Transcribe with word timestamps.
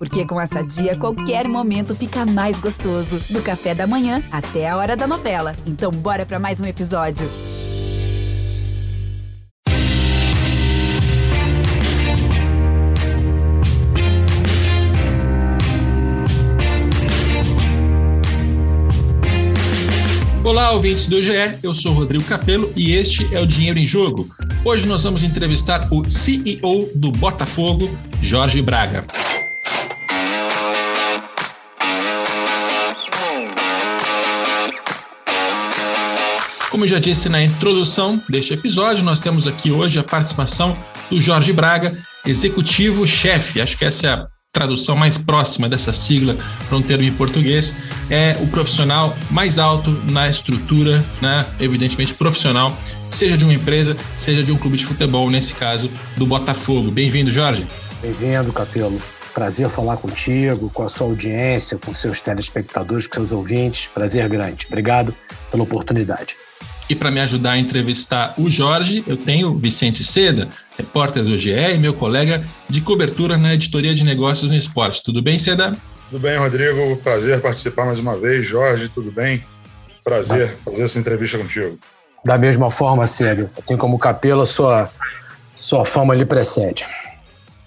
Porque 0.00 0.24
com 0.24 0.40
essa 0.40 0.62
dia, 0.62 0.96
qualquer 0.96 1.46
momento 1.46 1.94
fica 1.94 2.24
mais 2.24 2.58
gostoso. 2.58 3.20
Do 3.28 3.42
café 3.42 3.74
da 3.74 3.86
manhã 3.86 4.22
até 4.32 4.66
a 4.66 4.74
hora 4.74 4.96
da 4.96 5.06
novela. 5.06 5.54
Então, 5.66 5.90
bora 5.90 6.24
para 6.24 6.38
mais 6.38 6.58
um 6.58 6.64
episódio. 6.64 7.28
Olá, 20.42 20.70
ouvintes 20.70 21.06
do 21.06 21.20
GE, 21.20 21.32
eu 21.62 21.74
sou 21.74 21.92
Rodrigo 21.92 22.24
Capello 22.24 22.72
e 22.74 22.92
este 22.92 23.34
é 23.34 23.38
o 23.38 23.46
Dinheiro 23.46 23.78
em 23.78 23.86
Jogo. 23.86 24.30
Hoje 24.64 24.86
nós 24.86 25.02
vamos 25.02 25.22
entrevistar 25.22 25.86
o 25.92 26.08
CEO 26.08 26.88
do 26.94 27.12
Botafogo, 27.12 27.90
Jorge 28.22 28.62
Braga. 28.62 29.04
Como 36.70 36.84
eu 36.84 36.88
já 36.88 37.00
disse 37.00 37.28
na 37.28 37.42
introdução 37.42 38.22
deste 38.28 38.54
episódio, 38.54 39.02
nós 39.02 39.18
temos 39.18 39.48
aqui 39.48 39.72
hoje 39.72 39.98
a 39.98 40.04
participação 40.04 40.78
do 41.10 41.20
Jorge 41.20 41.52
Braga, 41.52 41.98
executivo-chefe. 42.24 43.60
Acho 43.60 43.76
que 43.76 43.84
essa 43.84 44.06
é 44.06 44.10
a 44.10 44.28
tradução 44.52 44.94
mais 44.94 45.18
próxima 45.18 45.68
dessa 45.68 45.92
sigla 45.92 46.36
para 46.68 46.78
um 46.78 46.82
termo 46.82 47.02
em 47.02 47.12
português, 47.12 47.74
é 48.08 48.36
o 48.40 48.46
profissional 48.46 49.16
mais 49.32 49.58
alto 49.58 49.90
na 50.10 50.28
estrutura, 50.28 51.04
né, 51.20 51.44
evidentemente 51.58 52.14
profissional, 52.14 52.76
seja 53.10 53.36
de 53.36 53.44
uma 53.44 53.54
empresa, 53.54 53.96
seja 54.16 54.44
de 54.44 54.52
um 54.52 54.56
clube 54.56 54.76
de 54.76 54.86
futebol, 54.86 55.28
nesse 55.28 55.54
caso 55.54 55.90
do 56.16 56.24
Botafogo. 56.24 56.88
Bem-vindo, 56.92 57.32
Jorge. 57.32 57.66
Bem-vindo, 58.00 58.52
Capelo. 58.52 59.02
Prazer 59.34 59.68
falar 59.70 59.96
contigo, 59.96 60.70
com 60.70 60.84
a 60.84 60.88
sua 60.88 61.08
audiência, 61.08 61.78
com 61.78 61.92
seus 61.92 62.20
telespectadores, 62.20 63.08
com 63.08 63.14
seus 63.14 63.32
ouvintes. 63.32 63.88
Prazer 63.92 64.28
grande. 64.28 64.66
Obrigado 64.68 65.14
pela 65.50 65.64
oportunidade. 65.64 66.36
E 66.90 66.94
para 66.96 67.08
me 67.08 67.20
ajudar 67.20 67.52
a 67.52 67.58
entrevistar 67.58 68.34
o 68.36 68.50
Jorge, 68.50 69.04
eu 69.06 69.16
tenho 69.16 69.54
Vicente 69.54 70.02
Seda, 70.02 70.48
repórter 70.76 71.22
do 71.22 71.38
GE 71.38 71.52
e 71.52 71.78
meu 71.78 71.94
colega 71.94 72.44
de 72.68 72.80
cobertura 72.80 73.38
na 73.38 73.54
editoria 73.54 73.94
de 73.94 74.02
negócios 74.02 74.50
no 74.50 74.56
esporte. 74.56 75.00
Tudo 75.04 75.22
bem, 75.22 75.38
Seda? 75.38 75.76
Tudo 76.10 76.20
bem, 76.20 76.36
Rodrigo. 76.36 76.96
Prazer 76.96 77.40
participar 77.40 77.86
mais 77.86 78.00
uma 78.00 78.16
vez. 78.16 78.44
Jorge, 78.44 78.88
tudo 78.88 79.12
bem? 79.12 79.44
Prazer 80.02 80.56
fazer 80.64 80.82
essa 80.82 80.98
entrevista 80.98 81.38
contigo. 81.38 81.78
Da 82.24 82.36
mesma 82.36 82.72
forma, 82.72 83.06
Seda. 83.06 83.48
Assim 83.56 83.76
como 83.76 83.94
o 83.94 83.98
Capelo, 83.98 84.44
sua, 84.44 84.90
sua 85.54 85.84
fama 85.84 86.12
lhe 86.12 86.24
precede. 86.24 86.84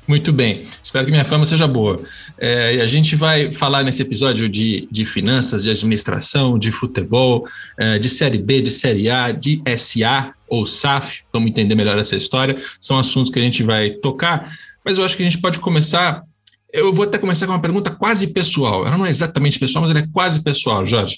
Muito 0.06 0.34
bem, 0.34 0.66
espero 0.82 1.06
que 1.06 1.12
minha 1.12 1.24
fama 1.24 1.46
seja 1.46 1.66
boa. 1.66 2.02
É, 2.38 2.82
a 2.82 2.88
gente 2.88 3.16
vai 3.16 3.54
falar 3.54 3.84
nesse 3.84 4.02
episódio 4.02 4.50
de, 4.50 4.86
de 4.92 5.06
finanças, 5.06 5.64
de 5.64 5.70
administração, 5.70 6.60
de 6.60 6.72
futebol, 6.72 7.48
é, 7.78 7.98
de 7.98 8.10
Série 8.10 8.38
B, 8.38 8.62
de 8.62 8.70
Série 8.70 9.10
A, 9.10 9.32
de 9.32 9.62
SA 9.78 10.34
ou 10.48 10.68
SAF, 10.68 11.22
vamos 11.32 11.50
entender 11.50 11.74
melhor 11.74 11.98
essa 11.98 12.18
história. 12.18 12.62
São 12.82 13.00
assuntos 13.00 13.32
que 13.32 13.40
a 13.40 13.42
gente 13.42 13.64
vai 13.64 13.92
tocar, 13.92 14.52
mas 14.84 14.98
eu 14.98 15.06
acho 15.06 15.16
que 15.16 15.24
a 15.24 15.26
gente 15.26 15.40
pode 15.40 15.60
começar. 15.60 16.24
Eu 16.72 16.92
vou 16.92 17.06
até 17.06 17.18
começar 17.18 17.46
com 17.46 17.54
uma 17.54 17.62
pergunta 17.62 17.90
quase 17.92 18.28
pessoal. 18.28 18.86
Ela 18.86 18.98
não 18.98 19.06
é 19.06 19.10
exatamente 19.10 19.58
pessoal, 19.58 19.84
mas 19.84 19.92
ela 19.92 20.02
é 20.02 20.10
quase 20.12 20.44
pessoal, 20.44 20.86
Jorge. 20.86 21.18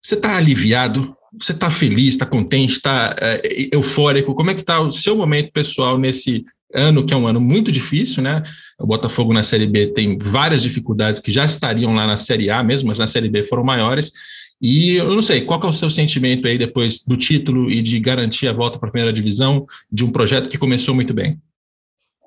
Você 0.00 0.14
está 0.14 0.36
aliviado? 0.36 1.16
Você 1.38 1.50
está 1.50 1.68
feliz? 1.68 2.10
Está 2.10 2.26
contente? 2.26 2.74
Está 2.74 3.16
é, 3.20 3.68
eufórico? 3.72 4.34
Como 4.34 4.50
é 4.50 4.54
que 4.54 4.60
está 4.60 4.80
o 4.80 4.92
seu 4.92 5.16
momento 5.16 5.50
pessoal 5.52 5.98
nesse 5.98 6.44
ano 6.74 7.04
que 7.04 7.12
é 7.12 7.16
um 7.16 7.26
ano 7.26 7.40
muito 7.40 7.70
difícil, 7.72 8.22
né? 8.22 8.42
O 8.78 8.86
Botafogo 8.86 9.32
na 9.32 9.42
Série 9.42 9.66
B 9.66 9.88
tem 9.88 10.16
várias 10.18 10.62
dificuldades 10.62 11.20
que 11.20 11.30
já 11.30 11.44
estariam 11.44 11.94
lá 11.94 12.06
na 12.06 12.16
Série 12.16 12.50
A 12.50 12.62
mesmo, 12.62 12.88
mas 12.88 12.98
na 12.98 13.06
Série 13.06 13.28
B 13.28 13.44
foram 13.44 13.64
maiores. 13.64 14.12
E 14.60 14.96
eu 14.96 15.14
não 15.14 15.22
sei, 15.22 15.40
qual 15.40 15.60
é 15.62 15.66
o 15.66 15.72
seu 15.72 15.88
sentimento 15.88 16.46
aí 16.46 16.58
depois 16.58 17.00
do 17.04 17.16
título 17.16 17.70
e 17.70 17.80
de 17.80 17.98
garantir 17.98 18.46
a 18.46 18.52
volta 18.52 18.78
para 18.78 18.88
a 18.88 18.92
primeira 18.92 19.12
divisão 19.12 19.66
de 19.90 20.04
um 20.04 20.12
projeto 20.12 20.50
que 20.50 20.58
começou 20.58 20.94
muito 20.94 21.14
bem? 21.14 21.40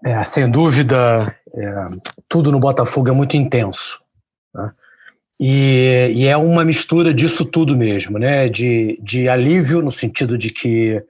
É, 0.04 0.24
sem 0.26 0.50
dúvida, 0.50 1.36
é, 1.56 1.74
tudo 2.28 2.52
no 2.52 2.60
Botafogo 2.60 3.08
é 3.10 3.12
muito 3.12 3.38
intenso. 3.38 4.02
Né? 4.54 4.72
E, 5.40 6.12
e, 6.16 6.26
é 6.26 6.36
uma 6.36 6.66
mistura 6.66 7.14
disso 7.14 7.46
tudo 7.46 7.76
mesmo, 7.76 8.18
né? 8.18 8.50
De, 8.50 9.00
de 9.02 9.30
alívio, 9.30 9.82
no 9.82 9.92
sentido 9.92 10.38
de 10.38 10.50
que 10.50 11.02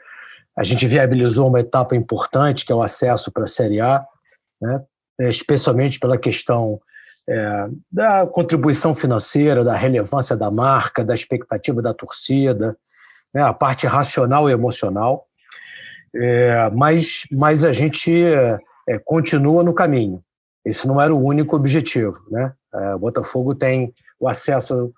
a 0.56 0.64
gente 0.64 0.88
viabilizou 0.88 1.47
uma 1.47 1.59
etapa 1.59 1.96
importante, 1.96 2.66
que 2.66 2.72
é 2.72 2.75
o 2.75 2.81
acesso 2.81 3.31
para 3.31 3.44
a 3.44 3.47
Série 3.47 3.81
A, 3.81 4.06
né? 4.62 4.81
É, 5.19 5.30
especialmente 5.30 6.00
pela 6.00 6.18
questão 6.18 6.80
é, 7.30 7.68
da 7.91 8.25
contribuição 8.25 8.96
financeira, 8.96 9.64
da 9.64 9.75
relevância 9.75 10.36
da 10.36 10.50
marca, 10.50 11.03
da 11.03 11.14
expectativa 11.14 11.81
da 11.81 11.94
torcida, 11.94 12.75
né? 13.34 13.44
a 13.44 13.53
parte 13.53 13.86
racional 13.86 14.50
e 14.50 14.53
emocional. 14.53 15.28
É, 16.16 16.70
mas, 16.72 17.24
mas 17.31 17.64
a 17.64 17.72
gente 17.72 18.12
é, 18.88 19.00
continua 19.06 19.64
no 19.64 19.74
caminho. 19.74 20.24
Esse 20.66 20.88
não 20.88 21.02
era 21.02 21.14
o 21.14 21.24
único 21.24 21.56
objetivo. 21.56 22.20
Né? 22.30 22.52
É, 22.74 22.96
o 22.96 23.00
Botafogo 23.00 23.53
tem 23.53 23.94
o 24.20 24.28
acesso 24.28 24.94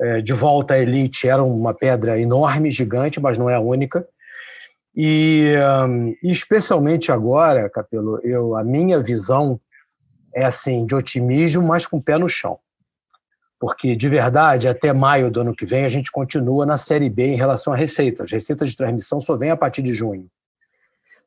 é, 0.00 0.20
de 0.20 0.32
volta 0.32 0.74
à 0.74 0.78
elite, 0.78 1.28
era 1.28 1.42
uma 1.42 1.74
pedra 1.74 2.18
enorme, 2.18 2.70
gigante, 2.70 3.20
mas 3.20 3.36
não 3.36 3.50
é 3.50 3.54
a 3.54 3.60
única. 3.60 4.06
E, 4.94 5.54
um, 5.86 6.14
especialmente 6.22 7.12
agora, 7.12 7.70
Capelo, 7.70 8.20
eu, 8.24 8.56
a 8.56 8.64
minha 8.64 9.00
visão 9.00 9.60
é 10.34 10.44
assim 10.44 10.84
de 10.86 10.94
otimismo, 10.94 11.62
mas 11.62 11.86
com 11.86 11.98
o 11.98 12.02
pé 12.02 12.18
no 12.18 12.28
chão. 12.28 12.58
Porque, 13.58 13.94
de 13.94 14.08
verdade, 14.08 14.68
até 14.68 14.92
maio 14.92 15.30
do 15.30 15.40
ano 15.40 15.54
que 15.54 15.66
vem, 15.66 15.84
a 15.84 15.88
gente 15.88 16.10
continua 16.10 16.64
na 16.64 16.78
Série 16.78 17.10
B 17.10 17.26
em 17.26 17.36
relação 17.36 17.72
a 17.72 17.76
receitas. 17.76 18.24
As 18.24 18.32
receitas 18.32 18.70
de 18.70 18.76
transmissão 18.76 19.20
só 19.20 19.36
vêm 19.36 19.50
a 19.50 19.56
partir 19.56 19.82
de 19.82 19.92
junho. 19.92 20.26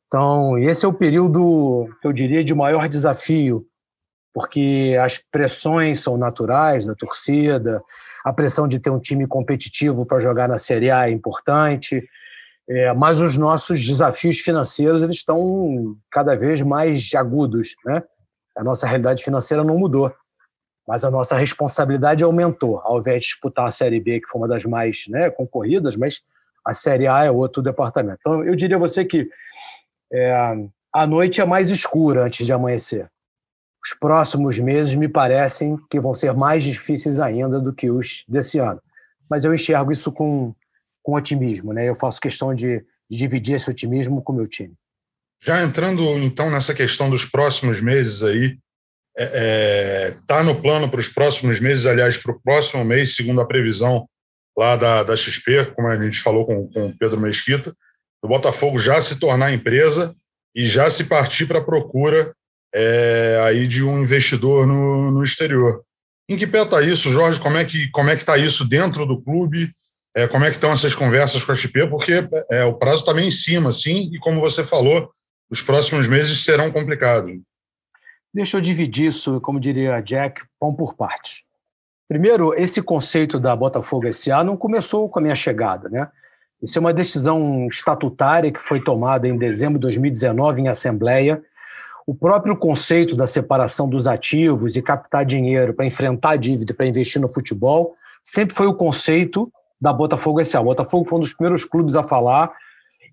Então, 0.06 0.58
esse 0.58 0.84
é 0.84 0.88
o 0.88 0.92
período, 0.92 1.88
que 2.00 2.06
eu 2.06 2.12
diria, 2.12 2.44
de 2.44 2.54
maior 2.54 2.88
desafio, 2.88 3.66
porque 4.32 4.96
as 5.00 5.16
pressões 5.16 6.00
são 6.00 6.18
naturais 6.18 6.84
da 6.84 6.94
torcida, 6.94 7.80
a 8.24 8.32
pressão 8.32 8.66
de 8.66 8.80
ter 8.80 8.90
um 8.90 8.98
time 8.98 9.26
competitivo 9.26 10.04
para 10.04 10.18
jogar 10.18 10.48
na 10.48 10.58
Série 10.58 10.90
A 10.90 11.08
é 11.08 11.12
importante, 11.12 12.02
é, 12.68 12.92
mas 12.94 13.20
os 13.20 13.36
nossos 13.36 13.84
desafios 13.84 14.40
financeiros 14.40 15.02
eles 15.02 15.16
estão 15.16 15.96
cada 16.10 16.36
vez 16.36 16.62
mais 16.62 17.12
agudos. 17.14 17.74
Né? 17.84 18.02
A 18.56 18.64
nossa 18.64 18.86
realidade 18.86 19.22
financeira 19.22 19.62
não 19.62 19.78
mudou, 19.78 20.12
mas 20.86 21.04
a 21.04 21.10
nossa 21.10 21.36
responsabilidade 21.36 22.24
aumentou. 22.24 22.80
Ao 22.80 22.98
invés 22.98 23.22
de 23.22 23.28
disputar 23.28 23.66
a 23.66 23.70
Série 23.70 24.00
B, 24.00 24.20
que 24.20 24.28
foi 24.28 24.40
uma 24.40 24.48
das 24.48 24.64
mais 24.64 25.04
né, 25.08 25.30
concorridas, 25.30 25.96
mas 25.96 26.22
a 26.64 26.72
Série 26.72 27.06
A 27.06 27.24
é 27.24 27.30
outro 27.30 27.62
departamento. 27.62 28.18
Então, 28.20 28.42
eu 28.44 28.54
diria 28.54 28.76
a 28.76 28.80
você 28.80 29.04
que 29.04 29.28
é, 30.12 30.34
a 30.92 31.06
noite 31.06 31.40
é 31.40 31.44
mais 31.44 31.70
escura 31.70 32.24
antes 32.24 32.46
de 32.46 32.52
amanhecer. 32.52 33.10
Os 33.84 33.92
próximos 33.92 34.58
meses 34.58 34.94
me 34.94 35.08
parecem 35.08 35.76
que 35.90 36.00
vão 36.00 36.14
ser 36.14 36.32
mais 36.32 36.64
difíceis 36.64 37.20
ainda 37.20 37.60
do 37.60 37.74
que 37.74 37.90
os 37.90 38.24
desse 38.26 38.58
ano. 38.58 38.80
Mas 39.28 39.44
eu 39.44 39.52
enxergo 39.52 39.92
isso 39.92 40.10
com 40.10 40.54
com 41.04 41.14
otimismo, 41.14 41.72
né? 41.72 41.88
Eu 41.88 41.94
faço 41.94 42.20
questão 42.20 42.54
de, 42.54 42.82
de 43.08 43.18
dividir 43.18 43.54
esse 43.54 43.70
otimismo 43.70 44.22
com 44.22 44.32
o 44.32 44.36
meu 44.36 44.48
time. 44.48 44.74
Já 45.40 45.62
entrando 45.62 46.02
então 46.18 46.50
nessa 46.50 46.74
questão 46.74 47.10
dos 47.10 47.26
próximos 47.26 47.80
meses 47.80 48.22
aí, 48.22 48.58
é, 49.16 49.30
é, 49.34 50.16
tá 50.26 50.42
no 50.42 50.60
plano 50.60 50.88
para 50.88 50.98
os 50.98 51.08
próximos 51.08 51.60
meses, 51.60 51.84
aliás, 51.84 52.16
para 52.16 52.32
o 52.32 52.40
próximo 52.40 52.82
mês, 52.84 53.14
segundo 53.14 53.40
a 53.42 53.46
previsão 53.46 54.08
lá 54.56 54.74
da, 54.76 55.02
da 55.02 55.14
XP, 55.14 55.72
como 55.76 55.88
a 55.88 56.00
gente 56.00 56.20
falou 56.20 56.46
com, 56.46 56.66
com 56.68 56.86
o 56.86 56.96
Pedro 56.96 57.20
Mesquita, 57.20 57.76
o 58.22 58.28
Botafogo 58.28 58.78
já 58.78 59.00
se 59.02 59.16
tornar 59.16 59.52
empresa 59.52 60.16
e 60.54 60.66
já 60.66 60.88
se 60.88 61.04
partir 61.04 61.46
para 61.46 61.58
a 61.58 61.64
procura 61.64 62.34
é, 62.74 63.38
aí 63.44 63.66
de 63.66 63.84
um 63.84 64.00
investidor 64.00 64.66
no, 64.66 65.10
no 65.10 65.22
exterior. 65.22 65.82
Em 66.28 66.38
que 66.38 66.46
pé 66.46 66.62
está 66.62 66.80
isso, 66.80 67.10
Jorge? 67.10 67.38
Como 67.38 67.58
é 67.58 67.64
que 67.66 67.90
como 67.90 68.08
é 68.08 68.16
que 68.16 68.22
está 68.22 68.38
isso 68.38 68.64
dentro 68.64 69.04
do 69.04 69.20
clube? 69.20 69.70
É, 70.14 70.28
como 70.28 70.44
é 70.44 70.50
que 70.50 70.56
estão 70.56 70.70
essas 70.70 70.94
conversas 70.94 71.42
com 71.44 71.52
a 71.52 71.54
XP, 71.54 71.88
porque 71.88 72.28
é, 72.50 72.64
o 72.64 72.74
prazo 72.74 73.00
está 73.00 73.12
bem 73.12 73.28
em 73.28 73.32
cima, 73.32 73.70
assim, 73.70 74.10
e 74.12 74.18
como 74.18 74.40
você 74.40 74.62
falou, 74.62 75.10
os 75.50 75.60
próximos 75.60 76.06
meses 76.06 76.44
serão 76.44 76.70
complicados. 76.70 77.32
Deixa 78.32 78.56
eu 78.56 78.60
dividir 78.60 79.08
isso, 79.08 79.40
como 79.40 79.60
diria 79.60 80.00
Jack, 80.00 80.42
pão 80.58 80.74
por 80.74 80.94
partes. 80.94 81.42
Primeiro, 82.08 82.54
esse 82.54 82.82
conceito 82.82 83.40
da 83.40 83.54
Botafogo 83.56 84.12
SA 84.12 84.44
não 84.44 84.56
começou 84.56 85.08
com 85.08 85.18
a 85.18 85.22
minha 85.22 85.34
chegada, 85.34 85.88
né? 85.88 86.08
Isso 86.62 86.78
é 86.78 86.80
uma 86.80 86.94
decisão 86.94 87.66
estatutária 87.66 88.50
que 88.50 88.60
foi 88.60 88.82
tomada 88.82 89.28
em 89.28 89.36
dezembro 89.36 89.74
de 89.74 89.82
2019 89.82 90.62
em 90.62 90.68
Assembleia. 90.68 91.42
O 92.06 92.14
próprio 92.14 92.56
conceito 92.56 93.16
da 93.16 93.26
separação 93.26 93.88
dos 93.88 94.06
ativos 94.06 94.76
e 94.76 94.82
captar 94.82 95.24
dinheiro 95.24 95.74
para 95.74 95.86
enfrentar 95.86 96.30
a 96.30 96.36
dívida, 96.36 96.74
para 96.74 96.86
investir 96.86 97.20
no 97.20 97.32
futebol, 97.32 97.94
sempre 98.22 98.54
foi 98.54 98.66
o 98.66 98.74
conceito 98.74 99.50
da 99.84 99.92
Botafogo 99.92 100.42
SA. 100.42 100.62
O 100.62 100.64
Botafogo 100.64 101.06
foi 101.06 101.18
um 101.18 101.20
dos 101.20 101.34
primeiros 101.34 101.62
clubes 101.62 101.94
a 101.94 102.02
falar 102.02 102.50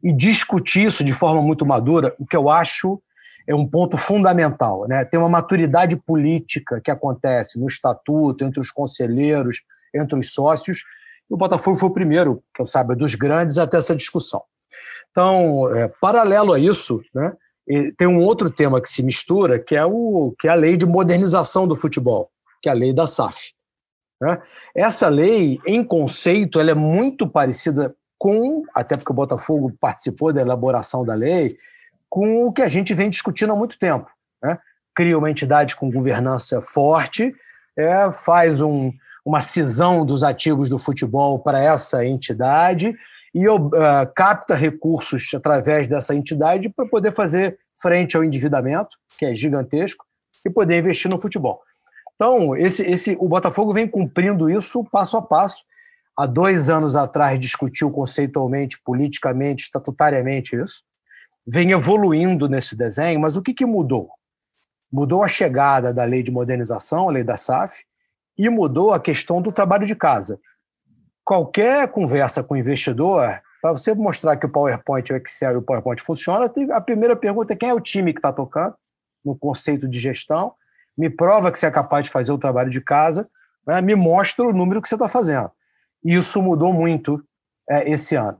e 0.01 0.13
discutir 0.13 0.85
isso 0.85 1.03
de 1.03 1.11
forma 1.11 1.41
muito 1.41 1.65
madura, 1.65 2.15
o 2.17 2.25
que 2.25 2.35
eu 2.35 2.49
acho 2.49 2.99
é 3.45 3.53
um 3.53 3.67
ponto 3.67 3.97
fundamental. 3.97 4.87
Né? 4.87 5.03
Tem 5.03 5.19
uma 5.19 5.27
maturidade 5.27 5.97
política 5.97 6.79
que 6.79 6.89
acontece 6.89 7.59
no 7.59 7.67
estatuto, 7.67 8.45
entre 8.45 8.61
os 8.61 8.71
conselheiros, 8.71 9.63
entre 9.93 10.17
os 10.17 10.33
sócios, 10.33 10.83
e 11.29 11.33
o 11.33 11.37
Botafogo 11.37 11.75
foi 11.75 11.89
o 11.89 11.93
primeiro, 11.93 12.41
que 12.55 12.61
eu 12.61 12.65
saiba, 12.65 12.95
dos 12.95 13.15
grandes 13.15 13.57
até 13.57 13.77
essa 13.77 13.95
discussão. 13.95 14.41
Então, 15.11 15.75
é, 15.75 15.89
paralelo 15.99 16.53
a 16.53 16.59
isso, 16.59 17.01
né, 17.13 17.33
tem 17.97 18.07
um 18.07 18.21
outro 18.21 18.49
tema 18.49 18.79
que 18.79 18.87
se 18.87 19.03
mistura, 19.03 19.59
que 19.59 19.75
é, 19.75 19.85
o, 19.85 20.33
que 20.39 20.47
é 20.47 20.51
a 20.51 20.55
lei 20.55 20.77
de 20.77 20.85
modernização 20.85 21.67
do 21.67 21.75
futebol, 21.75 22.29
que 22.61 22.69
é 22.69 22.71
a 22.71 22.75
lei 22.75 22.93
da 22.93 23.07
SAF. 23.07 23.51
Né? 24.21 24.39
Essa 24.75 25.09
lei, 25.09 25.59
em 25.65 25.83
conceito, 25.83 26.59
ela 26.59 26.71
é 26.71 26.75
muito 26.75 27.27
parecida 27.27 27.95
com, 28.19 28.63
até 28.75 28.95
porque 28.95 29.11
o 29.11 29.15
Botafogo 29.15 29.73
participou 29.81 30.31
da 30.31 30.41
elaboração 30.41 31.03
da 31.03 31.15
lei, 31.15 31.57
com 32.07 32.45
o 32.45 32.53
que 32.53 32.61
a 32.61 32.67
gente 32.67 32.93
vem 32.93 33.09
discutindo 33.09 33.51
há 33.51 33.55
muito 33.55 33.79
tempo. 33.79 34.07
Né? 34.43 34.59
Cria 34.93 35.17
uma 35.17 35.31
entidade 35.31 35.75
com 35.75 35.89
governança 35.89 36.61
forte, 36.61 37.33
é, 37.75 38.11
faz 38.11 38.61
um, 38.61 38.91
uma 39.25 39.41
cisão 39.41 40.05
dos 40.05 40.21
ativos 40.21 40.69
do 40.69 40.77
futebol 40.77 41.39
para 41.39 41.59
essa 41.59 42.05
entidade 42.05 42.95
e 43.33 43.47
uh, 43.47 43.69
capta 44.13 44.53
recursos 44.55 45.29
através 45.33 45.87
dessa 45.87 46.13
entidade 46.13 46.69
para 46.69 46.85
poder 46.85 47.13
fazer 47.15 47.57
frente 47.81 48.15
ao 48.15 48.23
endividamento, 48.23 48.97
que 49.17 49.25
é 49.25 49.33
gigantesco, 49.33 50.05
e 50.45 50.49
poder 50.49 50.77
investir 50.79 51.09
no 51.09 51.19
futebol. 51.19 51.61
Então, 52.15 52.55
esse, 52.55 52.83
esse, 52.83 53.17
o 53.19 53.27
Botafogo 53.27 53.73
vem 53.73 53.87
cumprindo 53.87 54.49
isso 54.49 54.83
passo 54.85 55.17
a 55.17 55.21
passo. 55.21 55.63
Há 56.17 56.25
dois 56.25 56.69
anos 56.69 56.95
atrás 56.95 57.39
discutiu 57.39 57.89
conceitualmente, 57.89 58.81
politicamente, 58.83 59.63
estatutariamente 59.63 60.55
isso. 60.55 60.83
Vem 61.47 61.71
evoluindo 61.71 62.47
nesse 62.47 62.75
desenho, 62.75 63.19
mas 63.19 63.35
o 63.35 63.41
que, 63.41 63.53
que 63.53 63.65
mudou? 63.65 64.09
Mudou 64.91 65.23
a 65.23 65.27
chegada 65.27 65.93
da 65.93 66.03
lei 66.03 66.21
de 66.21 66.31
modernização, 66.31 67.09
a 67.09 67.11
lei 67.11 67.23
da 67.23 67.37
SAF, 67.37 67.83
e 68.37 68.49
mudou 68.49 68.93
a 68.93 68.99
questão 68.99 69.41
do 69.41 69.51
trabalho 69.51 69.85
de 69.85 69.95
casa. 69.95 70.39
Qualquer 71.23 71.87
conversa 71.87 72.43
com 72.43 72.55
o 72.55 72.57
investidor, 72.57 73.41
para 73.61 73.71
você 73.71 73.93
mostrar 73.93 74.35
que 74.37 74.45
o 74.45 74.49
PowerPoint, 74.49 75.13
o 75.13 75.15
Excel 75.15 75.53
e 75.53 75.57
o 75.57 75.61
PowerPoint 75.61 76.01
funcionam, 76.01 76.51
a 76.71 76.81
primeira 76.81 77.15
pergunta 77.15 77.53
é 77.53 77.55
quem 77.55 77.69
é 77.69 77.73
o 77.73 77.79
time 77.79 78.13
que 78.13 78.19
está 78.19 78.33
tocando, 78.33 78.75
no 79.23 79.37
conceito 79.37 79.87
de 79.87 79.99
gestão, 79.99 80.53
me 81.01 81.09
prova 81.09 81.51
que 81.51 81.57
você 81.57 81.65
é 81.65 81.71
capaz 81.71 82.05
de 82.05 82.11
fazer 82.11 82.31
o 82.31 82.37
trabalho 82.37 82.69
de 82.69 82.79
casa, 82.79 83.27
né? 83.65 83.81
me 83.81 83.95
mostra 83.95 84.45
o 84.45 84.53
número 84.53 84.79
que 84.79 84.87
você 84.87 84.93
está 84.93 85.09
fazendo. 85.09 85.49
Isso 86.03 86.39
mudou 86.43 86.71
muito 86.71 87.19
é, 87.67 87.89
esse 87.89 88.15
ano. 88.15 88.37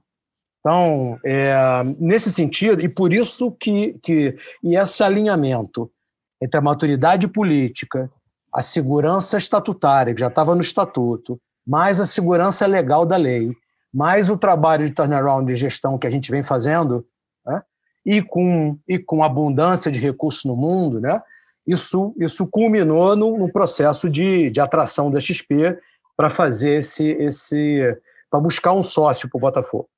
Então, 0.60 1.20
é, 1.26 1.56
nesse 1.98 2.32
sentido, 2.32 2.84
e 2.84 2.88
por 2.88 3.12
isso 3.12 3.52
que, 3.54 3.98
que 4.04 4.38
e 4.64 4.78
esse 4.78 5.02
alinhamento 5.04 5.92
entre 6.40 6.60
a 6.60 6.62
maturidade 6.62 7.28
política 7.28 8.12
a 8.54 8.62
segurança 8.62 9.38
estatutária, 9.38 10.14
que 10.14 10.20
já 10.20 10.28
estava 10.28 10.54
no 10.54 10.62
estatuto, 10.62 11.42
mais 11.66 12.00
a 12.00 12.06
segurança 12.06 12.68
legal 12.68 13.06
da 13.08 13.16
lei, 13.16 13.52
mais 13.92 14.30
o 14.30 14.38
trabalho 14.38 14.86
de 14.86 14.92
turnaround 14.92 15.52
de 15.52 15.58
gestão 15.58 15.98
que 15.98 16.06
a 16.06 16.10
gente 16.12 16.30
vem 16.30 16.44
fazendo, 16.44 17.04
né? 17.44 17.64
e, 18.06 18.22
com, 18.22 18.78
e 18.88 19.00
com 19.00 19.24
abundância 19.24 19.90
de 19.90 20.00
recursos 20.00 20.44
no 20.44 20.56
mundo, 20.56 21.00
né? 21.00 21.22
Isso, 21.66 22.14
isso 22.20 22.48
culminou 22.48 23.16
no, 23.16 23.52
processo 23.52 24.10
de, 24.10 24.50
de 24.50 24.60
atração 24.60 25.12
da 25.12 25.20
XP 25.20 25.78
para 26.18 26.30
fazer 26.30 26.76
esse, 26.76 27.08
esse 27.12 27.98
para 28.30 28.40
buscar 28.40 28.74
um 28.74 28.84
sócio 28.84 29.30
para 29.30 29.38
o 29.38 29.42
Botafogo. 29.42 29.90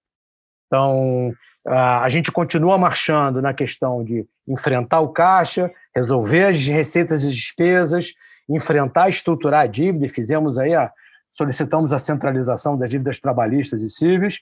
Então, 0.68 1.33
a 1.65 2.10
gente 2.10 2.31
continua 2.31 2.77
marchando 2.77 3.42
na 3.42 3.54
questão 3.54 4.04
de 4.04 4.25
enfrentar 4.48 5.00
o 5.00 5.10
caixa, 5.10 5.71
resolver 5.95 6.45
as 6.45 6.65
receitas 6.65 7.24
e 7.24 7.30
despesas, 7.30 8.13
enfrentar, 8.50 9.07
estruturar 9.07 9.62
a 9.62 9.68
dívida, 9.68 10.06
e 10.06 10.10
fizemos 10.10 10.57
aí 10.57 10.74
a, 10.74 10.92
solicitamos 11.31 11.94
a 11.94 12.00
centralização 12.00 12.77
das 12.77 12.89
dívidas 12.89 13.19
trabalhistas 13.19 13.81
e 13.81 13.89
civis, 13.89 14.39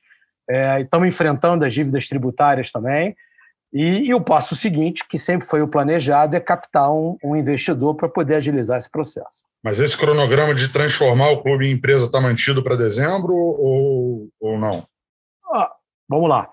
é, 0.49 0.81
estamos 0.81 1.07
enfrentando 1.07 1.63
as 1.63 1.73
dívidas 1.73 2.07
tributárias 2.07 2.71
também, 2.71 3.15
e, 3.73 4.09
e, 4.09 4.13
o 4.13 4.19
passo 4.19 4.55
seguinte, 4.55 5.07
que 5.07 5.17
sempre 5.17 5.47
foi 5.47 5.61
o 5.61 5.67
planejado, 5.67 6.35
é 6.35 6.39
captar 6.39 6.91
um, 6.91 7.17
um 7.23 7.35
investidor 7.35 7.95
para 7.95 8.09
poder 8.09 8.35
agilizar 8.35 8.77
esse 8.77 8.89
processo. 8.89 9.43
Mas 9.63 9.79
esse 9.79 9.95
cronograma 9.97 10.53
de 10.53 10.67
transformar 10.69 11.29
o 11.29 11.41
clube 11.41 11.65
em 11.65 11.73
empresa 11.73 12.05
está 12.05 12.19
mantido 12.19 12.61
para 12.63 12.75
dezembro 12.75 13.33
ou, 13.33 14.29
ou 14.39 14.59
não? 14.59 14.85
Ah, 15.53 15.71
vamos 16.09 16.29
lá. 16.29 16.49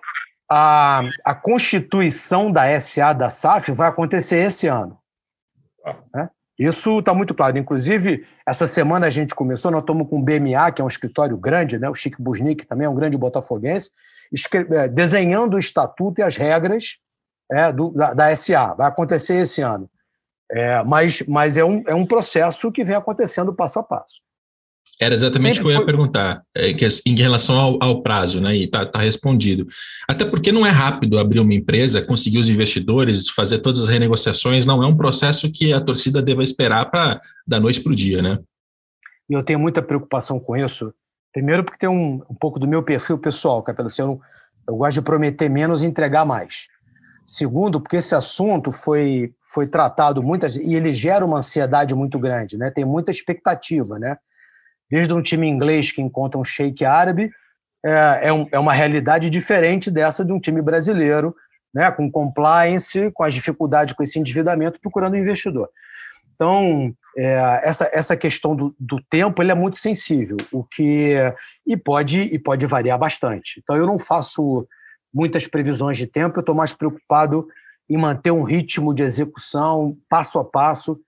A, 0.49 1.03
a 1.25 1.35
constituição 1.35 2.53
da 2.53 2.81
SA 2.81 3.13
da 3.13 3.29
SAF 3.29 3.73
vai 3.73 3.89
acontecer 3.89 4.37
esse 4.37 4.67
ano. 4.67 4.99
Ah. 5.85 5.97
Né? 6.15 6.31
Isso 6.59 7.01
está 7.01 7.13
muito 7.15 7.35
claro. 7.35 7.59
Inclusive, 7.59 8.27
essa 8.47 8.67
semana 8.67 9.07
a 9.07 9.11
gente 9.11 9.35
começou, 9.35 9.71
nós 9.71 9.81
estamos 9.81 10.09
com 10.09 10.19
o 10.19 10.23
BMA, 10.23 10.71
que 10.73 10.83
é 10.83 10.85
um 10.85 10.89
escritório 10.89 11.37
grande, 11.37 11.79
né? 11.79 11.89
o 11.89 11.95
Chico 11.95 12.23
Busnik 12.23 12.67
também 12.67 12.87
é 12.87 12.91
um 12.91 12.95
grande 12.95 13.17
botafoguense, 13.17 13.91
é, 14.71 14.89
desenhando 14.89 15.55
o 15.55 15.59
estatuto 15.59 16.21
e 16.21 16.25
as 16.25 16.37
regras 16.37 16.99
é, 17.51 17.73
do, 17.73 17.91
da, 17.91 18.15
da, 18.15 18.37
SA. 18.37 18.75
Vai 18.75 18.89
acontecer 18.89 19.37
esse 19.37 19.63
ano. 19.63 19.89
É, 20.51 20.83
mas 20.85 21.23
mas 21.29 21.57
é, 21.57 21.65
um, 21.65 21.83
é 21.87 21.95
um 21.95 22.07
processo 22.07 22.73
que 22.73 22.85
vem 22.85 22.97
acontecendo 22.97 23.55
passo 23.55 23.79
a 23.79 23.83
passo. 23.83 24.17
Era 25.01 25.15
exatamente 25.15 25.61
o 25.61 25.63
que 25.63 25.69
eu 25.69 25.73
ia 25.73 25.77
foi... 25.77 25.87
perguntar, 25.87 26.43
é, 26.55 26.73
que, 26.73 26.87
em 27.07 27.15
relação 27.15 27.57
ao, 27.57 27.79
ao 27.81 28.03
prazo, 28.03 28.41
né? 28.41 28.57
E 28.57 28.65
está 28.65 28.85
tá 28.85 28.99
respondido. 28.99 29.67
Até 30.09 30.25
porque 30.25 30.51
não 30.51 30.67
é 30.67 30.71
rápido 30.71 31.19
abrir 31.19 31.39
uma 31.39 31.55
empresa, 31.55 32.03
conseguir 32.03 32.39
os 32.39 32.49
investidores, 32.49 33.29
fazer 33.29 33.61
todas 33.61 33.83
as 33.83 33.89
renegociações, 33.89 34.67
não 34.67 34.83
é 34.83 34.87
um 34.87 34.97
processo 34.97 35.53
que 35.53 35.73
a 35.73 35.81
torcida 35.81 36.21
deva 36.21 36.43
esperar 36.43 36.91
para 36.91 37.21
da 37.47 37.61
noite 37.61 37.81
para 37.81 37.93
o 37.93 37.97
dia, 37.97 38.21
né? 38.21 38.39
Eu 39.31 39.45
tenho 39.45 39.59
muita 39.59 39.83
preocupação 39.83 40.41
com 40.41 40.57
isso. 40.57 40.93
Primeiro, 41.33 41.63
porque 41.63 41.79
tem 41.79 41.89
um, 41.89 42.23
um 42.29 42.35
pouco 42.35 42.59
do 42.59 42.67
meu 42.67 42.83
perfil 42.83 43.19
pessoal, 43.19 43.63
Capela. 43.63 43.87
Assim, 43.87 44.03
eu, 44.03 44.09
não, 44.09 44.21
eu 44.67 44.77
gosto 44.77 44.95
de 44.95 45.03
prometer 45.03 45.49
menos 45.49 45.83
e 45.83 45.87
entregar 45.87 46.25
mais. 46.25 46.67
Segundo, 47.29 47.81
porque 47.81 47.97
esse 47.97 48.15
assunto 48.15 48.73
foi, 48.73 49.35
foi 49.43 49.67
tratado 49.67 50.23
muitas 50.23 50.57
e 50.57 50.75
ele 50.75 50.93
gera 50.93 51.25
uma 51.25 51.39
ansiedade 51.39 51.95
muito 51.95 52.19
grande, 52.19 52.57
né? 52.57 52.71
Tem 52.71 52.85
muita 52.87 53.11
expectativa, 53.11 53.99
né? 53.99 54.17
desde 54.91 55.13
um 55.13 55.23
time 55.23 55.47
inglês 55.47 55.93
que 55.93 56.01
encontra 56.01 56.41
um 56.41 56.45
sheik 56.45 56.85
árabe, 56.85 57.31
é, 57.85 58.29
é, 58.29 58.33
um, 58.33 58.49
é, 58.51 58.59
uma 58.59 58.73
realidade 58.73 59.31
diferente 59.31 59.91
dessa 59.91 60.25
de 60.25 60.33
um 60.33 60.41
time 60.41 60.63
brasileiro, 60.63 61.35
né, 61.73 61.91
com 61.91 62.11
compliance, 62.11 63.11
com 63.13 63.23
as 63.23 63.35
dificuldades 63.35 63.95
com 63.95 64.03
esse 64.03 64.19
endividamento, 64.19 64.81
procurando 64.81 65.15
um 65.15 65.19
investidor. 65.19 65.69
Então, 66.35 66.95
é, 67.17 67.61
essa, 67.63 67.91
essa 67.93 68.17
questão 68.17 68.57
do, 68.57 68.75
do, 68.79 69.03
tempo 69.11 69.43
ele 69.43 69.51
é 69.53 69.55
muito 69.55 69.77
sensível, 69.77 70.37
o 70.53 70.65
que 70.65 71.15
e 71.67 71.77
pode 71.77 72.21
e 72.21 72.39
pode 72.39 72.65
variar 72.65 72.99
bastante. 72.99 73.61
Então, 73.63 73.77
eu 73.77 73.87
não 73.87 73.99
faço 73.99 74.67
muitas 75.13 75.47
previsões 75.47 75.97
de 75.97 76.07
tempo, 76.07 76.39
eu 76.39 76.41
estou 76.41 76.55
mais 76.55 76.73
preocupado 76.73 77.49
em 77.89 77.97
manter 77.97 78.31
um 78.31 78.43
ritmo 78.43 78.95
de 78.95 79.03
execução 79.03 79.97
passo 80.09 80.39
a 80.39 80.45
passo. 80.45 81.01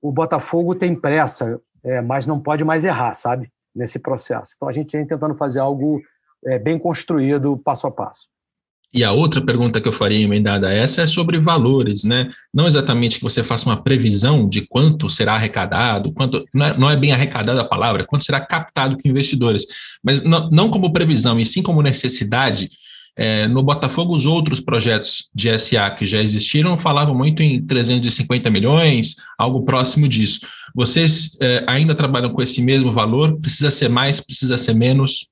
O 0.00 0.12
Botafogo 0.12 0.74
tem 0.74 0.94
pressa, 0.94 1.60
é, 1.82 2.00
mas 2.00 2.26
não 2.26 2.40
pode 2.40 2.64
mais 2.64 2.84
errar, 2.84 3.14
sabe? 3.14 3.50
Nesse 3.74 3.98
processo. 3.98 4.52
Então 4.56 4.68
a 4.68 4.72
gente 4.72 4.96
vem 4.96 5.06
tentando 5.06 5.34
fazer 5.34 5.60
algo 5.60 6.00
é, 6.44 6.58
bem 6.58 6.78
construído, 6.78 7.58
passo 7.58 7.86
a 7.86 7.90
passo. 7.90 8.28
E 8.94 9.02
a 9.02 9.10
outra 9.10 9.44
pergunta 9.44 9.80
que 9.80 9.88
eu 9.88 9.92
faria 9.92 10.22
emendada 10.22 10.68
a 10.68 10.72
essa 10.72 11.02
é 11.02 11.06
sobre 11.06 11.40
valores, 11.40 12.04
né? 12.04 12.30
Não 12.54 12.68
exatamente 12.68 13.16
que 13.16 13.24
você 13.24 13.42
faça 13.42 13.68
uma 13.68 13.82
previsão 13.82 14.48
de 14.48 14.64
quanto 14.68 15.10
será 15.10 15.34
arrecadado, 15.34 16.12
quanto 16.12 16.44
não 16.54 16.64
é, 16.64 16.78
não 16.78 16.90
é 16.90 16.96
bem 16.96 17.10
arrecadada 17.10 17.60
a 17.60 17.64
palavra, 17.64 18.06
quanto 18.06 18.24
será 18.24 18.38
captado 18.38 18.96
com 18.96 19.08
investidores, 19.08 19.66
mas 20.00 20.22
não, 20.22 20.48
não 20.48 20.70
como 20.70 20.92
previsão, 20.92 21.40
e 21.40 21.44
sim 21.44 21.60
como 21.60 21.82
necessidade 21.82 22.70
é, 23.16 23.46
no 23.46 23.62
Botafogo, 23.62 24.14
os 24.14 24.26
outros 24.26 24.60
projetos 24.60 25.30
de 25.32 25.56
SA 25.58 25.90
que 25.92 26.04
já 26.04 26.20
existiram 26.20 26.78
falavam 26.78 27.14
muito 27.14 27.42
em 27.42 27.64
350 27.64 28.50
milhões, 28.50 29.14
algo 29.38 29.64
próximo 29.64 30.08
disso. 30.08 30.40
Vocês 30.74 31.36
é, 31.40 31.64
ainda 31.66 31.94
trabalham 31.94 32.32
com 32.32 32.42
esse 32.42 32.60
mesmo 32.60 32.92
valor? 32.92 33.38
Precisa 33.40 33.70
ser 33.70 33.88
mais, 33.88 34.20
precisa 34.20 34.58
ser 34.58 34.74
menos? 34.74 35.28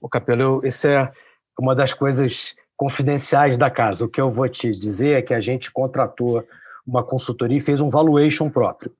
O 0.00 0.08
Capelo, 0.08 0.60
isso 0.64 0.86
é 0.86 1.12
uma 1.58 1.74
das 1.74 1.92
coisas 1.92 2.54
confidenciais 2.76 3.58
da 3.58 3.68
casa. 3.68 4.04
O 4.04 4.08
que 4.08 4.20
eu 4.20 4.30
vou 4.30 4.48
te 4.48 4.70
dizer 4.70 5.18
é 5.18 5.22
que 5.22 5.34
a 5.34 5.40
gente 5.40 5.72
contratou 5.72 6.46
uma 6.86 7.02
consultoria 7.02 7.58
e 7.58 7.60
fez 7.60 7.80
um 7.80 7.88
valuation 7.88 8.48
próprio, 8.48 8.92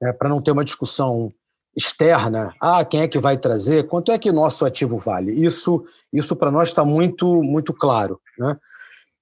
né, 0.00 0.12
para 0.14 0.30
não 0.30 0.40
ter 0.40 0.50
uma 0.50 0.64
discussão 0.64 1.32
externa, 1.76 2.54
ah, 2.60 2.84
quem 2.84 3.00
é 3.00 3.08
que 3.08 3.18
vai 3.18 3.36
trazer, 3.36 3.86
quanto 3.86 4.12
é 4.12 4.18
que 4.18 4.30
nosso 4.30 4.64
ativo 4.64 4.98
vale? 4.98 5.32
Isso, 5.32 5.84
isso 6.12 6.36
para 6.36 6.50
nós 6.50 6.68
está 6.68 6.84
muito, 6.84 7.42
muito 7.42 7.72
claro. 7.72 8.20
Né? 8.38 8.56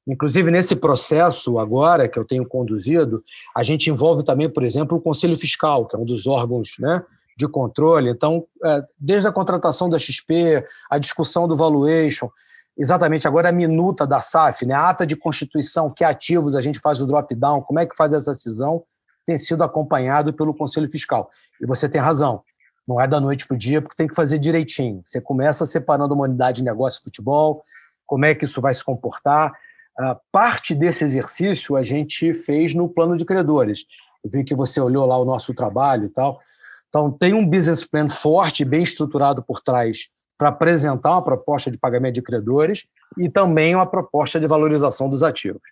Inclusive, 0.07 0.51
nesse 0.51 0.75
processo 0.75 1.59
agora 1.59 2.09
que 2.09 2.19
eu 2.19 2.25
tenho 2.25 2.47
conduzido, 2.47 3.23
a 3.57 3.63
gente 3.63 3.89
envolve 3.89 4.25
também, 4.25 4.51
por 4.51 4.65
exemplo, 4.65 4.99
o 4.99 5.01
Conselho 5.01 5.37
Fiscal, 5.37 5.87
que 5.87 5.95
é 5.95 5.99
um 5.99 6.05
dos 6.05 6.27
órgãos 6.27 6.75
né, 6.81 7.03
de 7.37 7.47
controle. 7.47 8.11
Então, 8.11 8.45
é, 8.65 8.83
desde 8.99 9.29
a 9.29 9.33
contratação 9.33 9.89
da 9.89 9.99
XP, 9.99 10.65
a 10.91 10.99
discussão 10.99 11.47
do 11.47 11.57
valuation, 11.57 12.29
exatamente 12.77 13.29
agora 13.29 13.51
a 13.51 13.53
minuta 13.53 14.07
da 14.07 14.21
SAF, 14.21 14.67
né? 14.67 14.75
a 14.75 14.89
ata 14.89 15.07
de 15.07 15.15
constituição, 15.15 15.91
que 15.91 16.03
ativos 16.03 16.57
a 16.57 16.61
gente 16.61 16.81
faz 16.81 17.01
o 17.01 17.07
drop-down, 17.07 17.63
como 17.63 17.79
é 17.79 17.87
que 17.87 17.97
faz 17.97 18.13
essa 18.13 18.35
cisão, 18.35 18.83
tem 19.31 19.39
sido 19.39 19.63
acompanhado 19.63 20.33
pelo 20.33 20.53
Conselho 20.53 20.91
Fiscal. 20.91 21.31
E 21.61 21.67
você 21.67 21.89
tem 21.89 22.01
razão, 22.01 22.43
não 22.87 23.01
é 23.01 23.07
da 23.07 23.21
noite 23.21 23.47
para 23.47 23.55
o 23.55 23.59
dia, 23.59 23.81
porque 23.81 23.97
tem 23.97 24.09
que 24.09 24.15
fazer 24.15 24.41
direitinho. 24.41 25.01
Você 25.05 25.21
começa 25.21 25.65
separando 25.65 26.15
uma 26.15 26.25
unidade 26.25 26.57
de 26.57 26.65
negócio 26.65 26.99
e 26.99 27.05
futebol, 27.05 27.63
como 28.05 28.25
é 28.25 28.35
que 28.35 28.45
isso 28.45 28.61
vai 28.61 28.75
se 28.75 28.85
comportar. 28.85 29.53
Uh, 29.97 30.17
parte 30.33 30.75
desse 30.75 31.05
exercício 31.05 31.77
a 31.77 31.83
gente 31.83 32.35
fez 32.35 32.75
no 32.75 32.89
plano 32.89 33.17
de 33.17 33.25
credores. 33.25 33.85
Eu 34.25 34.31
vi 34.31 34.43
que 34.43 34.53
você 34.53 34.81
olhou 34.81 35.07
lá 35.07 35.17
o 35.17 35.25
nosso 35.25 35.55
trabalho 35.55 36.07
e 36.07 36.09
tal. 36.09 36.41
Então, 36.89 37.09
tem 37.09 37.33
um 37.33 37.47
business 37.47 37.85
plan 37.85 38.09
forte, 38.09 38.65
bem 38.65 38.83
estruturado 38.83 39.45
por 39.45 39.61
trás 39.61 40.09
para 40.37 40.49
apresentar 40.49 41.13
uma 41.13 41.23
proposta 41.23 41.71
de 41.71 41.79
pagamento 41.79 42.15
de 42.15 42.23
credores 42.23 42.85
e 43.17 43.29
também 43.29 43.77
uma 43.77 43.87
proposta 43.87 44.41
de 44.41 44.49
valorização 44.49 45.09
dos 45.09 45.23
ativos. 45.23 45.63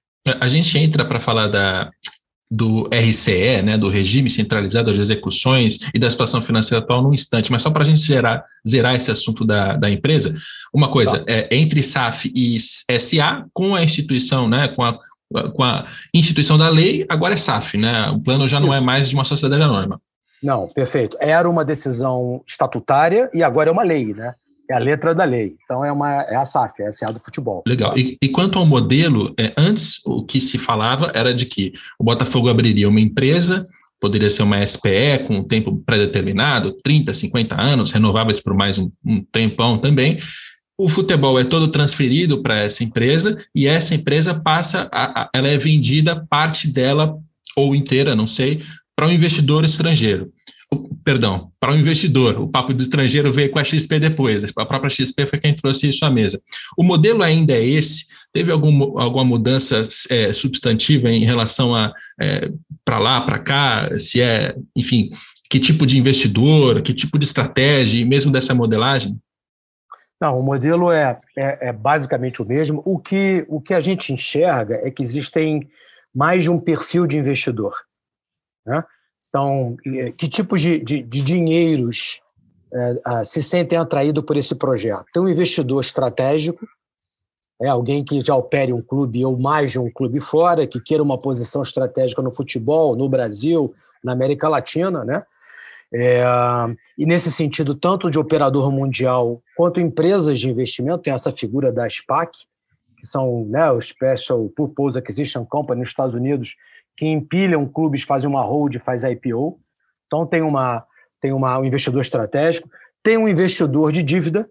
A 0.41 0.47
gente 0.47 0.79
entra 0.79 1.05
para 1.05 1.19
falar 1.19 1.49
da, 1.49 1.91
do 2.51 2.89
RCE, 2.91 3.63
né, 3.63 3.77
do 3.77 3.89
regime 3.89 4.31
centralizado 4.31 4.93
de 4.93 5.01
execuções 5.01 5.79
e 5.93 5.99
da 5.99 6.11
situação 6.11 6.41
financeira 6.41 6.83
atual 6.83 7.03
num 7.03 7.13
instante, 7.13 7.53
mas 7.53 7.63
só 7.63 7.71
para 7.71 7.83
a 7.83 7.87
gente 7.87 8.01
zerar, 8.01 8.45
zerar 8.67 8.95
esse 8.95 9.11
assunto 9.11 9.45
da, 9.45 9.77
da 9.77 9.91
empresa, 9.91 10.35
uma 10.73 10.89
coisa, 10.89 11.19
tá. 11.19 11.25
é, 11.27 11.49
entre 11.55 11.83
SAF 11.83 12.33
e 12.35 12.59
SA, 12.59 13.45
com 13.53 13.75
a 13.75 13.83
instituição, 13.83 14.49
né, 14.49 14.69
com 14.69 14.83
a, 14.83 14.99
com 15.55 15.63
a 15.63 15.87
instituição 16.15 16.57
da 16.57 16.71
lei, 16.71 17.05
agora 17.09 17.35
é 17.35 17.37
SAF, 17.37 17.77
né? 17.77 18.09
O 18.11 18.21
plano 18.21 18.49
já 18.49 18.59
não 18.59 18.69
é 18.69 18.77
Isso. 18.77 18.83
é 18.83 18.87
mais 18.87 19.09
de 19.11 19.15
uma 19.15 19.25
sociedade 19.25 19.63
anônima. 19.63 20.01
Não, 20.43 20.69
perfeito. 20.69 21.17
Era 21.21 21.49
uma 21.51 21.65
decisão 21.65 22.43
estatutária 22.47 23.29
e 23.35 23.43
agora 23.43 23.69
é 23.69 23.73
uma 23.73 23.83
lei, 23.83 24.15
né? 24.15 24.35
É 24.71 24.75
a 24.75 24.79
letra 24.79 25.15
da 25.15 25.25
lei. 25.25 25.57
Então 25.65 25.85
é, 25.85 25.91
uma, 25.91 26.23
é 26.23 26.37
a 26.37 26.45
SAF, 26.45 26.83
é 26.83 26.89
a 26.89 26.93
SA 26.93 27.11
do 27.11 27.21
futebol. 27.21 27.63
Legal. 27.67 27.97
E, 27.97 28.19
e, 28.23 28.29
quanto 28.29 28.59
ao 28.59 28.67
modelo, 28.67 29.35
é, 29.39 29.53
antes 29.57 30.05
o 30.05 30.25
que 30.25 30.41
se 30.41 30.59
falava 30.59 31.11
era 31.15 31.33
de 31.33 31.47
que 31.47 31.73
o 31.99 32.05
Botafogo 32.05 32.49
abriria 32.49 32.89
uma 32.89 33.01
empresa, 33.01 33.67
poderia 34.01 34.31
ser 34.31 34.43
uma 34.43 34.65
SPE 34.65 35.25
com 35.27 35.37
um 35.37 35.43
tempo 35.43 35.83
pré-determinado, 35.85 36.73
30, 36.83 37.15
50 37.15 37.61
anos, 37.61 37.91
renováveis 37.91 38.41
por 38.41 38.55
mais 38.55 38.79
um, 38.79 38.91
um 39.05 39.21
tempão 39.33 39.79
também. 39.79 40.19
O 40.77 40.89
futebol 40.89 41.41
é 41.41 41.45
todo 41.45 41.69
transferido 41.69 42.43
para 42.43 42.57
essa 42.57 42.85
empresa 42.85 43.37
e 43.55 43.67
essa 43.67 43.95
empresa 43.95 44.35
passa, 44.35 44.89
a, 44.93 45.23
a, 45.23 45.31
ela 45.35 45.49
é 45.49 45.59
vendida 45.59 46.25
parte 46.29 46.69
dela 46.69 47.19
ou 47.57 47.75
inteira, 47.75 48.15
não 48.15 48.29
sei, 48.29 48.63
para 48.95 49.09
um 49.09 49.13
investidor 49.13 49.65
estrangeiro 49.65 50.33
perdão, 51.05 51.51
para 51.59 51.73
o 51.73 51.77
investidor. 51.77 52.41
O 52.41 52.49
papo 52.49 52.75
do 52.75 52.83
estrangeiro 52.83 53.33
veio 53.33 53.51
com 53.51 53.59
a 53.59 53.65
XP 53.65 53.99
depois. 53.99 54.45
A 54.57 54.67
própria 54.67 54.91
XP 54.91 55.27
foi 55.27 55.39
quem 55.39 55.55
trouxe 55.55 55.89
isso 55.89 56.05
à 56.05 56.11
mesa. 56.11 56.41
O 56.77 56.85
modelo 56.85 57.23
ainda 57.23 57.55
é 57.55 57.65
esse? 57.65 58.07
Teve 58.33 58.53
algum, 58.53 58.99
alguma 58.99 59.25
mudança 59.25 59.89
é, 60.11 60.33
substantiva 60.33 61.09
em 61.09 61.25
relação 61.25 61.75
a 61.75 61.93
é, 62.21 62.51
para 62.85 62.99
lá, 62.99 63.21
para 63.23 63.39
cá? 63.39 63.99
Se 63.99 64.21
é, 64.21 64.55
enfim, 64.77 65.11
que 65.49 65.59
tipo 65.59 65.87
de 65.87 65.99
investidor, 65.99 66.83
que 66.83 66.93
tipo 66.93 67.19
de 67.19 67.25
estratégia, 67.25 68.01
e 68.01 68.05
mesmo 68.05 68.31
dessa 68.31 68.55
modelagem? 68.55 69.19
Não, 70.21 70.39
o 70.39 70.43
modelo 70.43 70.91
é, 70.91 71.19
é, 71.37 71.69
é, 71.69 71.73
basicamente 71.73 72.43
o 72.43 72.45
mesmo. 72.45 72.83
O 72.85 72.99
que, 72.99 73.47
o 73.49 73.61
que 73.61 73.73
a 73.73 73.81
gente 73.81 74.13
enxerga 74.13 74.81
é 74.83 74.91
que 74.91 75.03
existem 75.03 75.69
mais 76.15 76.43
de 76.43 76.51
um 76.51 76.59
perfil 76.59 77.07
de 77.07 77.17
investidor. 77.17 77.75
Né? 78.67 78.85
Então, 79.39 79.77
que 80.17 80.27
tipos 80.27 80.61
de, 80.61 80.81
de, 80.81 81.01
de 81.01 81.23
dinheiros 81.23 82.21
é, 82.75 83.25
se 83.25 83.41
sentem 83.41 83.79
atraídos 83.79 84.25
por 84.25 84.37
esse 84.37 84.55
projeto? 84.57 85.05
Tem 85.13 85.23
um 85.23 85.29
investidor 85.29 85.81
estratégico, 85.81 86.67
é 87.63 87.69
alguém 87.69 88.05
que 88.05 88.21
já 88.21 88.35
opere 88.35 88.73
um 88.73 88.83
clube 88.83 89.25
ou 89.25 89.39
mais 89.39 89.71
de 89.71 89.79
um 89.79 89.91
clube 89.91 90.19
fora, 90.19 90.67
que 90.67 90.81
queira 90.81 91.03
uma 91.03 91.17
posição 91.17 91.63
estratégica 91.63 92.21
no 92.21 92.33
futebol, 92.33 92.97
no 92.97 93.09
Brasil, 93.09 93.73
na 94.03 94.13
América 94.13 94.49
Latina, 94.49 95.05
né? 95.05 95.25
É, 95.95 96.23
e 96.99 97.07
nesse 97.07 97.33
sentido, 97.33 97.75
tanto 97.75 98.11
de 98.11 98.19
operador 98.19 98.71
mundial 98.71 99.41
quanto 99.57 99.81
empresas 99.81 100.39
de 100.39 100.51
investimento, 100.51 101.05
tem 101.05 101.13
essa 101.13 101.33
figura 101.33 101.73
da 101.73 101.89
SPAC, 101.89 102.31
que 102.99 103.07
são 103.07 103.47
né, 103.47 103.71
o 103.71 103.81
Special 103.81 104.49
Purpose 104.51 104.99
Acquisition 104.99 105.47
Company 105.47 105.81
nos 105.81 105.91
Estados 105.91 106.15
Unidos, 106.15 106.57
que 106.99 107.07
empilham 107.07 107.65
clubes, 107.65 108.03
fazem 108.03 108.29
uma 108.29 108.43
hold, 108.43 108.77
faz 108.81 109.05
IPO. 109.05 109.61
Então 110.07 110.27
tem 110.27 110.43
uma 110.43 110.85
tem 111.21 111.33
uma, 111.33 111.59
um 111.59 111.65
investidor 111.65 112.01
estratégico, 112.01 112.69
tem 113.03 113.17
um 113.17 113.29
investidor 113.29 113.91
de 113.91 114.03
dívida, 114.05 114.49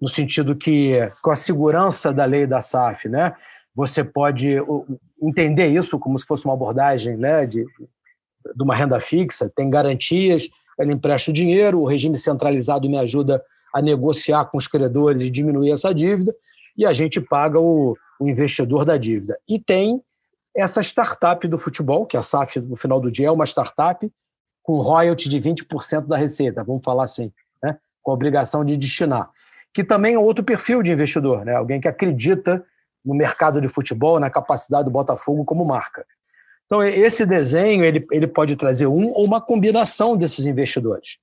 no 0.00 0.08
sentido 0.08 0.54
que 0.54 0.98
com 1.22 1.30
a 1.30 1.36
segurança 1.36 2.12
da 2.12 2.24
lei 2.26 2.46
da 2.46 2.60
SAF, 2.60 3.08
né, 3.08 3.34
você 3.74 4.04
pode 4.04 4.56
entender 5.22 5.68
isso 5.68 5.98
como 5.98 6.18
se 6.18 6.26
fosse 6.26 6.44
uma 6.44 6.52
abordagem 6.52 7.16
né, 7.16 7.46
de, 7.46 7.64
de 7.64 8.62
uma 8.62 8.74
renda 8.74 9.00
fixa, 9.00 9.50
tem 9.56 9.70
garantias, 9.70 10.48
ele 10.78 10.92
empresta 10.92 11.30
o 11.30 11.34
dinheiro, 11.34 11.80
o 11.80 11.86
regime 11.86 12.18
centralizado 12.18 12.90
me 12.90 12.98
ajuda 12.98 13.42
a 13.74 13.80
negociar 13.80 14.44
com 14.46 14.58
os 14.58 14.68
credores 14.68 15.22
e 15.22 15.30
diminuir 15.30 15.72
essa 15.72 15.94
dívida, 15.94 16.34
e 16.76 16.84
a 16.84 16.92
gente 16.92 17.22
paga 17.22 17.58
o, 17.58 17.96
o 18.20 18.28
investidor 18.28 18.84
da 18.84 18.98
dívida. 18.98 19.38
E 19.48 19.58
tem 19.58 20.02
essa 20.56 20.80
startup 20.82 21.46
do 21.46 21.58
futebol, 21.58 22.06
que 22.06 22.16
a 22.16 22.22
SAF, 22.22 22.60
no 22.60 22.76
final 22.76 23.00
do 23.00 23.10
dia, 23.10 23.28
é 23.28 23.30
uma 23.30 23.44
startup 23.44 24.10
com 24.62 24.80
royalty 24.80 25.28
de 25.28 25.38
20% 25.38 26.06
da 26.06 26.16
receita, 26.16 26.64
vamos 26.64 26.84
falar 26.84 27.04
assim, 27.04 27.32
né? 27.62 27.78
com 28.02 28.10
a 28.10 28.14
obrigação 28.14 28.64
de 28.64 28.76
destinar. 28.76 29.30
Que 29.72 29.84
também 29.84 30.14
é 30.14 30.18
outro 30.18 30.44
perfil 30.44 30.82
de 30.82 30.90
investidor, 30.90 31.44
né? 31.44 31.54
alguém 31.54 31.80
que 31.80 31.86
acredita 31.86 32.64
no 33.04 33.14
mercado 33.14 33.60
de 33.60 33.68
futebol, 33.68 34.18
na 34.18 34.30
capacidade 34.30 34.84
do 34.84 34.90
Botafogo 34.90 35.44
como 35.44 35.64
marca. 35.64 36.04
Então, 36.64 36.82
esse 36.82 37.24
desenho 37.24 37.84
ele, 37.84 38.04
ele 38.10 38.26
pode 38.26 38.56
trazer 38.56 38.88
um 38.88 39.12
ou 39.12 39.24
uma 39.24 39.40
combinação 39.40 40.16
desses 40.16 40.46
investidores. 40.46 41.18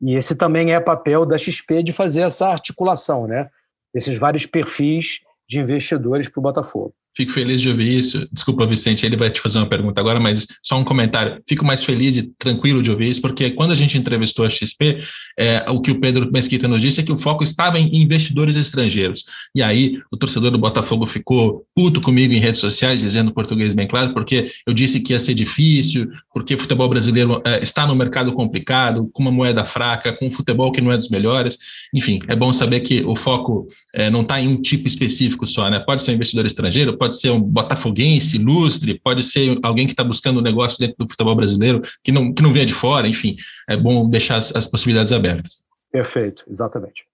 E 0.00 0.14
esse 0.14 0.34
também 0.34 0.72
é 0.72 0.80
papel 0.80 1.26
da 1.26 1.36
XP 1.36 1.82
de 1.82 1.92
fazer 1.92 2.22
essa 2.22 2.48
articulação, 2.48 3.26
né? 3.26 3.50
Esses 3.94 4.16
vários 4.16 4.46
perfis 4.46 5.20
de 5.48 5.60
investidores 5.60 6.28
para 6.28 6.40
o 6.40 6.42
Botafogo. 6.42 6.94
Fico 7.16 7.32
feliz 7.32 7.62
de 7.62 7.70
ouvir 7.70 7.96
isso. 7.96 8.28
Desculpa, 8.30 8.66
Vicente, 8.66 9.06
ele 9.06 9.16
vai 9.16 9.30
te 9.30 9.40
fazer 9.40 9.56
uma 9.58 9.66
pergunta 9.66 9.98
agora, 10.00 10.20
mas 10.20 10.46
só 10.62 10.78
um 10.78 10.84
comentário. 10.84 11.40
Fico 11.48 11.64
mais 11.64 11.82
feliz 11.82 12.18
e 12.18 12.30
tranquilo 12.38 12.82
de 12.82 12.90
ouvir 12.90 13.08
isso, 13.08 13.22
porque 13.22 13.50
quando 13.50 13.70
a 13.70 13.74
gente 13.76 13.96
entrevistou 13.96 14.44
a 14.44 14.50
XP, 14.50 14.98
é, 15.38 15.64
o 15.70 15.80
que 15.80 15.90
o 15.90 15.98
Pedro 15.98 16.30
Mesquita 16.30 16.68
nos 16.68 16.82
disse 16.82 17.00
é 17.00 17.02
que 17.02 17.12
o 17.12 17.16
foco 17.16 17.42
estava 17.42 17.78
em 17.78 17.96
investidores 17.96 18.54
estrangeiros. 18.54 19.24
E 19.54 19.62
aí, 19.62 19.98
o 20.12 20.16
torcedor 20.16 20.50
do 20.50 20.58
Botafogo 20.58 21.06
ficou 21.06 21.64
puto 21.74 22.02
comigo 22.02 22.34
em 22.34 22.38
redes 22.38 22.60
sociais, 22.60 23.00
dizendo 23.00 23.32
português 23.32 23.72
bem 23.72 23.88
claro, 23.88 24.12
porque 24.12 24.50
eu 24.66 24.74
disse 24.74 25.00
que 25.00 25.14
ia 25.14 25.18
ser 25.18 25.32
difícil, 25.32 26.08
porque 26.34 26.54
o 26.54 26.58
futebol 26.58 26.88
brasileiro 26.88 27.40
é, 27.46 27.62
está 27.62 27.86
no 27.86 27.94
mercado 27.94 28.30
complicado, 28.32 29.08
com 29.12 29.22
uma 29.22 29.32
moeda 29.32 29.64
fraca, 29.64 30.12
com 30.12 30.26
um 30.26 30.30
futebol 30.30 30.70
que 30.70 30.82
não 30.82 30.92
é 30.92 30.98
dos 30.98 31.08
melhores. 31.08 31.56
Enfim, 31.94 32.20
é 32.28 32.36
bom 32.36 32.52
saber 32.52 32.80
que 32.80 33.02
o 33.04 33.16
foco 33.16 33.66
é, 33.94 34.10
não 34.10 34.20
está 34.20 34.38
em 34.38 34.48
um 34.48 34.60
tipo 34.60 34.86
específico 34.86 35.46
só, 35.46 35.70
né? 35.70 35.80
Pode 35.80 36.02
ser 36.02 36.10
um 36.10 36.14
investidor 36.14 36.44
estrangeiro, 36.44 36.96
pode 36.96 37.05
pode 37.06 37.20
ser 37.20 37.30
um 37.30 37.40
botafoguense, 37.40 38.36
ilustre, 38.36 39.00
pode 39.02 39.22
ser 39.22 39.58
alguém 39.62 39.86
que 39.86 39.92
está 39.92 40.02
buscando 40.02 40.40
um 40.40 40.42
negócio 40.42 40.78
dentro 40.78 40.96
do 40.98 41.08
futebol 41.08 41.36
brasileiro 41.36 41.80
que 42.02 42.10
não, 42.10 42.34
que 42.34 42.42
não 42.42 42.52
venha 42.52 42.66
de 42.66 42.74
fora, 42.74 43.06
enfim, 43.06 43.36
é 43.68 43.76
bom 43.76 44.08
deixar 44.08 44.36
as, 44.36 44.54
as 44.54 44.66
possibilidades 44.66 45.12
abertas. 45.12 45.62
Perfeito, 45.92 46.44
exatamente. 46.48 47.04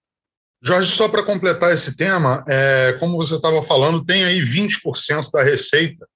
Jorge, 0.61 0.91
só 0.91 1.07
para 1.07 1.23
completar 1.23 1.73
esse 1.73 1.95
tema, 1.95 2.43
é, 2.47 2.95
como 2.99 3.17
você 3.17 3.35
estava 3.35 3.61
falando, 3.61 4.03
tem 4.03 4.23
aí 4.23 4.41
20% 4.41 5.29
da 5.31 5.43
receita 5.43 6.07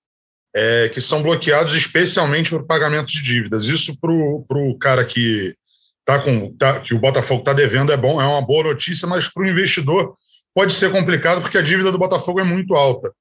é, 0.56 0.90
que 0.90 1.00
são 1.00 1.22
bloqueados 1.22 1.76
especialmente 1.76 2.50
por 2.50 2.66
pagamento 2.66 3.08
de 3.08 3.22
dívidas. 3.22 3.66
Isso 3.66 3.96
para 4.00 4.12
o 4.12 4.78
cara 4.80 5.06
que, 5.06 5.54
tá 6.04 6.20
com, 6.20 6.52
tá, 6.54 6.80
que 6.80 6.96
o 6.96 7.00
Botafogo 7.00 7.42
está 7.42 7.54
devendo 7.54 7.92
é 7.92 7.98
bom, 7.98 8.20
é 8.20 8.26
uma 8.26 8.42
boa 8.42 8.64
notícia, 8.64 9.08
mas 9.08 9.32
para 9.32 9.44
o 9.44 9.48
investidor 9.48 10.16
pode 10.56 10.74
ser 10.74 10.92
complicado 10.92 11.42
porque 11.42 11.58
a 11.58 11.62
dívida 11.62 11.92
do 11.92 12.00
Botafogo 12.00 12.40
é 12.40 12.44
muito 12.44 12.74
alta. 12.74 13.12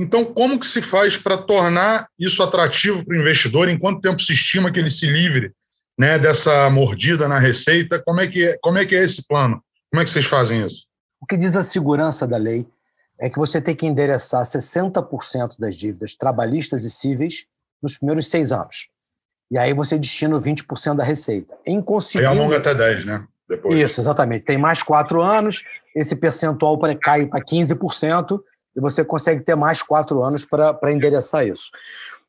Então, 0.00 0.24
como 0.24 0.58
que 0.58 0.66
se 0.66 0.80
faz 0.80 1.18
para 1.18 1.36
tornar 1.36 2.08
isso 2.18 2.42
atrativo 2.42 3.04
para 3.04 3.14
o 3.14 3.20
investidor? 3.20 3.68
Em 3.68 3.78
quanto 3.78 4.00
tempo 4.00 4.18
se 4.18 4.32
estima 4.32 4.72
que 4.72 4.78
ele 4.78 4.88
se 4.88 5.06
livre 5.06 5.52
né, 5.98 6.18
dessa 6.18 6.70
mordida 6.70 7.28
na 7.28 7.38
receita? 7.38 8.02
Como 8.02 8.18
é, 8.18 8.26
que 8.26 8.48
é, 8.48 8.58
como 8.62 8.78
é 8.78 8.86
que 8.86 8.96
é 8.96 9.04
esse 9.04 9.26
plano? 9.28 9.62
Como 9.90 10.00
é 10.00 10.04
que 10.06 10.10
vocês 10.10 10.24
fazem 10.24 10.64
isso? 10.64 10.86
O 11.20 11.26
que 11.26 11.36
diz 11.36 11.54
a 11.54 11.62
segurança 11.62 12.26
da 12.26 12.38
lei 12.38 12.66
é 13.20 13.28
que 13.28 13.38
você 13.38 13.60
tem 13.60 13.76
que 13.76 13.86
endereçar 13.86 14.40
60% 14.42 15.58
das 15.58 15.74
dívidas 15.74 16.16
trabalhistas 16.16 16.86
e 16.86 16.90
cíveis 16.90 17.44
nos 17.82 17.98
primeiros 17.98 18.30
seis 18.30 18.52
anos. 18.52 18.88
E 19.50 19.58
aí 19.58 19.74
você 19.74 19.98
destina 19.98 20.40
20% 20.40 20.96
da 20.96 21.04
receita. 21.04 21.54
Em 21.66 21.82
conseguindo... 21.82 22.30
Aí 22.30 22.38
alonga 22.38 22.56
até 22.56 22.74
10, 22.74 23.04
né? 23.04 23.26
Depois. 23.46 23.78
Isso, 23.78 24.00
exatamente. 24.00 24.46
Tem 24.46 24.56
mais 24.56 24.82
quatro 24.82 25.20
anos, 25.20 25.62
esse 25.94 26.16
percentual 26.16 26.78
cai 27.02 27.26
para 27.26 27.44
15%, 27.44 28.40
e 28.76 28.80
você 28.80 29.04
consegue 29.04 29.42
ter 29.42 29.54
mais 29.54 29.82
quatro 29.82 30.22
anos 30.22 30.44
para 30.44 30.92
endereçar 30.92 31.46
isso. 31.46 31.70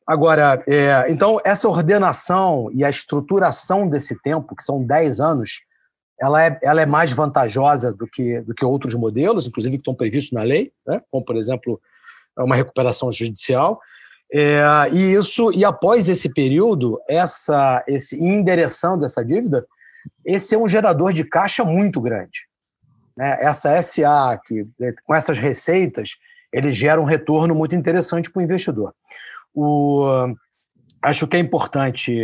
Agora, 0.06 0.62
é, 0.66 1.06
então, 1.08 1.40
essa 1.44 1.68
ordenação 1.68 2.68
e 2.74 2.84
a 2.84 2.90
estruturação 2.90 3.88
desse 3.88 4.20
tempo, 4.20 4.56
que 4.56 4.64
são 4.64 4.82
dez 4.84 5.20
anos, 5.20 5.60
ela 6.20 6.44
é, 6.44 6.58
ela 6.62 6.82
é 6.82 6.86
mais 6.86 7.12
vantajosa 7.12 7.92
do 7.92 8.06
que, 8.06 8.40
do 8.40 8.54
que 8.54 8.64
outros 8.64 8.94
modelos, 8.94 9.46
inclusive 9.46 9.76
que 9.76 9.80
estão 9.80 9.94
previstos 9.94 10.32
na 10.32 10.42
lei, 10.42 10.72
né? 10.86 11.00
como, 11.10 11.24
por 11.24 11.36
exemplo, 11.36 11.80
uma 12.36 12.56
recuperação 12.56 13.10
judicial. 13.12 13.80
É, 14.32 14.62
e 14.92 15.12
isso 15.14 15.52
e 15.52 15.64
após 15.64 16.08
esse 16.08 16.32
período, 16.32 16.98
essa 17.06 17.84
esse 17.86 18.16
endereçando 18.16 19.04
essa 19.04 19.22
dívida, 19.22 19.66
esse 20.24 20.54
é 20.54 20.58
um 20.58 20.66
gerador 20.66 21.12
de 21.12 21.22
caixa 21.22 21.64
muito 21.64 22.00
grande. 22.00 22.48
Né? 23.16 23.36
Essa 23.40 23.80
SA 23.82 24.40
que 24.46 24.66
com 25.04 25.14
essas 25.14 25.38
receitas 25.38 26.16
ele 26.52 26.70
gera 26.70 27.00
um 27.00 27.04
retorno 27.04 27.54
muito 27.54 27.74
interessante 27.74 28.30
para 28.30 28.40
o 28.40 28.42
investidor. 28.42 28.94
Acho 31.02 31.26
que 31.26 31.36
é 31.36 31.40
importante 31.40 32.14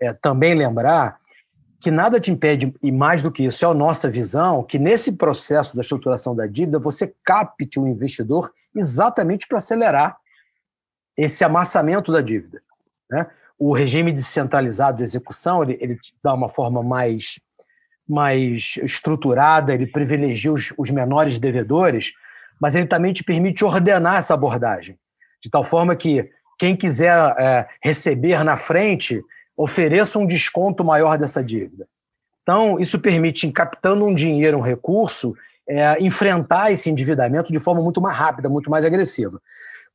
é, 0.00 0.12
também 0.14 0.54
lembrar 0.54 1.20
que 1.78 1.90
nada 1.90 2.20
te 2.20 2.30
impede, 2.30 2.72
e 2.80 2.92
mais 2.92 3.22
do 3.22 3.30
que 3.30 3.44
isso, 3.44 3.64
é 3.64 3.68
a 3.68 3.74
nossa 3.74 4.08
visão, 4.08 4.62
que 4.62 4.78
nesse 4.78 5.16
processo 5.16 5.74
da 5.74 5.80
estruturação 5.80 6.34
da 6.34 6.46
dívida, 6.46 6.78
você 6.78 7.12
capte 7.24 7.80
o 7.80 7.86
investidor 7.88 8.52
exatamente 8.74 9.48
para 9.48 9.58
acelerar 9.58 10.16
esse 11.16 11.42
amassamento 11.44 12.12
da 12.12 12.20
dívida. 12.20 12.62
Né? 13.10 13.26
O 13.58 13.74
regime 13.74 14.12
descentralizado 14.12 14.98
de 14.98 15.02
execução, 15.02 15.64
ele, 15.64 15.76
ele 15.80 15.98
dá 16.22 16.32
uma 16.32 16.48
forma 16.48 16.84
mais, 16.84 17.40
mais 18.08 18.78
estruturada, 18.82 19.74
ele 19.74 19.86
privilegia 19.86 20.52
os, 20.52 20.72
os 20.78 20.88
menores 20.88 21.38
devedores, 21.38 22.12
mas 22.62 22.76
ele 22.76 22.86
também 22.86 23.12
te 23.12 23.24
permite 23.24 23.64
ordenar 23.64 24.18
essa 24.18 24.34
abordagem, 24.34 24.96
de 25.42 25.50
tal 25.50 25.64
forma 25.64 25.96
que 25.96 26.30
quem 26.56 26.76
quiser 26.76 27.18
é, 27.36 27.66
receber 27.82 28.44
na 28.44 28.56
frente 28.56 29.20
ofereça 29.56 30.16
um 30.16 30.24
desconto 30.24 30.84
maior 30.84 31.18
dessa 31.18 31.42
dívida. 31.42 31.88
Então, 32.42 32.78
isso 32.78 33.00
permite, 33.00 33.50
captando 33.50 34.04
um 34.04 34.14
dinheiro, 34.14 34.58
um 34.58 34.60
recurso, 34.60 35.34
é, 35.68 36.00
enfrentar 36.00 36.70
esse 36.70 36.88
endividamento 36.88 37.52
de 37.52 37.58
forma 37.58 37.82
muito 37.82 38.00
mais 38.00 38.16
rápida, 38.16 38.48
muito 38.48 38.70
mais 38.70 38.84
agressiva. 38.84 39.40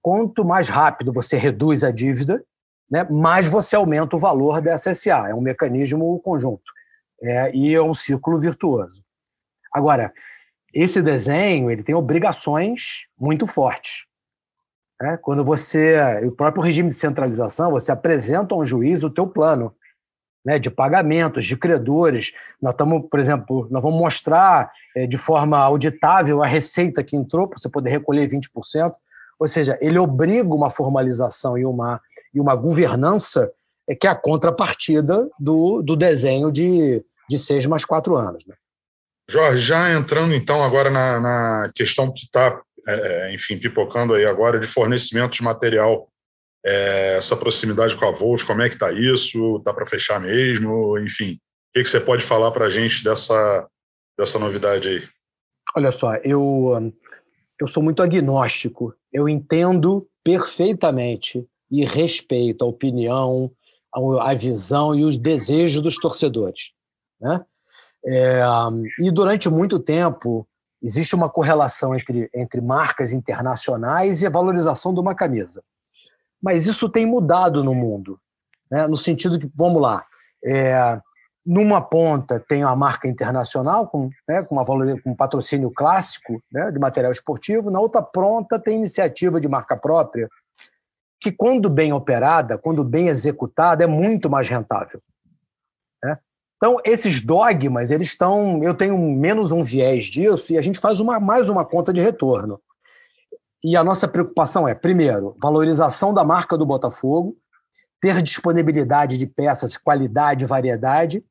Quanto 0.01 0.43
mais 0.43 0.67
rápido 0.67 1.13
você 1.13 1.37
reduz 1.37 1.85
a 1.85 1.91
dívida, 1.91 2.43
né, 2.91 3.07
mais 3.09 3.47
você 3.47 3.77
aumenta 3.77 4.17
o 4.17 4.19
valor 4.19 4.59
da 4.59 4.77
SSA. 4.77 5.29
É 5.29 5.33
um 5.33 5.41
mecanismo 5.41 6.19
conjunto 6.19 6.73
é, 7.21 7.49
e 7.55 7.73
é 7.73 7.81
um 7.81 7.93
ciclo 7.93 8.37
virtuoso. 8.37 9.01
Agora, 9.73 10.11
esse 10.73 11.01
desenho 11.01 11.71
ele 11.71 11.83
tem 11.83 11.95
obrigações 11.95 13.07
muito 13.19 13.47
fortes. 13.47 14.05
É, 15.01 15.15
quando 15.17 15.43
você, 15.43 15.97
o 16.25 16.31
próprio 16.31 16.63
regime 16.63 16.89
de 16.89 16.95
centralização, 16.95 17.71
você 17.71 17.91
apresenta 17.91 18.55
a 18.55 18.57
um 18.57 18.65
juiz 18.65 19.03
o 19.03 19.09
teu 19.09 19.27
plano 19.27 19.75
né, 20.43 20.57
de 20.57 20.71
pagamentos, 20.71 21.45
de 21.45 21.55
credores. 21.55 22.31
Nós 22.61 22.73
estamos, 22.73 23.07
por 23.09 23.19
exemplo, 23.19 23.67
nós 23.69 23.83
vamos 23.83 23.99
mostrar 23.99 24.71
é, 24.95 25.05
de 25.05 25.17
forma 25.17 25.57
auditável 25.57 26.41
a 26.41 26.47
receita 26.47 27.03
que 27.03 27.15
entrou 27.15 27.47
para 27.47 27.59
você 27.59 27.69
poder 27.69 27.91
recolher 27.91 28.27
20%. 28.27 28.93
Ou 29.39 29.47
seja, 29.47 29.77
ele 29.81 29.99
obriga 29.99 30.51
uma 30.53 30.71
formalização 30.71 31.57
e 31.57 31.65
uma, 31.65 32.01
e 32.33 32.39
uma 32.39 32.55
governança 32.55 33.51
é, 33.87 33.93
que 33.93 34.07
é 34.07 34.09
a 34.09 34.15
contrapartida 34.15 35.29
do, 35.39 35.81
do 35.81 35.95
desenho 35.95 36.51
de, 36.51 37.03
de 37.29 37.37
seis 37.37 37.65
mais 37.65 37.85
quatro 37.85 38.15
anos. 38.15 38.45
Né? 38.47 38.55
Jorge, 39.29 39.63
já 39.63 39.93
entrando 39.93 40.33
então 40.33 40.63
agora 40.63 40.89
na, 40.89 41.19
na 41.19 41.71
questão 41.75 42.13
que 42.13 42.25
está 42.25 42.61
é, 42.87 42.93
é, 42.93 43.33
enfim, 43.33 43.57
pipocando 43.57 44.13
aí 44.13 44.25
agora 44.25 44.57
de 44.57 44.65
fornecimento 44.65 45.33
de 45.33 45.43
material, 45.43 46.09
é, 46.65 47.17
essa 47.17 47.35
proximidade 47.35 47.97
com 47.97 48.05
a 48.05 48.11
Volt, 48.11 48.45
como 48.45 48.61
é 48.61 48.69
que 48.69 48.75
está 48.75 48.93
isso? 48.93 49.57
Está 49.57 49.73
para 49.73 49.85
fechar 49.85 50.21
mesmo? 50.21 50.97
Enfim, 50.99 51.33
o 51.33 51.39
que, 51.73 51.83
que 51.83 51.89
você 51.89 51.99
pode 51.99 52.23
falar 52.23 52.51
para 52.51 52.65
a 52.65 52.69
gente 52.69 53.03
dessa, 53.03 53.67
dessa 54.17 54.39
novidade 54.39 54.87
aí? 54.87 55.03
Olha 55.75 55.91
só, 55.91 56.15
eu, 56.23 56.93
eu 57.59 57.67
sou 57.67 57.83
muito 57.83 58.01
agnóstico. 58.01 58.95
Eu 59.11 59.27
entendo 59.27 60.07
perfeitamente 60.23 61.45
e 61.69 61.83
respeito 61.83 62.63
a 62.63 62.67
opinião, 62.67 63.51
a, 63.93 64.31
a 64.31 64.33
visão 64.33 64.95
e 64.95 65.03
os 65.03 65.17
desejos 65.17 65.81
dos 65.81 65.97
torcedores. 65.97 66.71
Né? 67.19 67.43
É, 68.09 68.41
e 68.99 69.11
durante 69.11 69.49
muito 69.49 69.77
tempo 69.79 70.47
existe 70.81 71.13
uma 71.13 71.29
correlação 71.29 71.93
entre, 71.93 72.29
entre 72.33 72.61
marcas 72.61 73.11
internacionais 73.11 74.21
e 74.21 74.27
a 74.27 74.29
valorização 74.29 74.93
de 74.93 74.99
uma 75.01 75.13
camisa. 75.13 75.61
Mas 76.41 76.65
isso 76.65 76.87
tem 76.87 77.05
mudado 77.05 77.63
no 77.65 77.75
mundo, 77.75 78.17
né? 78.71 78.87
no 78.87 78.95
sentido 78.95 79.37
que, 79.37 79.51
vamos 79.53 79.81
lá, 79.81 80.05
é, 80.45 81.01
numa 81.45 81.81
ponta 81.81 82.39
tem 82.39 82.63
a 82.63 82.75
marca 82.75 83.09
internacional 83.09 83.87
com, 83.87 84.09
né, 84.27 84.41
com, 84.43 84.55
uma 84.55 84.63
valor, 84.63 85.01
com 85.01 85.11
um 85.11 85.15
patrocínio 85.15 85.71
clássico 85.71 86.41
né, 86.51 86.71
de 86.71 86.79
material 86.79 87.11
esportivo, 87.11 87.69
na 87.69 87.79
outra 87.79 88.01
ponta 88.01 88.57
tem 88.57 88.77
iniciativa 88.77 89.39
de 89.39 89.49
marca 89.49 89.75
própria, 89.75 90.29
que 91.19 91.31
quando 91.31 91.69
bem 91.69 91.91
operada, 91.91 92.57
quando 92.57 92.83
bem 92.83 93.07
executada, 93.07 93.83
é 93.83 93.87
muito 93.87 94.29
mais 94.29 94.47
rentável. 94.47 95.01
Então, 96.57 96.77
esses 96.83 97.21
dogmas, 97.21 97.91
eles 97.91 98.07
estão. 98.07 98.63
Eu 98.63 98.73
tenho 98.73 98.97
menos 98.97 99.51
um 99.51 99.63
viés 99.63 100.05
disso 100.05 100.53
e 100.53 100.57
a 100.57 100.61
gente 100.61 100.79
faz 100.79 100.99
uma, 100.99 101.19
mais 101.19 101.49
uma 101.49 101.63
conta 101.63 101.93
de 101.93 102.01
retorno. 102.01 102.59
E 103.63 103.77
a 103.77 103.83
nossa 103.83 104.07
preocupação 104.07 104.67
é, 104.67 104.73
primeiro, 104.73 105.35
valorização 105.41 106.13
da 106.13 106.23
marca 106.23 106.57
do 106.57 106.65
Botafogo, 106.65 107.37
ter 108.01 108.21
disponibilidade 108.21 109.17
de 109.17 109.27
peças, 109.27 109.77
qualidade, 109.77 110.45
variedade, 110.45 111.23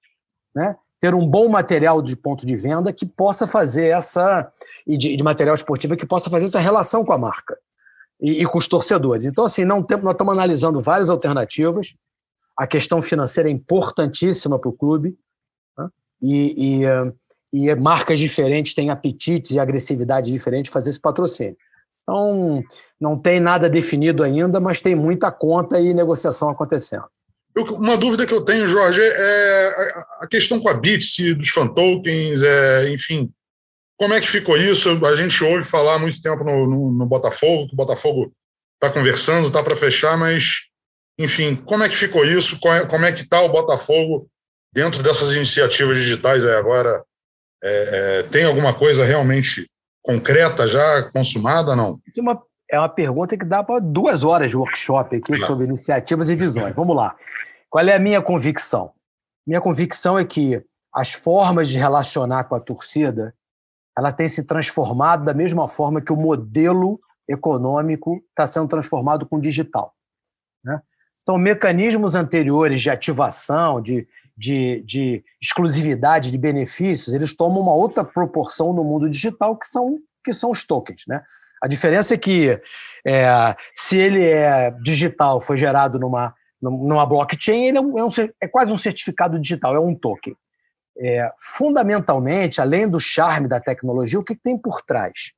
né? 0.55 0.77
ter 1.01 1.15
um 1.15 1.29
bom 1.29 1.49
material 1.49 2.01
de 2.01 2.17
ponto 2.17 2.47
de 2.47 2.57
venda 2.57 2.93
que 2.93 3.05
possa 3.05 3.47
fazer 3.47 3.87
essa. 3.87 4.51
e 4.87 4.97
de, 4.97 5.17
de 5.17 5.23
material 5.23 5.55
esportivo 5.55 5.97
que 5.97 6.07
possa 6.07 6.31
fazer 6.31 6.47
essa 6.47 6.59
relação 6.59 7.05
com 7.05 7.13
a 7.13 7.19
marca 7.19 7.59
e, 8.21 8.43
e 8.43 8.47
com 8.47 8.59
os 8.59 8.69
torcedores. 8.69 9.27
Então, 9.27 9.45
assim, 9.45 9.65
não 9.65 9.83
tem, 9.83 10.01
nós 10.01 10.13
estamos 10.13 10.33
analisando 10.33 10.81
várias 10.81 11.11
alternativas. 11.11 11.95
A 12.57 12.67
questão 12.67 13.03
financeira 13.03 13.49
é 13.49 13.53
importantíssima 13.53 14.59
para 14.59 14.69
o 14.69 14.73
clube 14.73 15.17
né? 15.79 15.89
e, 16.23 16.83
e, 17.53 17.69
e, 17.69 17.75
marcas 17.75 18.19
diferentes 18.19 18.75
têm 18.75 18.91
apetites 18.91 19.53
e 19.53 19.59
agressividade 19.59 20.33
diferente 20.33 20.71
fazer 20.71 20.91
esse 20.91 21.01
patrocínio. 21.01 21.57
Então, 22.03 22.63
não 23.01 23.19
tem 23.19 23.41
nada 23.41 23.69
definido 23.69 24.23
ainda, 24.23 24.61
mas 24.61 24.81
tem 24.81 24.95
muita 24.95 25.31
conta 25.31 25.81
e 25.81 25.93
negociação 25.93 26.49
acontecendo. 26.49 27.05
uma 27.57 27.97
dúvida 27.97 28.27
que 28.27 28.33
eu 28.33 28.45
tenho, 28.45 28.69
Jorge, 28.69 29.01
é 29.03 30.05
a 30.21 30.27
questão 30.27 30.61
com 30.61 30.69
a 30.69 30.75
Bits 30.75 31.17
dos 31.37 31.49
fan 31.49 31.67
tokens, 31.67 32.43
é, 32.43 32.89
enfim, 32.91 33.33
como 33.97 34.13
é 34.13 34.21
que 34.21 34.29
ficou 34.29 34.57
isso? 34.57 35.05
A 35.05 35.17
gente 35.17 35.43
ouve 35.43 35.65
falar 35.65 35.95
há 35.95 35.99
muito 35.99 36.21
tempo 36.21 36.45
no, 36.45 36.67
no, 36.67 36.93
no 36.93 37.07
Botafogo, 37.07 37.67
que 37.67 37.73
o 37.73 37.77
Botafogo 37.77 38.33
está 38.75 38.93
conversando, 38.93 39.49
está 39.49 39.63
para 39.63 39.75
fechar, 39.75 40.17
mas 40.19 40.67
enfim, 41.19 41.57
como 41.57 41.83
é 41.83 41.89
que 41.89 41.97
ficou 41.97 42.25
isso? 42.25 42.59
É, 42.67 42.85
como 42.87 43.05
é 43.05 43.13
que 43.13 43.23
está 43.23 43.41
o 43.41 43.49
Botafogo 43.49 44.29
dentro 44.73 45.03
dessas 45.03 45.33
iniciativas 45.33 45.99
digitais 45.99 46.45
aí 46.45 46.55
agora? 46.55 47.03
É, 47.63 48.21
é, 48.21 48.23
tem 48.25 48.45
alguma 48.45 48.75
coisa 48.75 49.05
realmente 49.05 49.67
concreta 50.03 50.69
já 50.69 51.03
consumada 51.11 51.75
não? 51.75 51.99
É 52.17 52.21
uma, 52.21 52.43
é 52.71 52.79
uma 52.79 52.89
pergunta 52.89 53.37
que 53.37 53.45
dá 53.45 53.65
para 53.65 53.81
duas 53.81 54.23
horas 54.23 54.51
de 54.51 54.57
workshop 54.57 55.17
aqui 55.17 55.33
não. 55.33 55.39
sobre 55.39 55.65
iniciativas 55.65 56.29
e 56.29 56.37
visões. 56.37 56.77
Vamos 56.77 56.95
lá. 56.95 57.17
Qual 57.69 57.85
é 57.85 57.95
a 57.95 57.99
minha 57.99 58.21
convicção? 58.21 58.93
Minha 59.47 59.61
convicção 59.61 60.19
é 60.19 60.25
que 60.25 60.63
as 60.95 61.13
formas 61.13 61.69
de 61.69 61.79
relacionar 61.79 62.45
com 62.45 62.55
a 62.55 62.61
torcida 62.61 63.35
ela 63.99 64.13
tem 64.13 64.29
se 64.29 64.45
transformado 64.45 65.25
da 65.25 65.33
mesma 65.33 65.69
forma 65.69 66.03
que 66.03 66.13
o 66.13 66.17
modelo 66.17 67.01
econômico 67.29 68.23
está 68.29 68.47
sendo 68.47 68.69
transformado 68.69 69.27
com 69.27 69.37
o 69.37 69.41
digital. 69.41 69.96
Então, 71.27 71.37
mecanismos 71.37 72.15
anteriores 72.15 72.81
de 72.81 72.89
ativação, 72.89 73.83
de, 73.83 74.07
de, 74.39 74.81
de 74.87 75.25
exclusividade, 75.43 76.31
de 76.31 76.39
benefícios, 76.39 77.13
eles 77.13 77.35
tomam 77.35 77.63
uma 77.63 77.75
outra 77.75 78.05
proporção 78.05 78.73
no 78.73 78.85
mundo 78.85 79.11
digital, 79.11 79.57
que 79.57 79.67
são, 79.67 79.99
que 80.25 80.33
são 80.33 80.53
os 80.53 80.65
tokens. 80.65 81.03
Né? 81.09 81.21
A 81.61 81.67
diferença 81.67 82.15
é 82.15 82.17
que, 82.17 82.61
é, 83.05 83.57
se 83.75 83.97
ele 83.99 84.23
é 84.25 84.71
digital, 84.83 85.41
foi 85.41 85.57
gerado 85.57 85.99
numa, 85.99 86.33
numa 86.63 87.05
blockchain, 87.05 87.67
ele 87.67 87.79
é, 87.79 87.81
um, 87.81 87.99
é, 87.99 88.05
um, 88.05 88.09
é 88.41 88.47
quase 88.47 88.73
um 88.73 88.77
certificado 88.77 89.37
digital, 89.37 89.75
é 89.75 89.81
um 89.81 89.97
token. 89.97 90.37
É, 90.97 91.29
fundamentalmente, 91.41 92.61
além 92.61 92.89
do 92.89 93.01
charme 93.01 93.49
da 93.49 93.59
tecnologia, 93.59 94.21
o 94.21 94.25
que 94.25 94.37
tem 94.37 94.57
por 94.57 94.81
trás? 94.81 95.33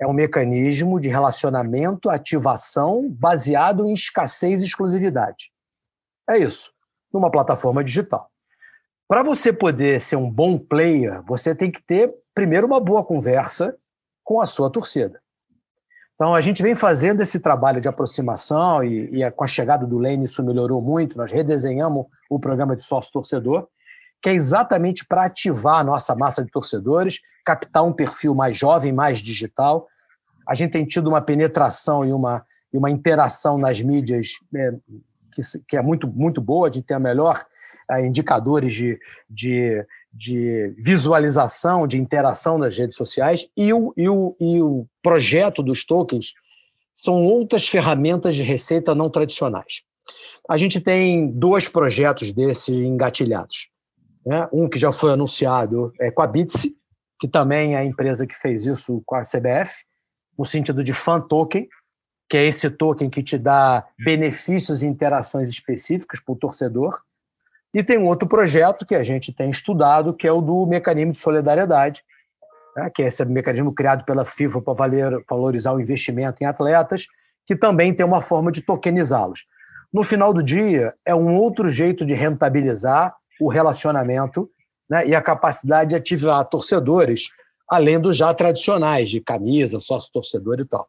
É 0.00 0.06
um 0.06 0.12
mecanismo 0.12 1.00
de 1.00 1.08
relacionamento, 1.08 2.10
ativação 2.10 3.08
baseado 3.10 3.86
em 3.86 3.92
escassez 3.92 4.62
e 4.62 4.66
exclusividade. 4.66 5.50
É 6.28 6.38
isso, 6.38 6.72
numa 7.12 7.30
plataforma 7.30 7.82
digital. 7.82 8.30
Para 9.08 9.22
você 9.22 9.52
poder 9.52 10.00
ser 10.00 10.16
um 10.16 10.30
bom 10.30 10.58
player, 10.58 11.22
você 11.22 11.54
tem 11.54 11.70
que 11.70 11.82
ter, 11.82 12.14
primeiro, 12.34 12.66
uma 12.66 12.78
boa 12.78 13.02
conversa 13.02 13.74
com 14.22 14.40
a 14.40 14.46
sua 14.46 14.70
torcida. 14.70 15.20
Então, 16.14 16.34
a 16.34 16.40
gente 16.40 16.62
vem 16.62 16.74
fazendo 16.74 17.22
esse 17.22 17.40
trabalho 17.40 17.80
de 17.80 17.88
aproximação 17.88 18.84
e, 18.84 19.22
e 19.22 19.30
com 19.30 19.44
a 19.44 19.46
chegada 19.46 19.86
do 19.86 19.98
Lane 19.98 20.24
isso 20.24 20.44
melhorou 20.44 20.82
muito. 20.82 21.16
Nós 21.16 21.30
redesenhamos 21.30 22.06
o 22.28 22.38
programa 22.38 22.76
de 22.76 22.84
sócio-torcedor 22.84 23.68
que 24.22 24.28
é 24.28 24.34
exatamente 24.34 25.04
para 25.06 25.24
ativar 25.24 25.80
a 25.80 25.84
nossa 25.84 26.14
massa 26.14 26.44
de 26.44 26.50
torcedores, 26.50 27.20
captar 27.44 27.84
um 27.84 27.92
perfil 27.92 28.34
mais 28.34 28.56
jovem, 28.56 28.92
mais 28.92 29.20
digital. 29.20 29.86
A 30.46 30.54
gente 30.54 30.72
tem 30.72 30.84
tido 30.84 31.08
uma 31.08 31.20
penetração 31.20 32.04
e 32.04 32.12
uma, 32.12 32.44
e 32.72 32.76
uma 32.76 32.90
interação 32.90 33.56
nas 33.58 33.80
mídias 33.80 34.32
é, 34.54 34.72
que, 35.32 35.42
que, 35.68 35.76
é 35.76 35.82
muito, 35.82 36.08
muito 36.08 36.40
boa, 36.40 36.68
a 36.68 36.70
gente 36.70 36.86
tem 36.86 36.96
a 36.96 37.00
melhor 37.00 37.44
é, 37.90 38.04
indicadores 38.04 38.72
de, 38.72 38.98
de, 39.30 39.86
de 40.12 40.74
visualização, 40.78 41.86
de 41.86 41.98
interação 41.98 42.58
nas 42.58 42.76
redes 42.76 42.96
sociais, 42.96 43.48
e 43.56 43.72
o, 43.72 43.94
e, 43.96 44.08
o, 44.08 44.36
e 44.38 44.60
o 44.60 44.86
projeto 45.02 45.62
dos 45.62 45.84
tokens 45.84 46.32
são 46.94 47.24
outras 47.24 47.68
ferramentas 47.68 48.34
de 48.34 48.42
receita 48.42 48.94
não 48.94 49.08
tradicionais. 49.08 49.82
A 50.48 50.56
gente 50.56 50.80
tem 50.80 51.30
dois 51.30 51.68
projetos 51.68 52.32
desses 52.32 52.74
engatilhados. 52.74 53.68
Né? 54.28 54.46
Um 54.52 54.68
que 54.68 54.78
já 54.78 54.92
foi 54.92 55.10
anunciado 55.10 55.90
é 55.98 56.10
com 56.10 56.20
a 56.20 56.26
Bitsy, 56.26 56.76
que 57.18 57.26
também 57.26 57.74
é 57.74 57.78
a 57.78 57.84
empresa 57.84 58.26
que 58.26 58.34
fez 58.34 58.66
isso 58.66 59.02
com 59.06 59.14
a 59.14 59.22
CBF, 59.22 59.86
no 60.38 60.44
sentido 60.44 60.84
de 60.84 60.92
fan 60.92 61.18
token, 61.18 61.66
que 62.28 62.36
é 62.36 62.44
esse 62.44 62.68
token 62.68 63.08
que 63.08 63.22
te 63.22 63.38
dá 63.38 63.86
benefícios 63.98 64.82
e 64.82 64.86
interações 64.86 65.48
específicas 65.48 66.20
para 66.20 66.32
o 66.34 66.36
torcedor. 66.36 67.00
E 67.72 67.82
tem 67.82 67.96
um 67.96 68.04
outro 68.04 68.28
projeto 68.28 68.84
que 68.84 68.94
a 68.94 69.02
gente 69.02 69.32
tem 69.32 69.48
estudado, 69.48 70.12
que 70.12 70.28
é 70.28 70.32
o 70.32 70.42
do 70.42 70.66
mecanismo 70.66 71.12
de 71.12 71.18
solidariedade, 71.18 72.04
né, 72.76 72.90
que 72.94 73.02
é 73.02 73.06
esse 73.06 73.24
mecanismo 73.24 73.72
criado 73.72 74.04
pela 74.04 74.26
FIFA 74.26 74.60
para 74.60 75.22
valorizar 75.26 75.72
o 75.72 75.80
investimento 75.80 76.44
em 76.44 76.46
atletas, 76.46 77.06
que 77.46 77.56
também 77.56 77.94
tem 77.94 78.04
uma 78.04 78.20
forma 78.20 78.52
de 78.52 78.60
tokenizá-los. 78.60 79.46
No 79.90 80.02
final 80.02 80.34
do 80.34 80.42
dia, 80.42 80.92
é 81.02 81.14
um 81.14 81.34
outro 81.34 81.70
jeito 81.70 82.04
de 82.04 82.12
rentabilizar 82.12 83.16
o 83.40 83.48
relacionamento 83.48 84.50
né, 84.88 85.06
e 85.06 85.14
a 85.14 85.22
capacidade 85.22 85.90
de 85.90 85.96
ativar 85.96 86.44
torcedores, 86.48 87.28
além 87.68 88.00
dos 88.00 88.16
já 88.16 88.32
tradicionais, 88.32 89.10
de 89.10 89.20
camisa, 89.20 89.80
sócio-torcedor 89.80 90.60
e 90.60 90.64
tal. 90.64 90.88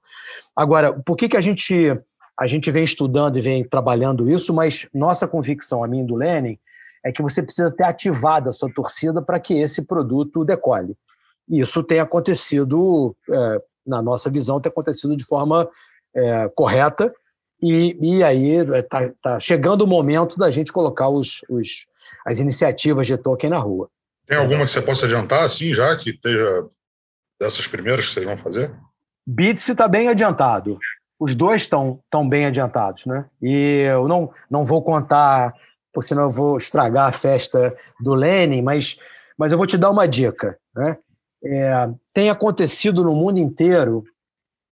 Agora, 0.56 0.94
por 0.94 1.18
que, 1.18 1.30
que 1.30 1.38
a 1.38 1.42
gente 1.42 1.98
a 2.40 2.48
gente 2.48 2.72
vem 2.72 2.86
estudando 2.86 3.38
e 3.38 3.42
vem 3.42 3.66
trabalhando 3.66 4.30
isso, 4.30 4.54
mas 4.54 4.88
nossa 4.94 5.28
convicção, 5.28 5.84
a 5.84 5.88
minha 5.90 6.06
do 6.06 6.16
Lenin, 6.16 6.58
é 7.04 7.12
que 7.12 7.22
você 7.22 7.44
precisa 7.44 7.70
ter 7.70 7.84
ativado 7.84 8.48
a 8.48 8.54
sua 8.54 8.72
torcida 8.72 9.22
para 9.22 9.42
que 9.42 9.56
esse 9.56 9.82
produto 9.82 10.46
decole. 10.46 10.96
E 11.50 11.60
isso 11.60 11.84
tem 11.84 12.00
acontecido, 12.00 13.14
é, 13.30 13.62
na 13.86 14.02
nossa 14.02 14.30
visão, 14.30 14.62
tem 14.62 14.70
acontecido 14.70 15.18
de 15.18 15.26
forma 15.26 15.70
é, 16.16 16.48
correta, 16.56 17.14
e, 17.62 17.98
e 18.02 18.24
aí 18.24 18.52
está 18.52 19.04
é, 19.04 19.14
tá 19.22 19.38
chegando 19.38 19.82
o 19.82 19.88
momento 19.88 20.38
da 20.38 20.50
gente 20.50 20.72
colocar 20.72 21.10
os, 21.10 21.42
os, 21.50 21.86
as 22.26 22.40
iniciativas 22.40 23.08
de 23.08 23.18
token 23.18 23.50
na 23.50 23.58
rua. 23.58 23.90
Tem 24.28 24.38
alguma 24.38 24.66
que 24.66 24.72
você 24.72 24.82
possa 24.82 25.06
adiantar, 25.06 25.44
assim, 25.44 25.74
já 25.74 25.96
que 25.98 26.12
esteja 26.12 26.68
dessas 27.40 27.68
primeiras 27.68 28.06
que 28.06 28.14
vocês 28.14 28.26
vão 28.26 28.38
fazer? 28.38 28.72
Bits 29.26 29.70
está 29.70 29.88
bem 29.88 30.08
adiantado. 30.08 30.78
Os 31.20 31.36
dois 31.36 31.64
estão 31.64 32.00
tão 32.10 32.28
bem 32.28 32.46
adiantados, 32.46 33.06
né? 33.06 33.26
E 33.42 33.82
eu 33.90 34.08
não, 34.08 34.32
não 34.50 34.64
vou 34.64 34.82
contar, 34.82 35.54
porque 35.94 36.08
senão 36.08 36.24
eu 36.24 36.32
vou 36.32 36.58
estragar 36.58 37.08
a 37.08 37.12
festa 37.12 37.76
do 38.00 38.14
Lenin, 38.14 38.62
mas, 38.62 38.98
mas 39.38 39.52
eu 39.52 39.58
vou 39.58 39.68
te 39.68 39.78
dar 39.78 39.90
uma 39.90 40.08
dica, 40.08 40.58
né? 40.76 40.98
É, 41.44 41.90
tem 42.14 42.30
acontecido 42.30 43.04
no 43.04 43.16
mundo 43.16 43.40
inteiro 43.40 44.04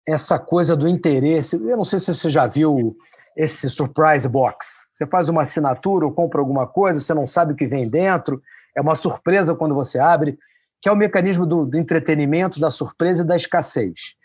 essa 0.07 0.37
coisa 0.37 0.75
do 0.75 0.87
interesse. 0.87 1.55
Eu 1.55 1.77
não 1.77 1.83
sei 1.83 1.99
se 1.99 2.13
você 2.13 2.29
já 2.29 2.47
viu 2.47 2.95
esse 3.35 3.69
surprise 3.69 4.27
box. 4.27 4.87
Você 4.93 5.05
faz 5.05 5.29
uma 5.29 5.41
assinatura 5.41 6.05
ou 6.05 6.11
compra 6.11 6.39
alguma 6.39 6.65
coisa, 6.65 7.01
você 7.01 7.13
não 7.13 7.27
sabe 7.27 7.53
o 7.53 7.55
que 7.55 7.67
vem 7.67 7.89
dentro, 7.89 8.41
é 8.75 8.81
uma 8.81 8.95
surpresa 8.95 9.55
quando 9.55 9.75
você 9.75 9.99
abre, 9.99 10.37
que 10.81 10.89
é 10.89 10.91
o 10.91 10.95
mecanismo 10.95 11.45
do, 11.45 11.65
do 11.65 11.77
entretenimento, 11.77 12.59
da 12.59 12.71
surpresa 12.71 13.23
e 13.23 13.27
da 13.27 13.35
escassez 13.35 14.15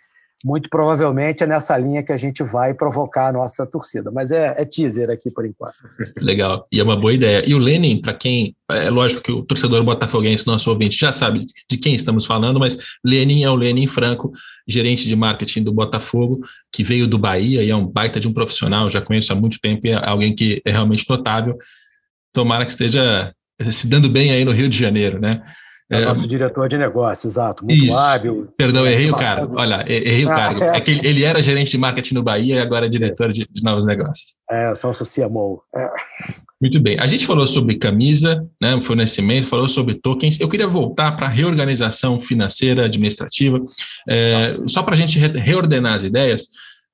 muito 0.44 0.68
provavelmente 0.70 1.42
é 1.42 1.46
nessa 1.46 1.76
linha 1.76 2.02
que 2.02 2.12
a 2.12 2.16
gente 2.16 2.42
vai 2.42 2.72
provocar 2.72 3.28
a 3.28 3.32
nossa 3.32 3.66
torcida. 3.66 4.10
Mas 4.10 4.30
é, 4.30 4.54
é 4.56 4.64
teaser 4.64 5.10
aqui 5.10 5.30
por 5.30 5.44
enquanto. 5.44 5.74
Legal, 6.18 6.66
e 6.72 6.80
é 6.80 6.82
uma 6.82 6.96
boa 6.96 7.12
ideia. 7.12 7.42
E 7.46 7.54
o 7.54 7.58
Lenin, 7.58 8.00
para 8.00 8.14
quem. 8.14 8.54
É 8.70 8.88
lógico 8.88 9.22
que 9.22 9.32
o 9.32 9.42
torcedor 9.42 9.82
botafoguense, 9.82 10.46
nosso 10.46 10.70
ouvinte, 10.70 10.96
já 10.96 11.10
sabe 11.10 11.44
de 11.68 11.76
quem 11.76 11.94
estamos 11.94 12.24
falando, 12.24 12.60
mas 12.60 12.78
Lenin 13.04 13.42
é 13.42 13.50
o 13.50 13.56
Lenin 13.56 13.88
Franco, 13.88 14.32
gerente 14.66 15.08
de 15.08 15.16
marketing 15.16 15.64
do 15.64 15.72
Botafogo, 15.72 16.40
que 16.72 16.84
veio 16.84 17.08
do 17.08 17.18
Bahia 17.18 17.64
e 17.64 17.70
é 17.70 17.74
um 17.74 17.84
baita 17.84 18.20
de 18.20 18.28
um 18.28 18.32
profissional, 18.32 18.88
já 18.88 19.00
conheço 19.00 19.32
há 19.32 19.36
muito 19.36 19.60
tempo 19.60 19.88
e 19.88 19.90
é 19.90 20.08
alguém 20.08 20.34
que 20.34 20.62
é 20.64 20.70
realmente 20.70 21.04
notável. 21.10 21.58
Tomara 22.32 22.64
que 22.64 22.70
esteja 22.70 23.34
se 23.70 23.88
dando 23.88 24.08
bem 24.08 24.30
aí 24.30 24.44
no 24.44 24.52
Rio 24.52 24.68
de 24.68 24.78
Janeiro, 24.78 25.20
né? 25.20 25.42
É, 25.90 26.04
nosso 26.04 26.26
diretor 26.28 26.68
de 26.68 26.78
negócio, 26.78 27.26
exato. 27.26 27.64
Muito 27.64 27.84
isso. 27.84 27.98
hábil. 27.98 28.52
Perdão, 28.56 28.86
errei 28.86 29.10
o 29.10 29.16
cara. 29.16 29.48
Olha, 29.56 29.84
errei 29.88 30.24
o 30.24 30.30
ah, 30.30 30.34
cargo. 30.36 30.62
É. 30.62 30.76
é. 30.76 30.80
que 30.80 30.92
ele 31.04 31.24
era 31.24 31.42
gerente 31.42 31.72
de 31.72 31.78
marketing 31.78 32.14
no 32.14 32.22
Bahia 32.22 32.54
e 32.54 32.58
agora 32.60 32.86
é 32.86 32.88
diretor 32.88 33.32
de, 33.32 33.44
de 33.50 33.62
novos 33.64 33.84
negócios. 33.84 34.36
É, 34.48 34.72
são 34.76 34.92
CMO. 34.92 35.60
É. 35.74 35.90
Muito 36.60 36.78
bem. 36.78 36.96
A 37.00 37.08
gente 37.08 37.26
falou 37.26 37.44
sobre 37.44 37.76
camisa, 37.76 38.46
né, 38.62 38.80
fornecimento, 38.82 39.48
falou 39.48 39.68
sobre 39.68 39.94
tokens. 39.94 40.38
Eu 40.38 40.48
queria 40.48 40.68
voltar 40.68 41.16
para 41.16 41.26
a 41.26 41.30
reorganização 41.30 42.20
financeira, 42.20 42.84
administrativa. 42.84 43.58
É, 44.08 44.58
só 44.66 44.84
para 44.84 44.94
a 44.94 44.96
gente 44.96 45.18
reordenar 45.18 45.94
as 45.94 46.04
ideias. 46.04 46.48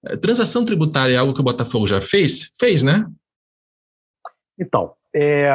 É, 0.07 0.17
transação 0.17 0.65
tributária 0.65 1.15
é 1.15 1.17
algo 1.19 1.35
que 1.35 1.41
o 1.41 1.45
Botafogo 1.45 1.87
já 1.87 2.01
fez? 2.01 2.53
Fez, 2.59 2.83
né? 2.83 3.05
Então, 4.59 4.95
é, 5.15 5.51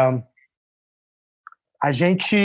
a 1.82 1.92
gente 1.92 2.38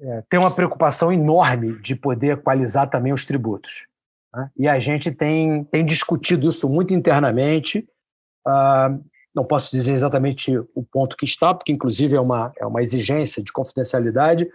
é, 0.00 0.22
tem 0.28 0.40
uma 0.40 0.50
preocupação 0.50 1.12
enorme 1.12 1.78
de 1.80 1.94
poder 1.94 2.38
equalizar 2.38 2.90
também 2.90 3.12
os 3.12 3.24
tributos. 3.24 3.86
Né? 4.34 4.50
E 4.56 4.68
a 4.68 4.78
gente 4.78 5.10
tem, 5.12 5.64
tem 5.64 5.84
discutido 5.84 6.48
isso 6.48 6.68
muito 6.68 6.92
internamente. 6.92 7.88
Uh, 8.46 9.02
não 9.34 9.44
posso 9.44 9.70
dizer 9.70 9.92
exatamente 9.92 10.56
o 10.74 10.82
ponto 10.82 11.16
que 11.16 11.24
está, 11.24 11.54
porque 11.54 11.72
inclusive 11.72 12.16
é 12.16 12.20
uma, 12.20 12.52
é 12.58 12.66
uma 12.66 12.82
exigência 12.82 13.42
de 13.42 13.52
confidencialidade, 13.52 14.48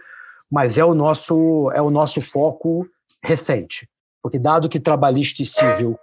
mas 0.50 0.78
é 0.78 0.84
o 0.84 0.94
nosso, 0.94 1.70
é 1.72 1.82
o 1.82 1.90
nosso 1.90 2.20
foco 2.20 2.86
recente. 3.22 3.88
Porque 4.22 4.38
dado 4.38 4.68
que 4.68 4.80
trabalhista 4.80 5.42
e 5.42 5.46
civil 5.46 5.98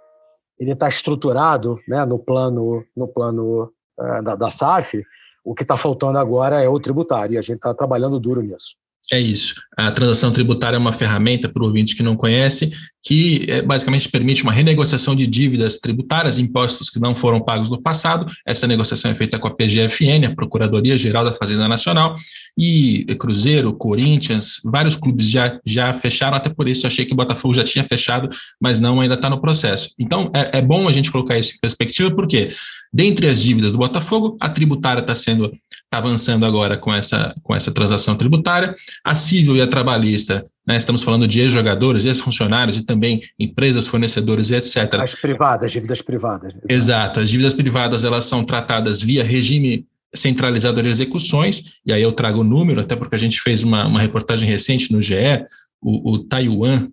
ele 0.58 0.72
está 0.72 0.88
estruturado 0.88 1.78
né, 1.86 2.04
no 2.04 2.18
plano, 2.18 2.84
no 2.96 3.06
plano 3.06 3.72
uh, 3.98 4.22
da, 4.22 4.34
da 4.34 4.50
SAF, 4.50 5.04
o 5.44 5.54
que 5.54 5.62
está 5.62 5.76
faltando 5.76 6.18
agora 6.18 6.60
é 6.62 6.68
o 6.68 6.80
tributário, 6.80 7.34
e 7.34 7.38
a 7.38 7.42
gente 7.42 7.56
está 7.56 7.72
trabalhando 7.72 8.18
duro 8.18 8.42
nisso. 8.42 8.76
É 9.10 9.18
isso. 9.18 9.54
A 9.74 9.90
transação 9.90 10.30
tributária 10.30 10.76
é 10.76 10.78
uma 10.78 10.92
ferramenta, 10.92 11.48
para 11.48 11.62
o 11.62 11.66
ouvinte 11.66 11.96
que 11.96 12.02
não 12.02 12.14
conhece, 12.14 12.70
que 13.02 13.46
é, 13.48 13.62
basicamente 13.62 14.06
permite 14.06 14.42
uma 14.42 14.52
renegociação 14.52 15.16
de 15.16 15.26
dívidas 15.26 15.78
tributárias, 15.78 16.38
impostos 16.38 16.90
que 16.90 17.00
não 17.00 17.16
foram 17.16 17.40
pagos 17.40 17.70
no 17.70 17.80
passado. 17.80 18.30
Essa 18.46 18.66
negociação 18.66 19.10
é 19.10 19.14
feita 19.14 19.38
com 19.38 19.48
a 19.48 19.54
PGFN, 19.54 20.26
a 20.26 20.34
Procuradoria 20.34 20.98
Geral 20.98 21.24
da 21.24 21.32
Fazenda 21.32 21.66
Nacional, 21.66 22.12
e 22.58 23.06
Cruzeiro, 23.18 23.72
Corinthians, 23.72 24.60
vários 24.62 24.94
clubes 24.94 25.30
já, 25.30 25.58
já 25.64 25.94
fecharam, 25.94 26.36
até 26.36 26.50
por 26.50 26.68
isso 26.68 26.86
achei 26.86 27.06
que 27.06 27.14
o 27.14 27.16
Botafogo 27.16 27.54
já 27.54 27.64
tinha 27.64 27.84
fechado, 27.84 28.28
mas 28.60 28.78
não, 28.78 29.00
ainda 29.00 29.14
está 29.14 29.30
no 29.30 29.40
processo. 29.40 29.94
Então, 29.98 30.30
é, 30.34 30.58
é 30.58 30.60
bom 30.60 30.86
a 30.86 30.92
gente 30.92 31.10
colocar 31.10 31.38
isso 31.38 31.54
em 31.54 31.60
perspectiva, 31.60 32.10
porque 32.10 32.50
dentre 32.92 33.26
as 33.26 33.42
dívidas 33.42 33.72
do 33.72 33.78
Botafogo, 33.78 34.36
a 34.38 34.50
tributária 34.50 35.00
está 35.00 35.14
sendo 35.14 35.50
está 35.88 35.98
avançando 35.98 36.44
agora 36.44 36.76
com 36.76 36.92
essa, 36.92 37.34
com 37.42 37.54
essa 37.54 37.72
transação 37.72 38.14
tributária. 38.14 38.74
A 39.02 39.14
civil 39.14 39.56
e 39.56 39.62
a 39.62 39.66
trabalhista, 39.66 40.46
né, 40.66 40.76
estamos 40.76 41.02
falando 41.02 41.26
de 41.26 41.40
ex-jogadores, 41.40 42.04
ex-funcionários 42.04 42.76
e 42.76 42.84
também 42.84 43.22
empresas, 43.38 43.86
fornecedores 43.86 44.50
etc. 44.50 44.94
As 45.00 45.14
privadas, 45.14 45.72
dívidas 45.72 46.02
privadas. 46.02 46.52
Exato. 46.52 46.72
exato. 46.72 47.20
As 47.20 47.30
dívidas 47.30 47.54
privadas 47.54 48.04
elas 48.04 48.26
são 48.26 48.44
tratadas 48.44 49.00
via 49.00 49.24
regime 49.24 49.86
centralizado 50.14 50.82
de 50.82 50.88
execuções, 50.88 51.64
e 51.84 51.92
aí 51.92 52.02
eu 52.02 52.12
trago 52.12 52.40
o 52.40 52.44
número, 52.44 52.80
até 52.80 52.96
porque 52.96 53.14
a 53.14 53.18
gente 53.18 53.40
fez 53.40 53.62
uma, 53.62 53.86
uma 53.86 54.00
reportagem 54.00 54.48
recente 54.48 54.90
no 54.90 55.02
GE, 55.02 55.44
o, 55.82 56.12
o 56.12 56.18
Taiwan 56.18 56.88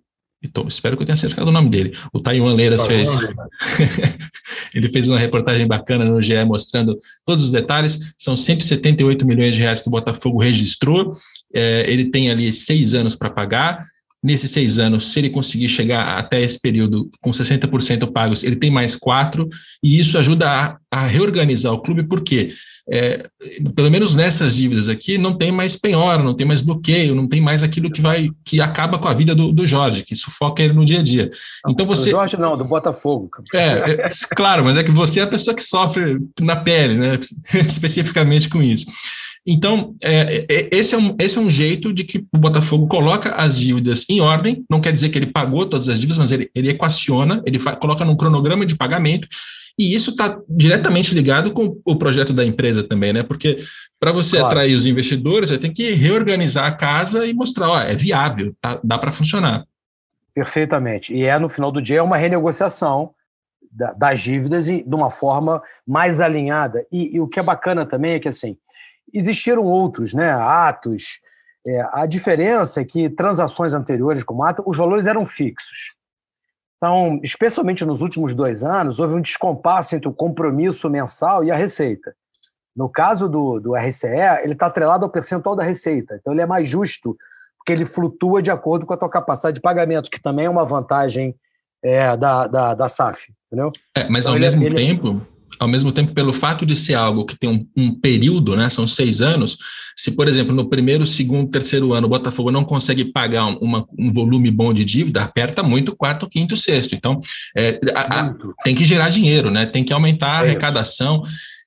então, 0.46 0.66
espero 0.68 0.96
que 0.96 1.02
eu 1.02 1.06
tenha 1.06 1.14
acertado 1.14 1.48
o 1.48 1.52
nome 1.52 1.68
dele. 1.68 1.92
O 2.12 2.20
Taiwan 2.20 2.54
Leiras 2.54 2.86
fez. 2.86 3.10
ele 4.72 4.90
fez 4.90 5.08
uma 5.08 5.18
reportagem 5.18 5.66
bacana 5.66 6.04
no 6.04 6.22
GE 6.22 6.44
mostrando 6.44 6.98
todos 7.24 7.46
os 7.46 7.50
detalhes. 7.50 7.98
São 8.16 8.36
178 8.36 9.26
milhões 9.26 9.54
de 9.54 9.60
reais 9.60 9.80
que 9.80 9.88
o 9.88 9.90
Botafogo 9.90 10.38
registrou. 10.38 11.12
É, 11.52 11.84
ele 11.90 12.06
tem 12.06 12.30
ali 12.30 12.52
seis 12.52 12.94
anos 12.94 13.14
para 13.14 13.28
pagar. 13.28 13.84
Nesses 14.22 14.50
seis 14.50 14.78
anos, 14.78 15.12
se 15.12 15.18
ele 15.20 15.30
conseguir 15.30 15.68
chegar 15.68 16.18
até 16.18 16.40
esse 16.40 16.58
período 16.60 17.10
com 17.20 17.30
60% 17.30 18.10
pagos, 18.12 18.42
ele 18.42 18.56
tem 18.56 18.70
mais 18.70 18.96
quatro, 18.96 19.48
e 19.80 20.00
isso 20.00 20.18
ajuda 20.18 20.50
a, 20.50 20.78
a 20.90 21.06
reorganizar 21.06 21.72
o 21.72 21.80
clube, 21.80 22.02
por 22.02 22.22
quê? 22.22 22.52
É, 22.88 23.28
pelo 23.74 23.90
menos 23.90 24.14
nessas 24.14 24.56
dívidas 24.56 24.88
aqui, 24.88 25.18
não 25.18 25.34
tem 25.34 25.50
mais 25.50 25.74
penhora, 25.74 26.22
não 26.22 26.34
tem 26.34 26.46
mais 26.46 26.60
bloqueio, 26.60 27.14
não 27.14 27.26
tem 27.26 27.40
mais 27.40 27.62
aquilo 27.62 27.90
que 27.90 28.00
vai 28.00 28.30
que 28.44 28.60
acaba 28.60 28.98
com 28.98 29.08
a 29.08 29.14
vida 29.14 29.34
do, 29.34 29.52
do 29.52 29.66
Jorge, 29.66 30.04
que 30.04 30.14
sufoca 30.14 30.62
ele 30.62 30.72
no 30.72 30.84
dia 30.84 31.00
a 31.00 31.02
dia. 31.02 31.30
Então 31.68 31.84
você. 31.84 32.10
Do 32.10 32.16
Jorge 32.16 32.36
não, 32.36 32.56
do 32.56 32.64
Botafogo. 32.64 33.30
É, 33.52 34.06
é, 34.06 34.10
claro, 34.36 34.64
mas 34.64 34.76
é 34.76 34.84
que 34.84 34.92
você 34.92 35.20
é 35.20 35.24
a 35.24 35.28
pessoa 35.28 35.54
que 35.54 35.64
sofre 35.64 36.18
na 36.40 36.54
pele, 36.54 36.94
né? 36.94 37.18
Especificamente 37.66 38.48
com 38.48 38.62
isso. 38.62 38.86
Então, 39.46 39.94
é, 40.02 40.44
é, 40.48 40.68
esse, 40.72 40.94
é 40.94 40.98
um, 40.98 41.14
esse 41.20 41.38
é 41.38 41.40
um 41.40 41.48
jeito 41.48 41.92
de 41.92 42.02
que 42.02 42.18
o 42.34 42.38
Botafogo 42.38 42.88
coloca 42.88 43.30
as 43.36 43.56
dívidas 43.56 44.04
em 44.08 44.20
ordem, 44.20 44.64
não 44.68 44.80
quer 44.80 44.92
dizer 44.92 45.08
que 45.08 45.18
ele 45.18 45.26
pagou 45.26 45.64
todas 45.64 45.88
as 45.88 46.00
dívidas, 46.00 46.18
mas 46.18 46.32
ele, 46.32 46.50
ele 46.52 46.70
equaciona, 46.70 47.40
ele 47.46 47.60
fa, 47.60 47.76
coloca 47.76 48.04
num 48.04 48.16
cronograma 48.16 48.66
de 48.66 48.74
pagamento, 48.74 49.28
e 49.78 49.94
isso 49.94 50.10
está 50.10 50.40
diretamente 50.48 51.14
ligado 51.14 51.52
com 51.52 51.80
o 51.84 51.96
projeto 51.96 52.32
da 52.32 52.44
empresa 52.44 52.82
também, 52.82 53.12
né? 53.12 53.22
Porque 53.22 53.58
para 54.00 54.12
você 54.12 54.36
claro. 54.36 54.46
atrair 54.46 54.74
os 54.74 54.86
investidores, 54.86 55.50
você 55.50 55.58
tem 55.58 55.72
que 55.72 55.90
reorganizar 55.90 56.66
a 56.66 56.72
casa 56.72 57.26
e 57.26 57.34
mostrar, 57.34 57.68
ó, 57.68 57.80
é 57.80 57.94
viável, 57.94 58.54
tá, 58.60 58.80
dá 58.82 58.98
para 58.98 59.12
funcionar. 59.12 59.66
Perfeitamente. 60.34 61.14
E 61.14 61.24
é, 61.24 61.38
no 61.38 61.48
final 61.48 61.72
do 61.72 61.80
dia, 61.80 61.98
é 61.98 62.02
uma 62.02 62.16
renegociação 62.16 63.14
das 63.96 64.20
dívidas 64.20 64.66
de 64.66 64.82
uma 64.86 65.10
forma 65.10 65.62
mais 65.86 66.20
alinhada. 66.20 66.86
E, 66.90 67.16
e 67.16 67.20
o 67.20 67.28
que 67.28 67.38
é 67.38 67.42
bacana 67.42 67.84
também 67.84 68.12
é 68.12 68.18
que, 68.18 68.28
assim, 68.28 68.56
Existiram 69.12 69.62
outros 69.62 70.12
né, 70.12 70.30
atos. 70.30 71.20
É, 71.66 71.88
a 71.92 72.06
diferença 72.06 72.80
é 72.80 72.84
que 72.84 73.08
transações 73.08 73.74
anteriores 73.74 74.22
como 74.22 74.44
ato, 74.44 74.62
os 74.66 74.76
valores 74.76 75.06
eram 75.06 75.24
fixos. 75.24 75.95
Então, 76.76 77.18
especialmente 77.22 77.84
nos 77.84 78.02
últimos 78.02 78.34
dois 78.34 78.62
anos, 78.62 79.00
houve 79.00 79.14
um 79.14 79.20
descompasso 79.20 79.94
entre 79.94 80.08
o 80.08 80.12
compromisso 80.12 80.90
mensal 80.90 81.42
e 81.42 81.50
a 81.50 81.56
receita. 81.56 82.14
No 82.76 82.88
caso 82.88 83.28
do, 83.28 83.58
do 83.58 83.74
RCE, 83.74 84.42
ele 84.42 84.52
está 84.52 84.66
atrelado 84.66 85.04
ao 85.04 85.10
percentual 85.10 85.56
da 85.56 85.64
receita. 85.64 86.18
Então, 86.20 86.34
ele 86.34 86.42
é 86.42 86.46
mais 86.46 86.68
justo, 86.68 87.16
porque 87.56 87.72
ele 87.72 87.86
flutua 87.86 88.42
de 88.42 88.50
acordo 88.50 88.84
com 88.84 88.92
a 88.92 88.96
tua 88.96 89.08
capacidade 89.08 89.54
de 89.54 89.62
pagamento, 89.62 90.10
que 90.10 90.20
também 90.20 90.44
é 90.44 90.50
uma 90.50 90.64
vantagem 90.64 91.34
é, 91.82 92.14
da, 92.16 92.46
da, 92.46 92.74
da 92.74 92.88
SAF. 92.88 93.32
Entendeu? 93.46 93.72
É, 93.96 94.06
mas, 94.10 94.24
então, 94.24 94.34
ao 94.34 94.40
mesmo 94.40 94.62
ele, 94.62 94.74
tempo, 94.74 95.26
ao 95.58 95.68
mesmo 95.68 95.92
tempo, 95.92 96.12
pelo 96.12 96.32
fato 96.32 96.66
de 96.66 96.76
ser 96.76 96.94
algo 96.94 97.24
que 97.24 97.38
tem 97.38 97.48
um, 97.48 97.66
um, 97.76 97.94
período, 97.98 98.56
né, 98.56 98.68
são 98.68 98.86
seis 98.86 99.20
anos, 99.20 99.56
se, 99.96 100.10
por 100.12 100.28
exemplo, 100.28 100.54
no 100.54 100.68
primeiro, 100.68 101.06
segundo, 101.06 101.50
terceiro 101.50 101.92
ano 101.92 102.06
o 102.06 102.10
Botafogo 102.10 102.50
não 102.50 102.64
consegue 102.64 103.04
pagar 103.06 103.46
uma, 103.46 103.86
um 103.98 104.12
volume 104.12 104.50
bom 104.50 104.72
de 104.72 104.84
dívida, 104.84 105.22
aperta 105.22 105.62
muito 105.62 105.96
quarto, 105.96 106.28
quinto, 106.28 106.56
sexto. 106.56 106.94
Então, 106.94 107.18
é, 107.56 107.80
a, 107.94 108.20
a, 108.20 108.34
tem 108.64 108.74
que 108.74 108.84
gerar 108.84 109.08
dinheiro, 109.08 109.50
né, 109.50 109.66
tem 109.66 109.84
que 109.84 109.92
aumentar 109.92 110.40
a 110.40 110.44
é 110.44 110.48
arrecadação. 110.48 111.22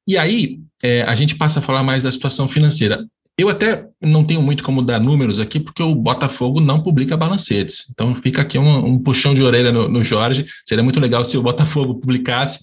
E 0.07 0.17
aí, 0.17 0.59
é, 0.83 1.01
a 1.03 1.15
gente 1.15 1.35
passa 1.35 1.59
a 1.59 1.61
falar 1.61 1.83
mais 1.83 2.03
da 2.03 2.11
situação 2.11 2.47
financeira. 2.47 3.03
Eu 3.37 3.47
até 3.47 3.85
não 4.01 4.23
tenho 4.25 4.41
muito 4.41 4.63
como 4.63 4.81
dar 4.81 4.99
números 4.99 5.39
aqui, 5.39 5.61
porque 5.61 5.81
o 5.81 5.95
Botafogo 5.95 6.59
não 6.59 6.81
publica 6.81 7.15
balancetes. 7.15 7.85
Então, 7.89 8.13
fica 8.13 8.41
aqui 8.41 8.59
um, 8.59 8.85
um 8.85 8.99
puxão 8.99 9.33
de 9.33 9.41
orelha 9.41 9.71
no, 9.71 9.87
no 9.87 10.03
Jorge. 10.03 10.45
Seria 10.67 10.83
muito 10.83 10.99
legal 10.99 11.23
se 11.23 11.37
o 11.37 11.41
Botafogo 11.41 11.95
publicasse 11.95 12.59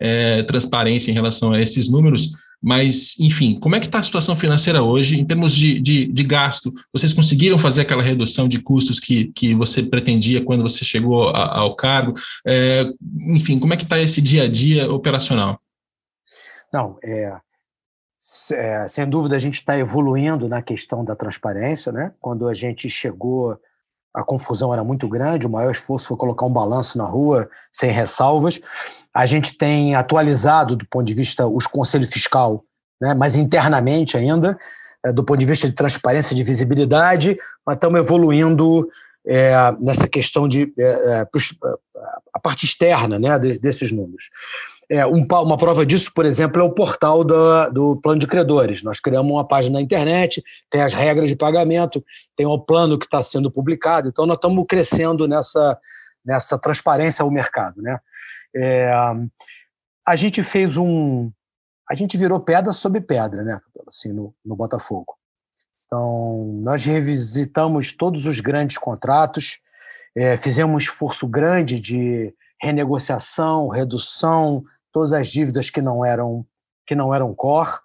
é, 0.00 0.42
transparência 0.44 1.10
em 1.10 1.14
relação 1.14 1.52
a 1.52 1.60
esses 1.60 1.88
números, 1.88 2.32
mas, 2.60 3.14
enfim, 3.20 3.58
como 3.60 3.76
é 3.76 3.80
que 3.80 3.86
está 3.86 4.00
a 4.00 4.02
situação 4.02 4.36
financeira 4.36 4.82
hoje 4.82 5.18
em 5.18 5.24
termos 5.24 5.54
de, 5.54 5.80
de, 5.80 6.06
de, 6.06 6.24
gasto? 6.24 6.72
Vocês 6.92 7.12
conseguiram 7.12 7.56
fazer 7.56 7.82
aquela 7.82 8.02
redução 8.02 8.48
de 8.48 8.60
custos 8.60 8.98
que, 8.98 9.26
que 9.32 9.54
você 9.54 9.80
pretendia 9.82 10.44
quando 10.44 10.62
você 10.62 10.84
chegou 10.84 11.28
a, 11.28 11.58
ao 11.60 11.76
cargo? 11.76 12.14
É, 12.44 12.84
enfim, 13.28 13.60
como 13.60 13.72
é 13.72 13.76
que 13.76 13.84
está 13.84 13.98
esse 13.98 14.20
dia 14.20 14.42
a 14.42 14.48
dia 14.48 14.90
operacional? 14.90 15.60
Não, 16.72 16.98
é, 17.02 17.36
é 18.52 18.88
sem 18.88 19.08
dúvida 19.08 19.36
a 19.36 19.38
gente 19.38 19.54
está 19.54 19.78
evoluindo 19.78 20.48
na 20.48 20.60
questão 20.60 21.04
da 21.04 21.14
transparência, 21.14 21.92
né? 21.92 22.12
Quando 22.20 22.48
a 22.48 22.54
gente 22.54 22.90
chegou 22.90 23.56
a 24.14 24.24
confusão 24.24 24.72
era 24.72 24.82
muito 24.82 25.08
grande, 25.08 25.46
o 25.46 25.50
maior 25.50 25.70
esforço 25.70 26.08
foi 26.08 26.16
colocar 26.16 26.44
um 26.44 26.52
balanço 26.52 26.98
na 26.98 27.04
rua, 27.04 27.48
sem 27.70 27.90
ressalvas. 27.90 28.60
A 29.18 29.26
gente 29.26 29.58
tem 29.58 29.96
atualizado, 29.96 30.76
do 30.76 30.86
ponto 30.86 31.04
de 31.04 31.12
vista, 31.12 31.44
os 31.44 31.66
conselhos 31.66 32.08
fiscal, 32.08 32.64
né, 33.02 33.14
mas 33.14 33.34
internamente 33.34 34.16
ainda, 34.16 34.56
é, 35.04 35.12
do 35.12 35.24
ponto 35.24 35.40
de 35.40 35.44
vista 35.44 35.66
de 35.66 35.74
transparência, 35.74 36.36
de 36.36 36.42
visibilidade, 36.44 37.36
mas 37.66 37.74
estamos 37.74 37.98
evoluindo 37.98 38.88
é, 39.26 39.74
nessa 39.80 40.06
questão 40.06 40.46
de 40.46 40.72
é, 40.78 41.26
a 42.32 42.38
parte 42.38 42.64
externa 42.64 43.18
né, 43.18 43.36
desses 43.58 43.90
números. 43.90 44.30
Um, 45.12 45.26
uma 45.42 45.58
prova 45.58 45.84
disso, 45.84 46.12
por 46.14 46.24
exemplo, 46.24 46.62
é 46.62 46.64
o 46.64 46.70
portal 46.70 47.24
do, 47.24 47.70
do 47.70 47.96
plano 47.96 48.20
de 48.20 48.26
credores. 48.28 48.84
Nós 48.84 49.00
criamos 49.00 49.32
uma 49.32 49.44
página 49.44 49.80
na 49.80 49.82
internet, 49.82 50.44
tem 50.70 50.80
as 50.80 50.94
regras 50.94 51.28
de 51.28 51.34
pagamento, 51.34 52.04
tem 52.36 52.46
o 52.46 52.56
plano 52.56 52.96
que 52.96 53.06
está 53.06 53.20
sendo 53.20 53.50
publicado. 53.50 54.08
Então, 54.08 54.24
nós 54.26 54.36
estamos 54.36 54.64
crescendo 54.68 55.26
nessa, 55.26 55.76
nessa 56.24 56.56
transparência 56.56 57.24
ao 57.24 57.30
mercado. 57.32 57.82
Né? 57.82 57.98
É, 58.54 58.90
a 60.06 60.16
gente 60.16 60.42
fez 60.42 60.76
um. 60.76 61.30
A 61.90 61.94
gente 61.94 62.16
virou 62.16 62.40
pedra 62.40 62.72
sobre 62.72 63.00
pedra, 63.00 63.42
né? 63.42 63.60
Assim, 63.86 64.12
no, 64.12 64.34
no 64.44 64.56
Botafogo. 64.56 65.16
Então, 65.86 66.60
nós 66.62 66.84
revisitamos 66.84 67.92
todos 67.92 68.26
os 68.26 68.40
grandes 68.40 68.76
contratos, 68.76 69.58
é, 70.14 70.36
fizemos 70.36 70.74
um 70.74 70.78
esforço 70.78 71.26
grande 71.26 71.80
de 71.80 72.34
renegociação, 72.60 73.68
redução, 73.68 74.62
todas 74.92 75.12
as 75.12 75.28
dívidas 75.28 75.70
que 75.70 75.80
não 75.80 76.04
eram 76.04 76.44
que 76.86 76.94
não 76.94 77.14
eram 77.14 77.34
core 77.34 77.78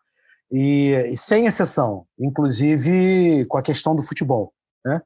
e, 0.51 0.91
e 1.11 1.17
sem 1.17 1.45
exceção, 1.45 2.05
inclusive 2.17 3.45
com 3.47 3.57
a 3.57 3.61
questão 3.61 3.95
do 3.95 4.03
futebol, 4.03 4.53
né? 4.85 5.01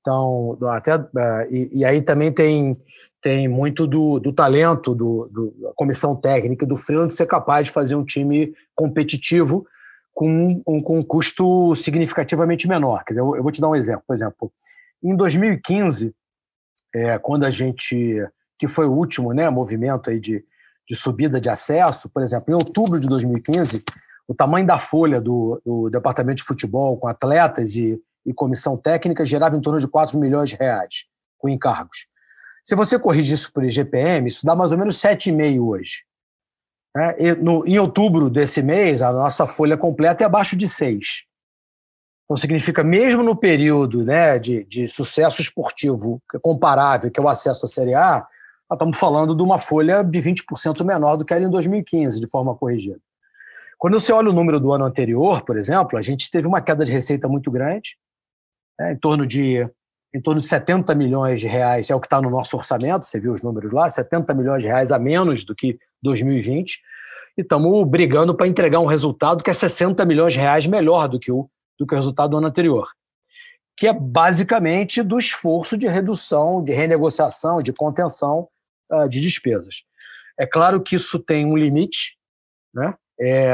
Então, 0.00 0.58
até 0.70 0.96
uh, 0.96 1.08
e, 1.50 1.80
e, 1.80 1.84
aí 1.84 2.00
também 2.00 2.32
tem 2.32 2.80
tem 3.20 3.48
muito 3.48 3.86
do, 3.86 4.20
do 4.20 4.32
talento 4.32 4.94
do, 4.94 5.28
do, 5.32 5.54
da 5.60 5.72
comissão 5.74 6.14
técnica 6.14 6.64
do 6.64 6.76
Freeland 6.76 7.12
ser 7.12 7.26
capaz 7.26 7.66
de 7.66 7.72
fazer 7.72 7.94
um 7.94 8.04
time 8.04 8.54
competitivo 8.74 9.66
com 10.14 10.62
um, 10.66 10.80
com 10.80 10.98
um 10.98 11.02
custo 11.02 11.74
significativamente 11.74 12.68
menor. 12.68 13.04
Quer 13.04 13.12
dizer, 13.12 13.20
eu, 13.20 13.36
eu, 13.36 13.42
vou 13.42 13.52
te 13.52 13.60
dar 13.60 13.68
um 13.68 13.74
exemplo. 13.74 14.02
Por 14.06 14.14
exemplo, 14.14 14.52
em 15.02 15.16
2015, 15.16 16.14
é, 16.94 17.18
quando 17.18 17.44
a 17.44 17.50
gente 17.50 18.26
que 18.58 18.66
foi 18.66 18.86
o 18.86 18.92
último 18.92 19.32
né, 19.32 19.48
movimento 19.48 20.10
aí 20.10 20.18
de, 20.18 20.44
de 20.86 20.96
subida 20.96 21.40
de 21.40 21.48
acesso, 21.48 22.10
por 22.10 22.22
exemplo, 22.22 22.52
em 22.52 22.54
outubro 22.54 22.98
de 22.98 23.06
2015, 23.06 23.84
o 24.26 24.34
tamanho 24.34 24.66
da 24.66 24.78
folha 24.78 25.20
do, 25.20 25.62
do 25.64 25.88
departamento 25.88 26.38
de 26.38 26.44
futebol 26.44 26.98
com 26.98 27.06
atletas 27.06 27.76
e, 27.76 27.98
e, 28.26 28.34
comissão 28.34 28.76
técnica 28.76 29.24
gerava 29.24 29.56
em 29.56 29.60
torno 29.60 29.78
de 29.78 29.86
4 29.86 30.18
milhões 30.18 30.50
de 30.50 30.56
reais 30.56 31.04
com 31.38 31.48
encargos. 31.48 32.06
Se 32.68 32.74
você 32.74 32.98
corrigir 32.98 33.32
isso 33.32 33.50
por 33.50 33.64
IGPM, 33.64 34.28
isso 34.28 34.44
dá 34.44 34.54
mais 34.54 34.72
ou 34.72 34.76
menos 34.76 35.00
7,5 35.00 35.66
hoje. 35.66 36.04
É, 36.94 37.34
no, 37.34 37.66
em 37.66 37.78
outubro 37.78 38.28
desse 38.28 38.60
mês, 38.60 39.00
a 39.00 39.10
nossa 39.10 39.46
folha 39.46 39.74
completa 39.74 40.22
é 40.22 40.26
abaixo 40.26 40.54
de 40.54 40.68
6. 40.68 41.24
Então, 42.24 42.36
significa, 42.36 42.84
mesmo 42.84 43.22
no 43.22 43.34
período 43.34 44.04
né, 44.04 44.38
de, 44.38 44.64
de 44.64 44.86
sucesso 44.86 45.40
esportivo 45.40 46.22
comparável, 46.42 47.10
que 47.10 47.18
é 47.18 47.22
o 47.22 47.28
acesso 47.30 47.64
à 47.64 47.68
Série 47.68 47.94
A, 47.94 48.26
nós 48.68 48.76
estamos 48.76 48.98
falando 48.98 49.34
de 49.34 49.42
uma 49.42 49.58
folha 49.58 50.02
de 50.02 50.18
20% 50.18 50.84
menor 50.84 51.16
do 51.16 51.24
que 51.24 51.32
era 51.32 51.42
em 51.42 51.48
2015, 51.48 52.20
de 52.20 52.28
forma 52.28 52.54
corrigida. 52.54 53.00
Quando 53.78 53.98
você 53.98 54.12
olha 54.12 54.28
o 54.28 54.34
número 54.34 54.60
do 54.60 54.74
ano 54.74 54.84
anterior, 54.84 55.42
por 55.42 55.56
exemplo, 55.56 55.98
a 55.98 56.02
gente 56.02 56.30
teve 56.30 56.46
uma 56.46 56.60
queda 56.60 56.84
de 56.84 56.92
receita 56.92 57.28
muito 57.28 57.50
grande, 57.50 57.96
né, 58.78 58.92
em 58.92 58.96
torno 58.98 59.26
de 59.26 59.66
em 60.14 60.20
torno 60.20 60.40
de 60.40 60.48
70 60.48 60.94
milhões 60.94 61.40
de 61.40 61.46
reais, 61.46 61.90
é 61.90 61.94
o 61.94 62.00
que 62.00 62.06
está 62.06 62.20
no 62.20 62.30
nosso 62.30 62.56
orçamento, 62.56 63.04
você 63.04 63.20
viu 63.20 63.32
os 63.32 63.42
números 63.42 63.72
lá, 63.72 63.88
70 63.88 64.32
milhões 64.34 64.62
de 64.62 64.68
reais 64.68 64.90
a 64.90 64.98
menos 64.98 65.44
do 65.44 65.54
que 65.54 65.78
2020, 66.02 66.80
e 67.36 67.42
estamos 67.42 67.88
brigando 67.88 68.34
para 68.34 68.46
entregar 68.46 68.80
um 68.80 68.86
resultado 68.86 69.44
que 69.44 69.50
é 69.50 69.54
60 69.54 70.04
milhões 70.04 70.32
de 70.32 70.38
reais 70.38 70.66
melhor 70.66 71.08
do 71.08 71.20
que 71.20 71.30
o, 71.30 71.48
do 71.78 71.86
que 71.86 71.94
o 71.94 71.96
resultado 71.96 72.30
do 72.30 72.38
ano 72.38 72.46
anterior 72.46 72.88
que 73.78 73.86
é 73.86 73.92
basicamente 73.92 75.02
do 75.02 75.18
esforço 75.18 75.78
de 75.78 75.86
redução, 75.86 76.62
de 76.62 76.72
renegociação, 76.72 77.62
de 77.62 77.72
contenção 77.72 78.48
uh, 78.92 79.08
de 79.08 79.20
despesas. 79.20 79.84
É 80.36 80.44
claro 80.44 80.82
que 80.82 80.96
isso 80.96 81.20
tem 81.20 81.46
um 81.46 81.56
limite, 81.56 82.16
né? 82.74 82.94
É, 83.20 83.52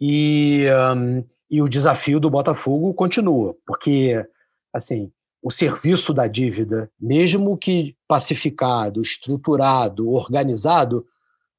e, 0.00 0.66
um, 0.96 1.24
e 1.48 1.62
o 1.62 1.68
desafio 1.68 2.18
do 2.18 2.30
Botafogo 2.30 2.92
continua, 2.92 3.54
porque 3.64 4.24
assim 4.72 5.12
o 5.42 5.50
serviço 5.50 6.12
da 6.12 6.26
dívida, 6.26 6.90
mesmo 7.00 7.56
que 7.56 7.96
pacificado, 8.06 9.00
estruturado, 9.00 10.10
organizado, 10.10 11.06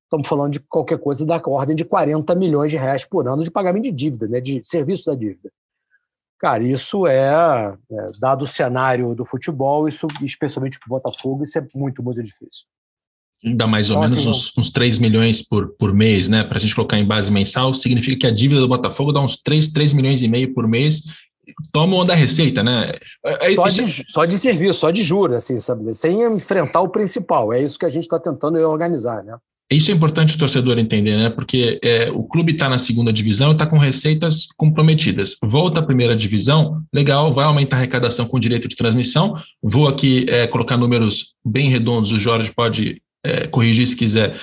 estamos 0.04 0.28
falando 0.28 0.54
de 0.54 0.60
qualquer 0.60 1.00
coisa 1.00 1.26
da 1.26 1.42
ordem 1.46 1.76
de 1.76 1.86
40 1.86 2.36
milhões 2.36 2.70
de 2.70 2.78
reais 2.78 3.06
por 3.06 3.28
ano 3.28 3.44
de 3.44 3.50
pagamento 3.50 3.84
de 3.84 3.92
dívida, 3.92 4.28
né, 4.28 4.40
de 4.40 4.62
serviço 4.64 5.06
da 5.06 5.16
dívida. 5.16 5.52
Cara, 6.40 6.64
isso 6.64 7.06
é, 7.06 7.78
é 7.92 8.06
dado 8.20 8.46
o 8.46 8.48
cenário 8.48 9.14
do 9.14 9.24
futebol, 9.24 9.88
isso, 9.88 10.08
especialmente 10.24 10.80
para 10.80 10.88
o 10.88 10.90
Botafogo, 10.90 11.44
isso 11.44 11.58
é 11.58 11.68
muito, 11.76 12.02
muito 12.04 12.22
difícil. 12.22 12.66
Dá 13.56 13.66
mais 13.66 13.90
ou 13.90 13.98
então, 13.98 14.10
menos 14.10 14.18
assim, 14.18 14.30
uns, 14.30 14.58
uns 14.58 14.72
3 14.72 15.00
milhões 15.00 15.42
por, 15.42 15.70
por 15.76 15.94
mês, 15.94 16.28
né? 16.28 16.44
Para 16.44 16.58
a 16.58 16.60
gente 16.60 16.76
colocar 16.76 16.98
em 16.98 17.08
base 17.08 17.32
mensal, 17.32 17.74
significa 17.74 18.18
que 18.18 18.28
a 18.28 18.32
dívida 18.32 18.62
do 18.62 18.68
Botafogo 18.68 19.12
dá 19.12 19.20
uns 19.20 19.38
3, 19.38 19.70
3 19.70 19.94
milhões 19.94 20.22
e 20.22 20.28
meio 20.28 20.54
por 20.54 20.68
mês. 20.68 21.04
Tomam 21.72 22.06
da 22.06 22.16
receita, 22.16 22.64
né? 22.64 22.94
É, 23.26 23.52
é 23.52 23.56
só, 23.56 23.68
de, 23.68 24.06
só 24.08 24.26
de 24.26 24.38
serviço, 24.38 24.80
só 24.80 24.92
de 24.92 25.04
juros, 25.04 25.38
assim, 25.38 25.60
sabe? 25.60 25.94
Sem 25.94 26.24
enfrentar 26.24 26.82
o 26.82 26.90
principal. 26.90 27.54
É 27.54 27.62
isso 27.62 27.80
que 27.80 27.86
a 27.86 27.90
gente 27.90 28.04
está 28.04 28.20
tentando 28.20 28.58
organizar, 28.60 29.24
né? 29.24 29.36
Isso 29.72 29.90
é 29.90 29.94
importante 29.94 30.36
o 30.36 30.38
torcedor 30.38 30.78
entender, 30.78 31.16
né? 31.16 31.30
Porque 31.30 31.80
é, 31.82 32.12
o 32.12 32.26
clube 32.26 32.52
está 32.52 32.68
na 32.68 32.78
segunda 32.78 33.12
divisão 33.12 33.50
e 33.50 33.52
está 33.54 33.66
com 33.66 33.78
receitas 33.78 34.48
comprometidas. 34.58 35.38
Volta 35.42 35.80
à 35.80 35.84
primeira 35.84 36.14
divisão, 36.14 36.84
legal, 36.94 37.34
vai 37.34 37.46
aumentar 37.46 37.78
a 37.78 37.80
arrecadação 37.80 38.26
com 38.26 38.38
direito 38.38 38.68
de 38.68 38.76
transmissão. 38.76 39.34
Vou 39.64 39.88
aqui 39.88 40.26
é, 40.28 40.46
colocar 40.46 40.76
números 40.76 41.36
bem 41.46 41.70
redondos, 41.70 42.12
o 42.12 42.20
Jorge 42.20 42.52
pode 42.54 43.02
é, 43.24 43.48
corrigir 43.48 43.88
se 43.88 43.96
quiser. 43.96 44.38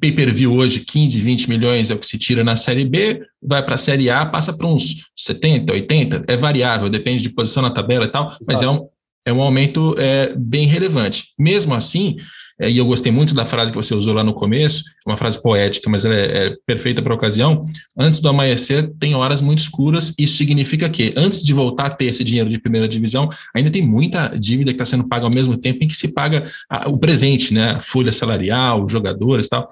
Pay-per-view 0.00 0.52
hoje, 0.52 0.80
15, 0.80 1.20
20 1.20 1.48
milhões 1.48 1.90
é 1.90 1.94
o 1.94 1.98
que 1.98 2.06
se 2.06 2.18
tira 2.18 2.42
na 2.42 2.56
Série 2.56 2.84
B, 2.84 3.22
vai 3.40 3.64
para 3.64 3.76
a 3.76 3.78
Série 3.78 4.10
A, 4.10 4.26
passa 4.26 4.52
para 4.52 4.66
uns 4.66 5.06
70, 5.14 5.72
80, 5.72 6.24
é 6.26 6.36
variável, 6.36 6.88
depende 6.88 7.22
de 7.22 7.30
posição 7.30 7.62
na 7.62 7.70
tabela 7.70 8.04
e 8.04 8.08
tal, 8.08 8.26
Exato. 8.26 8.40
mas 8.48 8.62
é 8.62 8.68
um, 8.68 8.88
é 9.24 9.32
um 9.32 9.40
aumento 9.40 9.94
é, 9.98 10.34
bem 10.36 10.66
relevante. 10.66 11.28
Mesmo 11.38 11.74
assim, 11.74 12.16
é, 12.58 12.70
e 12.70 12.78
eu 12.78 12.86
gostei 12.86 13.12
muito 13.12 13.34
da 13.34 13.44
frase 13.44 13.70
que 13.70 13.76
você 13.76 13.94
usou 13.94 14.14
lá 14.14 14.24
no 14.24 14.32
começo, 14.32 14.84
uma 15.06 15.16
frase 15.16 15.40
poética, 15.42 15.90
mas 15.90 16.04
ela 16.04 16.14
é, 16.14 16.46
é 16.46 16.56
perfeita 16.66 17.02
para 17.02 17.12
a 17.12 17.16
ocasião. 17.16 17.60
Antes 17.96 18.20
do 18.20 18.28
amanhecer, 18.28 18.90
tem 18.98 19.14
horas 19.14 19.42
muito 19.42 19.58
escuras. 19.58 20.14
Isso 20.18 20.36
significa 20.36 20.88
que, 20.88 21.12
antes 21.16 21.42
de 21.42 21.52
voltar 21.52 21.86
a 21.86 21.90
ter 21.90 22.06
esse 22.06 22.24
dinheiro 22.24 22.48
de 22.48 22.58
primeira 22.58 22.88
divisão, 22.88 23.28
ainda 23.54 23.70
tem 23.70 23.82
muita 23.82 24.28
dívida 24.28 24.72
que 24.72 24.76
está 24.80 24.84
sendo 24.84 25.06
paga 25.06 25.26
ao 25.26 25.32
mesmo 25.32 25.56
tempo 25.56 25.84
em 25.84 25.88
que 25.88 25.96
se 25.96 26.12
paga 26.14 26.46
a, 26.70 26.88
o 26.88 26.98
presente, 26.98 27.52
né? 27.52 27.72
A 27.72 27.80
folha 27.80 28.12
salarial, 28.12 28.88
jogadores 28.88 29.46
e 29.46 29.48
tal. 29.50 29.68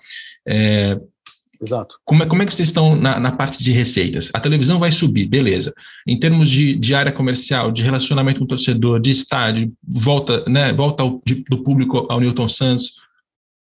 É, 0.46 0.98
Exato. 1.64 1.98
Como 2.04 2.22
é, 2.22 2.26
como 2.26 2.42
é 2.42 2.46
que 2.46 2.54
vocês 2.54 2.68
estão 2.68 2.94
na, 2.94 3.18
na, 3.18 3.32
parte 3.32 3.62
de 3.62 3.72
receitas? 3.72 4.30
A 4.34 4.40
televisão 4.40 4.78
vai 4.78 4.92
subir, 4.92 5.26
beleza. 5.26 5.72
Em 6.06 6.18
termos 6.18 6.50
de, 6.50 6.74
de 6.74 6.94
área 6.94 7.10
comercial, 7.10 7.72
de 7.72 7.82
relacionamento 7.82 8.38
com 8.38 8.44
o 8.44 8.48
torcedor, 8.48 9.00
de 9.00 9.10
estádio, 9.10 9.72
volta, 9.82 10.44
né, 10.46 10.74
volta 10.74 11.02
ao, 11.02 11.22
de, 11.24 11.36
do 11.48 11.62
público 11.62 12.06
ao 12.10 12.20
Newton 12.20 12.48
Santos. 12.50 12.96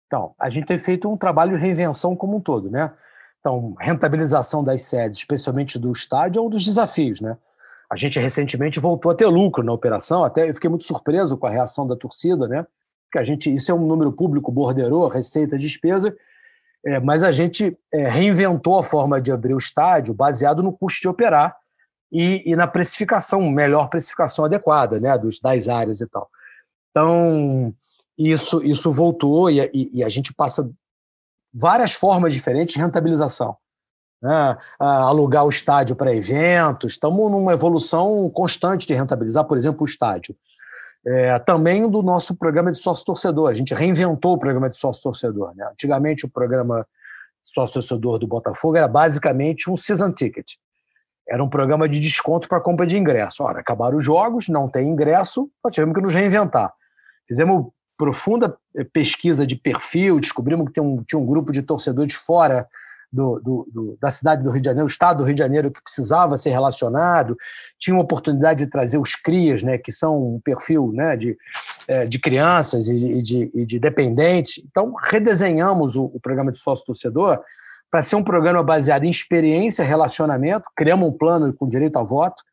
Então, 0.05 0.35
a 0.39 0.47
gente 0.47 0.67
tem 0.67 0.77
feito 0.77 1.11
um 1.11 1.17
trabalho 1.17 1.53
de 1.53 1.59
reinvenção 1.59 2.15
como 2.15 2.37
um 2.37 2.39
todo, 2.39 2.69
né? 2.69 2.91
Então, 3.39 3.75
rentabilização 3.79 4.63
das 4.63 4.83
sedes, 4.83 5.17
especialmente 5.17 5.79
do 5.79 5.91
estádio, 5.91 6.39
é 6.39 6.41
um 6.43 6.49
dos 6.49 6.63
desafios, 6.63 7.19
né? 7.19 7.35
A 7.89 7.95
gente 7.95 8.19
recentemente 8.19 8.79
voltou 8.79 9.11
a 9.11 9.15
ter 9.15 9.25
lucro 9.25 9.63
na 9.63 9.73
operação, 9.73 10.23
até 10.23 10.47
eu 10.47 10.53
fiquei 10.53 10.69
muito 10.69 10.85
surpreso 10.85 11.35
com 11.35 11.47
a 11.47 11.49
reação 11.49 11.87
da 11.87 11.95
torcida, 11.95 12.47
né? 12.47 12.65
Porque 13.05 13.17
a 13.17 13.23
gente, 13.23 13.53
isso 13.53 13.71
é 13.71 13.73
um 13.73 13.87
número 13.87 14.11
público, 14.11 14.51
borderou, 14.51 15.07
receita, 15.07 15.57
despesa, 15.57 16.15
é, 16.85 16.99
mas 16.99 17.23
a 17.23 17.31
gente 17.31 17.77
é, 17.93 18.07
reinventou 18.07 18.79
a 18.79 18.83
forma 18.83 19.19
de 19.19 19.31
abrir 19.31 19.53
o 19.53 19.57
estádio 19.57 20.13
baseado 20.13 20.63
no 20.63 20.71
custo 20.71 21.01
de 21.01 21.07
operar 21.07 21.55
e, 22.11 22.43
e 22.45 22.55
na 22.55 22.67
precificação, 22.67 23.41
melhor 23.49 23.89
precificação 23.89 24.45
adequada 24.45 24.99
né, 24.99 25.17
dos, 25.17 25.39
das 25.39 25.67
áreas 25.67 26.01
e 26.01 26.07
tal. 26.07 26.29
Então, 26.91 27.73
isso, 28.17 28.63
isso 28.63 28.91
voltou 28.91 29.49
e, 29.49 29.59
e, 29.73 29.99
e 29.99 30.03
a 30.03 30.09
gente 30.09 30.33
passa 30.33 30.69
várias 31.53 31.93
formas 31.93 32.33
diferentes 32.33 32.75
de 32.75 32.79
rentabilização. 32.81 33.57
Né? 34.19 34.57
alugar 34.79 35.45
o 35.45 35.49
estádio 35.49 35.95
para 35.95 36.11
eventos, 36.11 36.93
estamos 36.93 37.29
numa 37.29 37.53
evolução 37.53 38.27
constante 38.31 38.87
de 38.87 38.95
rentabilizar, 38.95 39.45
por 39.45 39.55
exemplo, 39.55 39.83
o 39.83 39.85
estádio. 39.85 40.35
É, 41.05 41.39
também 41.39 41.89
do 41.89 42.01
nosso 42.01 42.37
programa 42.37 42.71
de 42.71 42.79
sócio-torcedor. 42.79 43.49
A 43.49 43.53
gente 43.53 43.73
reinventou 43.73 44.33
o 44.33 44.37
programa 44.37 44.69
de 44.69 44.77
sócio-torcedor. 44.77 45.55
Né? 45.55 45.65
Antigamente, 45.71 46.25
o 46.25 46.29
programa 46.29 46.85
sócio-torcedor 47.43 48.19
do 48.19 48.27
Botafogo 48.27 48.77
era 48.77 48.87
basicamente 48.87 49.69
um 49.69 49.77
season 49.77 50.11
ticket. 50.11 50.53
Era 51.29 51.43
um 51.43 51.49
programa 51.49 51.87
de 51.87 51.99
desconto 51.99 52.47
para 52.47 52.59
compra 52.59 52.85
de 52.85 52.97
ingresso. 52.97 53.43
Ora, 53.43 53.59
acabaram 53.59 53.97
os 53.97 54.03
jogos, 54.03 54.47
não 54.47 54.69
tem 54.69 54.87
ingresso, 54.87 55.49
nós 55.63 55.73
tivemos 55.73 55.95
que 55.95 56.01
nos 56.01 56.13
reinventar. 56.13 56.73
Fizemos 57.27 57.67
profunda 57.97 58.57
pesquisa 58.93 59.45
de 59.45 59.55
perfil, 59.55 60.19
descobrimos 60.19 60.71
que 60.71 60.79
um, 60.79 61.03
tinha 61.03 61.19
um 61.19 61.25
grupo 61.25 61.51
de 61.51 61.61
torcedores 61.61 62.13
fora 62.13 62.67
do, 63.11 63.39
do, 63.39 63.67
do, 63.71 63.97
da 64.01 64.11
cidade 64.11 64.43
do 64.43 64.51
Rio 64.51 64.61
de 64.61 64.65
Janeiro, 64.65 64.85
o 64.85 64.89
estado 64.89 65.19
do 65.19 65.23
Rio 65.23 65.35
de 65.35 65.41
Janeiro 65.41 65.71
que 65.71 65.81
precisava 65.81 66.37
ser 66.37 66.49
relacionado, 66.49 67.37
tinha 67.79 67.95
uma 67.95 68.03
oportunidade 68.03 68.65
de 68.65 68.69
trazer 68.69 68.97
os 68.97 69.15
CRIAs, 69.15 69.63
né, 69.63 69.77
que 69.77 69.91
são 69.91 70.35
um 70.35 70.39
perfil 70.39 70.91
né, 70.93 71.15
de, 71.15 71.37
é, 71.87 72.05
de 72.05 72.19
crianças 72.19 72.89
e 72.89 73.21
de, 73.21 73.51
e 73.53 73.65
de 73.65 73.79
dependentes. 73.79 74.63
Então, 74.69 74.93
redesenhamos 75.01 75.95
o, 75.95 76.05
o 76.05 76.19
programa 76.19 76.51
de 76.51 76.59
sócio-torcedor 76.59 77.39
para 77.89 78.01
ser 78.01 78.17
um 78.17 78.23
programa 78.23 78.61
baseado 78.61 79.05
em 79.05 79.09
experiência, 79.09 79.85
relacionamento, 79.85 80.69
criamos 80.75 81.07
um 81.07 81.17
plano 81.17 81.53
com 81.53 81.67
direito 81.67 81.95
ao 81.95 82.05
voto, 82.05 82.43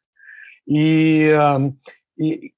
e, 0.66 1.30
e, 2.18 2.52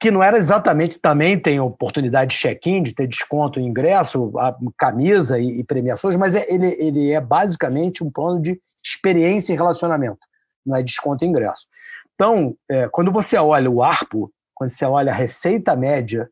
que 0.00 0.10
não 0.10 0.22
era 0.22 0.38
exatamente 0.38 0.98
também 0.98 1.38
tem 1.38 1.60
oportunidade 1.60 2.30
de 2.30 2.40
check-in, 2.40 2.82
de 2.82 2.94
ter 2.94 3.06
desconto 3.06 3.60
em 3.60 3.66
ingresso, 3.66 4.32
camisa 4.78 5.38
e, 5.38 5.60
e 5.60 5.64
premiações, 5.64 6.16
mas 6.16 6.34
é, 6.34 6.46
ele, 6.48 6.74
ele 6.78 7.12
é 7.12 7.20
basicamente 7.20 8.02
um 8.02 8.10
plano 8.10 8.40
de 8.40 8.58
experiência 8.82 9.52
e 9.52 9.56
relacionamento, 9.56 10.26
não 10.64 10.74
é 10.74 10.82
desconto 10.82 11.22
em 11.22 11.28
ingresso. 11.28 11.66
Então, 12.14 12.56
é, 12.70 12.88
quando 12.88 13.12
você 13.12 13.36
olha 13.36 13.70
o 13.70 13.82
ARPO, 13.82 14.32
quando 14.54 14.70
você 14.70 14.86
olha 14.86 15.12
a 15.12 15.14
receita 15.14 15.76
média 15.76 16.30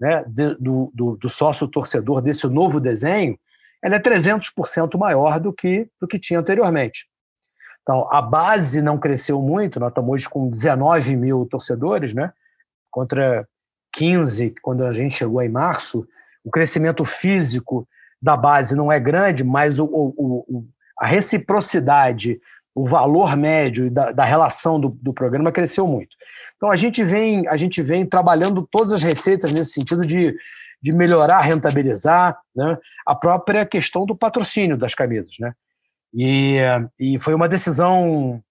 né, 0.00 0.24
do, 0.28 0.90
do, 0.94 1.16
do 1.16 1.28
sócio 1.28 1.66
torcedor 1.66 2.20
desse 2.20 2.46
novo 2.46 2.78
desenho, 2.78 3.36
ela 3.82 3.96
é 3.96 4.00
300% 4.00 4.96
maior 4.96 5.40
do 5.40 5.52
que, 5.52 5.88
do 6.00 6.06
que 6.06 6.20
tinha 6.20 6.38
anteriormente. 6.38 7.08
Então, 7.82 8.08
a 8.12 8.22
base 8.22 8.80
não 8.80 8.98
cresceu 8.98 9.42
muito, 9.42 9.80
nós 9.80 9.88
estamos 9.88 10.10
hoje 10.12 10.28
com 10.28 10.48
19 10.48 11.16
mil 11.16 11.46
torcedores, 11.46 12.14
né? 12.14 12.32
Contra 12.90 13.46
15, 13.92 14.54
quando 14.62 14.84
a 14.84 14.92
gente 14.92 15.16
chegou 15.16 15.42
em 15.42 15.48
março, 15.48 16.06
o 16.44 16.50
crescimento 16.50 17.04
físico 17.04 17.88
da 18.20 18.36
base 18.36 18.74
não 18.74 18.90
é 18.90 18.98
grande, 18.98 19.44
mas 19.44 19.78
o, 19.78 19.84
o, 19.84 20.44
o 20.48 20.64
a 20.98 21.06
reciprocidade, 21.06 22.40
o 22.74 22.84
valor 22.84 23.36
médio 23.36 23.90
da, 23.90 24.10
da 24.10 24.24
relação 24.24 24.80
do, 24.80 24.88
do, 24.88 25.12
programa 25.12 25.52
cresceu 25.52 25.86
muito. 25.86 26.16
Então 26.56 26.70
a 26.70 26.76
gente 26.76 27.04
vem, 27.04 27.46
a 27.46 27.56
gente 27.56 27.80
vem 27.82 28.04
trabalhando 28.04 28.66
todas 28.68 28.92
as 28.92 29.02
receitas 29.02 29.52
nesse 29.52 29.72
sentido 29.72 30.02
de, 30.02 30.34
de 30.82 30.92
melhorar, 30.92 31.40
rentabilizar, 31.40 32.36
né? 32.54 32.76
a 33.06 33.14
própria 33.14 33.64
questão 33.64 34.04
do 34.04 34.16
patrocínio 34.16 34.76
das 34.76 34.94
camisas, 34.94 35.34
né? 35.38 35.52
E, 36.12 36.58
e 36.98 37.18
foi 37.20 37.34
uma 37.34 37.48
decisão 37.48 38.42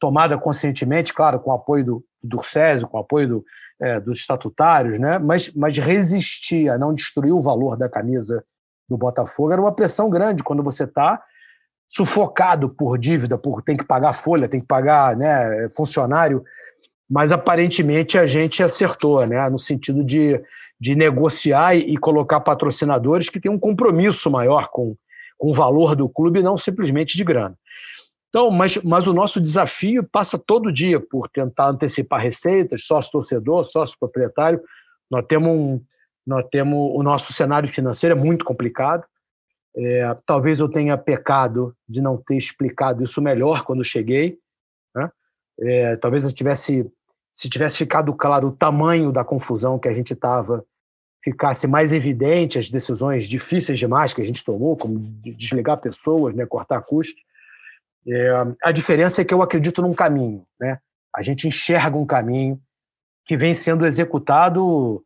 tomada 0.00 0.36
conscientemente, 0.36 1.14
claro, 1.14 1.38
com 1.38 1.50
o 1.50 1.54
apoio 1.54 1.84
do, 1.84 2.04
do 2.22 2.42
Césio, 2.42 2.88
com 2.88 2.98
o 2.98 3.00
apoio 3.00 3.28
do, 3.28 3.44
é, 3.80 4.00
dos 4.00 4.20
estatutários, 4.20 4.98
né? 4.98 5.18
mas, 5.18 5.52
mas 5.54 5.76
resistir 5.78 6.68
a 6.68 6.78
não 6.78 6.94
destruir 6.94 7.32
o 7.32 7.40
valor 7.40 7.76
da 7.76 7.88
camisa 7.88 8.44
do 8.88 8.96
Botafogo 8.96 9.52
era 9.52 9.60
uma 9.60 9.74
pressão 9.74 10.10
grande 10.10 10.42
quando 10.42 10.62
você 10.62 10.84
está 10.84 11.22
sufocado 11.88 12.68
por 12.68 12.98
dívida, 12.98 13.38
por 13.38 13.62
tem 13.62 13.76
que 13.76 13.84
pagar 13.84 14.12
folha, 14.12 14.48
tem 14.48 14.60
que 14.60 14.66
pagar 14.66 15.16
né, 15.16 15.68
funcionário, 15.76 16.42
mas 17.08 17.30
aparentemente 17.30 18.18
a 18.18 18.26
gente 18.26 18.62
acertou, 18.62 19.26
né, 19.26 19.48
no 19.48 19.58
sentido 19.58 20.02
de, 20.02 20.40
de 20.80 20.94
negociar 20.94 21.76
e, 21.76 21.96
colocar 21.96 22.40
patrocinadores 22.40 23.28
que 23.28 23.40
têm 23.40 23.50
um 23.50 23.58
compromisso 23.58 24.30
maior 24.30 24.70
com, 24.70 24.96
com 25.38 25.50
o 25.50 25.54
valor 25.54 25.94
do 25.94 26.08
clube, 26.08 26.42
não 26.42 26.58
simplesmente 26.58 27.16
de 27.16 27.24
grana. 27.24 27.56
Então, 28.34 28.50
mas, 28.50 28.76
mas 28.78 29.06
o 29.06 29.14
nosso 29.14 29.40
desafio 29.40 30.02
passa 30.02 30.36
todo 30.36 30.72
dia 30.72 30.98
por 30.98 31.28
tentar 31.28 31.68
antecipar 31.68 32.20
receitas, 32.20 32.84
sócio-torcedor, 32.84 33.64
sócio-proprietário. 33.64 34.60
Nós 35.08 35.24
temos, 35.28 35.54
um, 35.54 35.80
nós 36.26 36.44
temos 36.50 36.90
o 36.96 37.00
nosso 37.04 37.32
cenário 37.32 37.68
financeiro 37.68 38.18
é 38.18 38.20
muito 38.20 38.44
complicado. 38.44 39.04
É, 39.76 40.16
talvez 40.26 40.58
eu 40.58 40.68
tenha 40.68 40.98
pecado 40.98 41.76
de 41.88 42.02
não 42.02 42.16
ter 42.16 42.36
explicado 42.36 43.04
isso 43.04 43.22
melhor 43.22 43.62
quando 43.62 43.84
cheguei. 43.84 44.36
Né? 44.96 45.08
É, 45.60 45.96
talvez 45.96 46.24
eu 46.24 46.34
tivesse, 46.34 46.90
se 47.32 47.48
tivesse 47.48 47.76
ficado 47.76 48.12
claro 48.14 48.48
o 48.48 48.56
tamanho 48.56 49.12
da 49.12 49.22
confusão 49.22 49.78
que 49.78 49.86
a 49.86 49.94
gente 49.94 50.12
estava, 50.12 50.66
ficasse 51.22 51.68
mais 51.68 51.92
evidente 51.92 52.58
as 52.58 52.68
decisões 52.68 53.28
difíceis 53.28 53.78
demais 53.78 54.12
que 54.12 54.20
a 54.20 54.26
gente 54.26 54.44
tomou, 54.44 54.76
como 54.76 54.98
desligar 54.98 55.80
pessoas, 55.80 56.34
né, 56.34 56.44
cortar 56.44 56.80
custos. 56.80 57.22
É, 58.06 58.30
a 58.62 58.72
diferença 58.72 59.20
é 59.20 59.24
que 59.24 59.32
eu 59.32 59.42
acredito 59.42 59.80
num 59.80 59.94
caminho, 59.94 60.46
né? 60.60 60.78
A 61.14 61.22
gente 61.22 61.48
enxerga 61.48 61.96
um 61.96 62.06
caminho 62.06 62.60
que 63.24 63.36
vem 63.36 63.54
sendo 63.54 63.86
executado, 63.86 65.02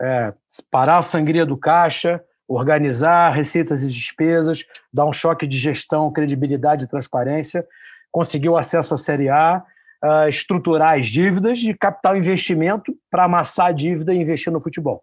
é, 0.00 0.34
parar 0.70 0.98
a 0.98 1.02
sangria 1.02 1.46
do 1.46 1.56
caixa, 1.56 2.22
organizar 2.46 3.30
receitas 3.30 3.82
e 3.82 3.88
despesas, 3.88 4.64
dar 4.92 5.06
um 5.06 5.12
choque 5.12 5.46
de 5.46 5.56
gestão, 5.56 6.12
credibilidade 6.12 6.84
e 6.84 6.88
transparência, 6.88 7.66
conseguir 8.10 8.48
o 8.48 8.56
acesso 8.56 8.92
à 8.92 8.96
Série 8.96 9.28
A, 9.28 9.64
uh, 10.04 10.28
estruturar 10.28 10.98
as 10.98 11.06
dívidas 11.06 11.60
de 11.60 11.72
capital 11.72 12.16
investimento 12.16 12.94
para 13.10 13.24
amassar 13.24 13.66
a 13.66 13.72
dívida 13.72 14.12
e 14.12 14.18
investir 14.18 14.52
no 14.52 14.60
futebol. 14.60 15.02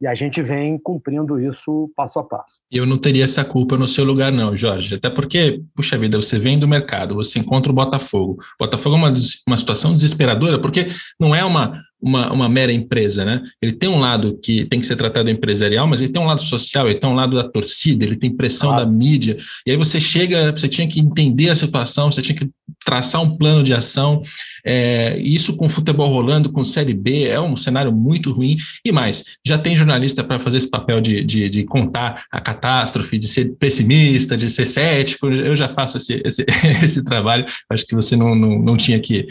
E 0.00 0.06
a 0.06 0.14
gente 0.14 0.40
vem 0.40 0.78
cumprindo 0.78 1.40
isso 1.40 1.90
passo 1.96 2.20
a 2.20 2.24
passo. 2.24 2.60
Eu 2.70 2.86
não 2.86 2.96
teria 2.96 3.24
essa 3.24 3.44
culpa 3.44 3.76
no 3.76 3.88
seu 3.88 4.04
lugar, 4.04 4.30
não, 4.30 4.56
Jorge. 4.56 4.94
Até 4.94 5.10
porque, 5.10 5.60
puxa 5.74 5.98
vida, 5.98 6.16
você 6.16 6.38
vem 6.38 6.58
do 6.58 6.68
mercado, 6.68 7.16
você 7.16 7.40
encontra 7.40 7.72
o 7.72 7.74
Botafogo. 7.74 8.38
O 8.60 8.64
Botafogo 8.64 8.94
é 8.94 8.98
uma, 8.98 9.12
uma 9.46 9.56
situação 9.56 9.92
desesperadora, 9.92 10.60
porque 10.60 10.86
não 11.18 11.34
é 11.34 11.44
uma, 11.44 11.82
uma, 12.00 12.32
uma 12.32 12.48
mera 12.48 12.72
empresa, 12.72 13.24
né? 13.24 13.42
Ele 13.60 13.72
tem 13.72 13.88
um 13.88 13.98
lado 13.98 14.38
que 14.42 14.64
tem 14.66 14.80
que 14.80 14.86
ser 14.86 14.96
tratado 14.96 15.28
empresarial, 15.28 15.86
mas 15.86 16.00
ele 16.00 16.12
tem 16.12 16.22
um 16.22 16.26
lado 16.26 16.42
social, 16.42 16.88
ele 16.88 16.98
tem 16.98 17.10
um 17.10 17.14
lado 17.14 17.36
da 17.36 17.48
torcida, 17.48 18.04
ele 18.04 18.16
tem 18.16 18.34
pressão 18.34 18.74
da 18.74 18.86
mídia. 18.86 19.36
E 19.66 19.72
aí 19.72 19.76
você 19.76 20.00
chega, 20.00 20.52
você 20.52 20.68
tinha 20.68 20.86
que 20.86 21.00
entender 21.00 21.50
a 21.50 21.56
situação, 21.56 22.10
você 22.10 22.22
tinha 22.22 22.36
que 22.36 22.48
traçar 22.84 23.20
um 23.20 23.36
plano 23.36 23.64
de 23.64 23.74
ação. 23.74 24.22
É, 24.64 25.18
isso 25.18 25.56
com 25.56 25.68
futebol 25.68 26.08
rolando, 26.08 26.52
com 26.52 26.64
Série 26.64 26.94
B, 26.94 27.24
é 27.24 27.40
um 27.40 27.56
cenário 27.56 27.92
muito 27.92 28.32
ruim. 28.32 28.56
E 28.84 28.92
mais, 28.92 29.24
já 29.44 29.58
tem 29.58 29.76
jornalista 29.76 30.22
para 30.22 30.38
fazer 30.38 30.58
esse 30.58 30.70
papel 30.70 31.00
de, 31.00 31.24
de, 31.24 31.48
de, 31.48 31.64
contar 31.64 32.24
a 32.30 32.40
catástrofe, 32.40 33.18
de 33.18 33.26
ser 33.26 33.56
pessimista, 33.56 34.36
de 34.36 34.48
ser 34.48 34.66
cético. 34.66 35.26
Eu 35.26 35.56
já 35.56 35.68
faço 35.68 35.96
esse, 35.96 36.22
esse, 36.24 36.46
esse 36.84 37.04
trabalho. 37.04 37.44
Acho 37.70 37.84
que 37.84 37.94
você 37.94 38.14
não, 38.14 38.34
não, 38.34 38.58
não 38.58 38.76
tinha 38.76 39.00
que 39.00 39.26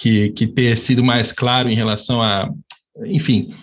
que, 0.00 0.30
que 0.30 0.46
ter 0.46 0.78
sido 0.78 1.04
mais 1.04 1.30
claro 1.30 1.68
em 1.68 1.74
relação 1.74 2.22
a, 2.22 2.48
enfim, 3.04 3.54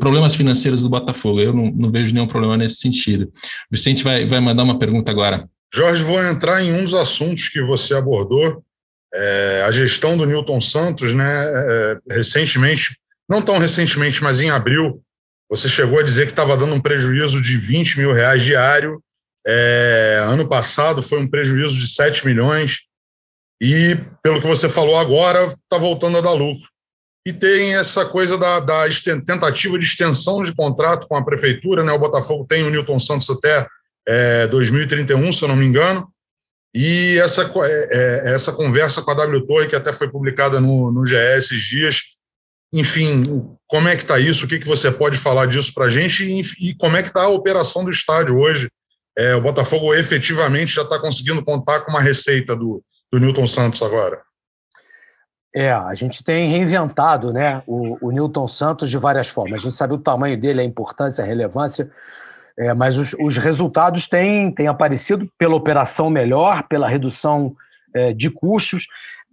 problemas 0.00 0.34
financeiros 0.34 0.82
do 0.82 0.88
Botafogo. 0.88 1.38
Eu 1.38 1.52
não, 1.52 1.70
não, 1.70 1.92
vejo 1.92 2.14
nenhum 2.14 2.26
problema 2.26 2.56
nesse 2.56 2.76
sentido. 2.76 3.30
Vicente 3.70 4.02
vai, 4.02 4.26
vai 4.26 4.40
mandar 4.40 4.62
uma 4.62 4.78
pergunta 4.78 5.10
agora. 5.10 5.46
Jorge, 5.72 6.02
vou 6.02 6.24
entrar 6.24 6.62
em 6.62 6.72
um 6.72 6.82
dos 6.82 6.94
assuntos 6.94 7.48
que 7.48 7.60
você 7.60 7.94
abordou, 7.94 8.64
é, 9.12 9.62
a 9.66 9.70
gestão 9.70 10.16
do 10.16 10.24
Newton 10.24 10.60
Santos, 10.60 11.14
né? 11.14 11.44
É, 11.44 11.98
recentemente, 12.10 12.96
não 13.28 13.42
tão 13.42 13.58
recentemente, 13.58 14.22
mas 14.22 14.40
em 14.40 14.50
abril, 14.50 15.02
você 15.48 15.68
chegou 15.68 15.98
a 15.98 16.02
dizer 16.02 16.24
que 16.24 16.32
estava 16.32 16.56
dando 16.56 16.74
um 16.74 16.80
prejuízo 16.80 17.40
de 17.40 17.58
20 17.58 17.98
mil 17.98 18.12
reais 18.12 18.42
diário. 18.42 19.02
É, 19.46 20.24
ano 20.26 20.48
passado 20.48 21.02
foi 21.02 21.20
um 21.20 21.28
prejuízo 21.28 21.76
de 21.76 21.86
7 21.86 22.24
milhões 22.24 22.89
e, 23.60 23.96
pelo 24.22 24.40
que 24.40 24.46
você 24.46 24.68
falou 24.68 24.96
agora, 24.96 25.46
está 25.46 25.76
voltando 25.76 26.16
a 26.16 26.20
dar 26.20 26.32
lucro. 26.32 26.68
E 27.26 27.32
tem 27.32 27.74
essa 27.76 28.06
coisa 28.06 28.38
da, 28.38 28.60
da, 28.60 28.88
tentativa 29.26 29.78
de 29.78 29.84
extensão 29.84 30.42
de 30.42 30.54
contrato 30.54 31.06
com 31.06 31.16
a 31.16 31.24
prefeitura, 31.24 31.84
né? 31.84 31.92
O 31.92 31.98
Botafogo 31.98 32.46
tem 32.48 32.62
o 32.62 32.70
Newton 32.70 32.98
Santos 32.98 33.28
até 33.28 33.66
é, 34.08 34.46
2031, 34.46 35.30
se 35.32 35.42
eu 35.42 35.48
não 35.48 35.56
me 35.56 35.66
engano. 35.66 36.08
E 36.74 37.18
essa, 37.18 37.42
é, 37.42 37.88
é, 38.26 38.32
essa 38.32 38.52
conversa 38.52 39.02
com 39.02 39.10
a 39.10 39.14
W 39.14 39.46
Torre, 39.46 39.66
que 39.66 39.76
até 39.76 39.92
foi 39.92 40.08
publicada 40.08 40.60
no, 40.60 40.90
no 40.90 41.04
GE 41.04 41.16
esses 41.16 41.60
dias, 41.60 42.00
enfim, 42.72 43.22
como 43.66 43.88
é 43.88 43.96
que 43.96 44.02
está 44.02 44.18
isso? 44.18 44.46
O 44.46 44.48
que, 44.48 44.58
que 44.58 44.66
você 44.66 44.90
pode 44.90 45.18
falar 45.18 45.46
disso 45.46 45.74
para 45.74 45.86
a 45.86 45.90
gente? 45.90 46.24
E, 46.24 46.70
e, 46.70 46.74
como 46.74 46.96
é 46.96 47.02
que 47.02 47.08
está 47.08 47.24
a 47.24 47.28
operação 47.28 47.84
do 47.84 47.90
estádio 47.90 48.38
hoje? 48.38 48.70
É, 49.18 49.34
o 49.34 49.40
Botafogo 49.40 49.92
efetivamente 49.92 50.72
já 50.72 50.82
está 50.82 50.98
conseguindo 50.98 51.44
contar 51.44 51.80
com 51.80 51.90
uma 51.90 52.00
receita 52.00 52.54
do, 52.54 52.82
do 53.12 53.18
Newton 53.18 53.46
Santos 53.46 53.82
agora? 53.82 54.20
É, 55.54 55.72
a 55.72 55.94
gente 55.94 56.22
tem 56.22 56.48
reinventado 56.48 57.32
né, 57.32 57.62
o, 57.66 58.08
o 58.08 58.10
Newton 58.12 58.46
Santos 58.46 58.88
de 58.88 58.96
várias 58.96 59.28
formas. 59.28 59.60
A 59.60 59.64
gente 59.64 59.74
sabe 59.74 59.94
o 59.94 59.98
tamanho 59.98 60.38
dele, 60.38 60.60
a 60.60 60.64
importância, 60.64 61.24
a 61.24 61.26
relevância, 61.26 61.90
é, 62.56 62.72
mas 62.72 62.98
os, 62.98 63.14
os, 63.14 63.36
resultados 63.36 64.06
têm, 64.06 64.52
têm 64.52 64.68
aparecido 64.68 65.28
pela 65.36 65.56
operação 65.56 66.08
melhor, 66.08 66.62
pela 66.68 66.88
redução 66.88 67.54
é, 67.94 68.12
de 68.12 68.30
custos. 68.30 68.86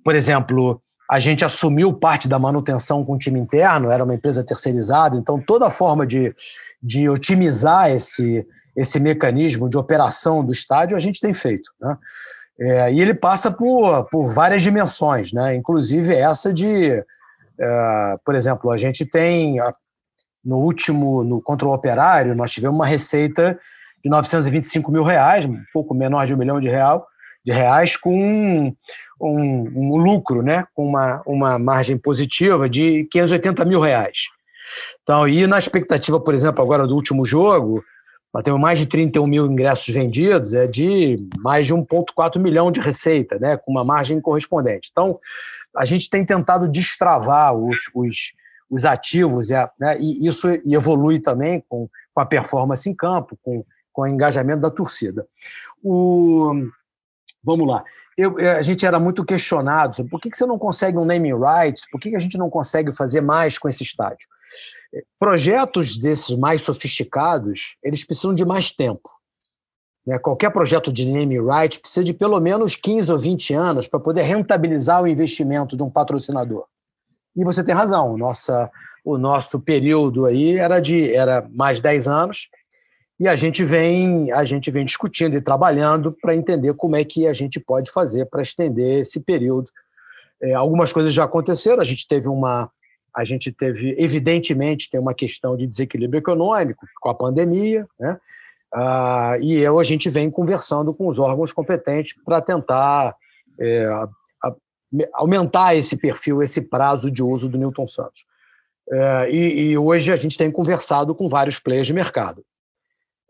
Por 0.04 0.16
exemplo, 0.16 0.82
a 1.10 1.20
gente 1.20 1.46
assumiu 1.46 1.94
parte 1.94 2.28
da 2.28 2.40
manutenção 2.40 3.06
com 3.06 3.14
o 3.14 3.20
time 3.20 3.40
interno, 3.40 3.92
era 3.92 4.04
uma 4.04 4.16
empresa 4.16 4.44
terceirizada, 4.44 5.16
então 5.16 5.40
toda 5.40 5.70
forma 5.70 6.06
de, 6.06 6.36
de 6.82 7.08
otimizar 7.08 7.92
esse, 7.92 8.46
esse 8.76 9.00
mecanismo 9.00 9.70
de 9.70 9.78
operação 9.78 10.44
do 10.44 10.52
estádio 10.52 10.98
a 10.98 11.00
gente 11.00 11.20
tem 11.20 11.34
feito. 11.34 11.70
Né? 11.80 11.96
É, 12.60 12.92
e 12.92 13.00
ele 13.00 13.14
passa 13.14 13.52
por, 13.52 14.06
por 14.06 14.28
várias 14.28 14.62
dimensões, 14.62 15.32
né? 15.32 15.56
inclusive 15.56 16.14
essa 16.14 16.52
de, 16.52 17.04
é, 17.60 18.16
por 18.26 18.34
exemplo, 18.34 18.72
a 18.72 18.78
gente 18.78 19.06
tem 19.06 19.60
no 20.44 20.58
último, 20.58 21.24
no 21.24 21.42
controle 21.42 21.76
operário, 21.76 22.36
nós 22.36 22.52
tivemos 22.52 22.76
uma 22.76 22.86
receita 22.86 23.60
de 24.04 24.10
925 24.10 24.92
mil 24.92 25.04
reais, 25.04 25.46
um 25.46 25.62
pouco 25.72 25.94
menor 25.94 26.26
de 26.26 26.34
um 26.34 26.38
milhão 26.38 26.60
de, 26.60 26.70
real, 26.70 27.06
de 27.46 27.52
reais, 27.52 27.96
com 27.96 28.18
um, 28.18 28.76
um, 29.22 29.72
um 29.76 29.98
lucro, 29.98 30.42
né? 30.42 30.66
com 30.74 30.88
uma, 30.88 31.22
uma 31.28 31.60
margem 31.60 31.98
positiva 31.98 32.70
de 32.70 33.08
580 33.12 33.66
mil 33.66 33.80
reais. 33.80 34.30
Então, 35.04 35.28
e 35.28 35.46
na 35.46 35.58
expectativa, 35.58 36.20
por 36.20 36.34
exemplo, 36.34 36.62
agora 36.64 36.88
do 36.88 36.96
último 36.96 37.26
jogo, 37.26 37.84
nós 38.38 38.44
temos 38.44 38.62
mais 38.62 38.78
de 38.78 38.86
31 38.86 39.26
mil 39.26 39.48
ingressos 39.48 39.92
vendidos, 39.92 40.54
é 40.54 40.68
de 40.68 41.16
mais 41.40 41.66
de 41.66 41.74
1,4 41.74 42.40
milhão 42.40 42.72
de 42.72 42.80
receita, 42.80 43.40
né, 43.40 43.58
com 43.58 43.72
uma 43.72 43.84
margem 43.84 44.22
correspondente. 44.22 44.90
Então, 44.92 45.20
a 45.76 45.84
gente 45.86 46.08
tem 46.08 46.24
tentado 46.24 46.70
destravar 46.70 47.56
os, 47.56 47.80
os, 47.96 48.34
os 48.70 48.86
ativos, 48.86 49.50
é, 49.50 49.68
né, 49.80 49.98
e 50.00 50.28
isso 50.28 50.48
evolui 50.72 51.20
também 51.20 51.64
com, 51.68 51.90
com 52.14 52.22
a 52.22 52.28
performance 52.28 52.88
em 52.88 52.94
campo, 52.94 53.36
com, 53.42 53.66
com 53.92 54.04
o 54.04 54.08
engajamento 54.08 54.62
da 54.62 54.70
torcida. 54.70 55.26
O, 55.84 56.54
vamos 57.44 57.68
lá. 57.68 57.84
Eu, 58.16 58.38
a 58.38 58.62
gente 58.62 58.86
era 58.86 59.00
muito 59.00 59.26
questionado 59.26 59.96
sobre 59.96 60.12
por 60.12 60.22
que, 60.22 60.30
que 60.30 60.38
você 60.38 60.46
não 60.46 60.60
consegue 60.60 61.00
um 61.00 61.06
naming 61.06 61.34
rights, 61.34 61.90
por 61.90 62.00
que, 62.00 62.12
que 62.12 62.16
a 62.16 62.22
gente 62.22 62.38
não 62.38 62.52
consegue 62.52 62.96
fazer 62.96 63.22
mais 63.22 63.58
com 63.58 63.68
esse 63.68 63.82
estádio. 63.82 64.28
Projetos 65.20 65.98
desses 65.98 66.36
mais 66.38 66.62
sofisticados, 66.62 67.76
eles 67.84 68.04
precisam 68.04 68.34
de 68.34 68.46
mais 68.46 68.72
tempo. 68.72 69.10
Né? 70.06 70.18
Qualquer 70.18 70.50
projeto 70.52 70.92
de 70.92 71.06
name 71.06 71.40
right 71.40 71.80
precisa 71.80 72.04
de 72.04 72.14
pelo 72.14 72.40
menos 72.40 72.76
15 72.76 73.12
ou 73.12 73.20
20 73.20 73.54
anos 73.54 73.88
para 73.88 74.00
poder 74.00 74.22
rentabilizar 74.22 75.04
o 75.04 75.08
investimento 75.08 75.76
de 75.76 75.84
um 75.84 75.90
patrocinador. 75.90 76.66
E 77.36 77.44
você 77.44 77.64
tem 77.64 77.76
razão, 77.76 78.18
nossa, 78.18 78.72
o 79.04 79.18
nosso 79.18 79.60
período 79.60 80.26
aí 80.26 80.58
era 80.58 80.80
de 80.80 81.14
era 81.14 81.48
mais 81.52 81.80
10 81.80 82.08
anos, 82.08 82.50
e 83.20 83.28
a 83.28 83.36
gente 83.36 83.64
vem 83.64 84.32
a 84.32 84.46
gente 84.46 84.72
vem 84.72 84.86
discutindo 84.86 85.36
e 85.36 85.42
trabalhando 85.42 86.12
para 86.12 86.36
entender 86.36 86.74
como 86.74 86.96
é 86.96 87.04
que 87.04 87.28
a 87.28 87.34
gente 87.34 87.60
pode 87.60 87.92
fazer 87.92 88.26
para 88.28 88.42
estender 88.42 89.00
esse 89.00 89.20
período. 89.20 89.70
É, 90.42 90.54
algumas 90.54 90.94
coisas 90.94 91.14
já 91.14 91.26
aconteceram, 91.26 91.82
a 91.82 91.86
gente 91.86 92.08
teve 92.08 92.28
uma 92.28 92.72
a 93.18 93.24
gente 93.24 93.52
teve, 93.52 93.96
evidentemente, 93.98 94.92
tem 94.92 95.00
uma 95.00 95.14
questão 95.14 95.58
de 95.58 95.66
desequilíbrio 95.66 96.20
econômico 96.20 96.86
com 97.02 97.10
a 97.10 97.16
pandemia, 97.16 97.88
né? 98.00 98.20
Ah, 98.72 99.38
e 99.42 99.58
eu, 99.58 99.80
a 99.80 99.84
gente 99.84 100.08
vem 100.08 100.30
conversando 100.30 100.94
com 100.94 101.08
os 101.08 101.18
órgãos 101.18 101.52
competentes 101.52 102.14
para 102.24 102.40
tentar 102.42 103.16
é, 103.60 103.86
a, 103.86 104.08
a, 104.44 104.56
aumentar 105.14 105.74
esse 105.74 105.98
perfil, 105.98 106.44
esse 106.44 106.62
prazo 106.62 107.10
de 107.10 107.24
uso 107.24 107.50
do 107.50 107.58
Newton 107.58 107.88
Santos. 107.88 108.24
É, 108.92 109.32
e, 109.32 109.72
e, 109.72 109.78
hoje 109.78 110.12
a 110.12 110.16
gente 110.16 110.38
tem 110.38 110.52
conversado 110.52 111.16
com 111.16 111.28
vários 111.28 111.58
players 111.58 111.88
de 111.88 111.94
mercado. 111.94 112.46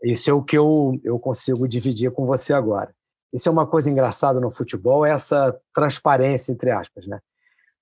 Isso 0.04 0.30
é 0.30 0.34
o 0.34 0.44
que 0.44 0.58
eu, 0.58 1.00
eu 1.02 1.18
consigo 1.18 1.66
dividir 1.66 2.12
com 2.12 2.26
você 2.26 2.52
agora. 2.52 2.94
Isso 3.32 3.48
é 3.48 3.52
uma 3.52 3.66
coisa 3.66 3.90
engraçada 3.90 4.38
no 4.40 4.52
futebol, 4.52 5.06
é 5.06 5.12
essa 5.12 5.58
transparência, 5.74 6.52
entre 6.52 6.72
aspas, 6.72 7.08
né? 7.08 7.20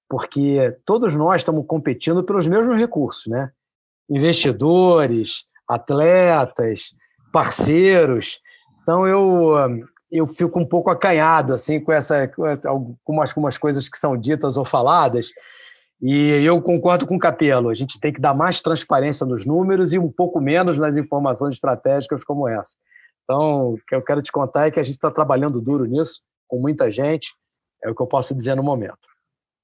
Porque 0.10 0.78
todos 0.86 1.16
nós 1.16 1.38
estamos 1.38 1.66
competindo 1.66 2.24
pelos 2.24 2.47
mesmos 2.47 2.78
recursos, 2.78 3.28
né? 3.28 3.51
Investidores, 4.10 5.45
atletas, 5.68 6.93
parceiros. 7.32 8.39
Então 8.82 9.08
eu 9.08 9.86
eu 10.12 10.28
fico 10.28 10.60
um 10.60 10.66
pouco 10.66 10.89
acanhado 10.89 11.53
assim 11.53 11.80
com 11.80 11.91
essa 11.91 12.32
algumas, 12.66 13.30
algumas 13.32 13.58
coisas 13.58 13.89
que 13.89 13.97
são 13.97 14.16
ditas 14.16 14.58
ou 14.58 14.64
faladas. 14.64 15.32
E 16.01 16.43
eu 16.43 16.62
concordo 16.62 17.08
com 17.08 17.16
o 17.16 17.20
Capelo, 17.20 17.70
a 17.70 17.74
gente 17.74 17.99
tem 17.99 18.14
que 18.14 18.20
dar 18.22 18.34
mais 18.34 18.62
transparência 18.62 19.26
nos 19.26 19.45
números 19.45 19.93
e 19.93 19.99
um 19.99 20.12
pouco 20.12 20.39
menos 20.39 20.78
nas 20.78 20.97
informações 20.97 21.56
estratégicas 21.56 22.24
como 22.24 22.47
essa. 22.47 22.78
Então, 23.24 23.72
o 23.74 23.78
que 23.88 23.95
eu 23.95 24.03
quero 24.03 24.22
te 24.22 24.32
contar 24.32 24.68
é 24.68 24.72
que 24.72 24.80
a 24.80 24.84
gente 24.84 24.95
está 24.95 25.10
trabalhando 25.10 25.60
duro 25.60 25.86
nisso, 25.86 26.22
com 26.47 26.60
muita 26.60 26.91
gente, 26.91 27.34
é 27.84 27.89
o 27.89 27.95
que 27.95 28.01
eu 28.01 28.08
posso 28.08 28.36
dizer 28.36 28.56
no 28.56 28.62
momento. 28.62 29.14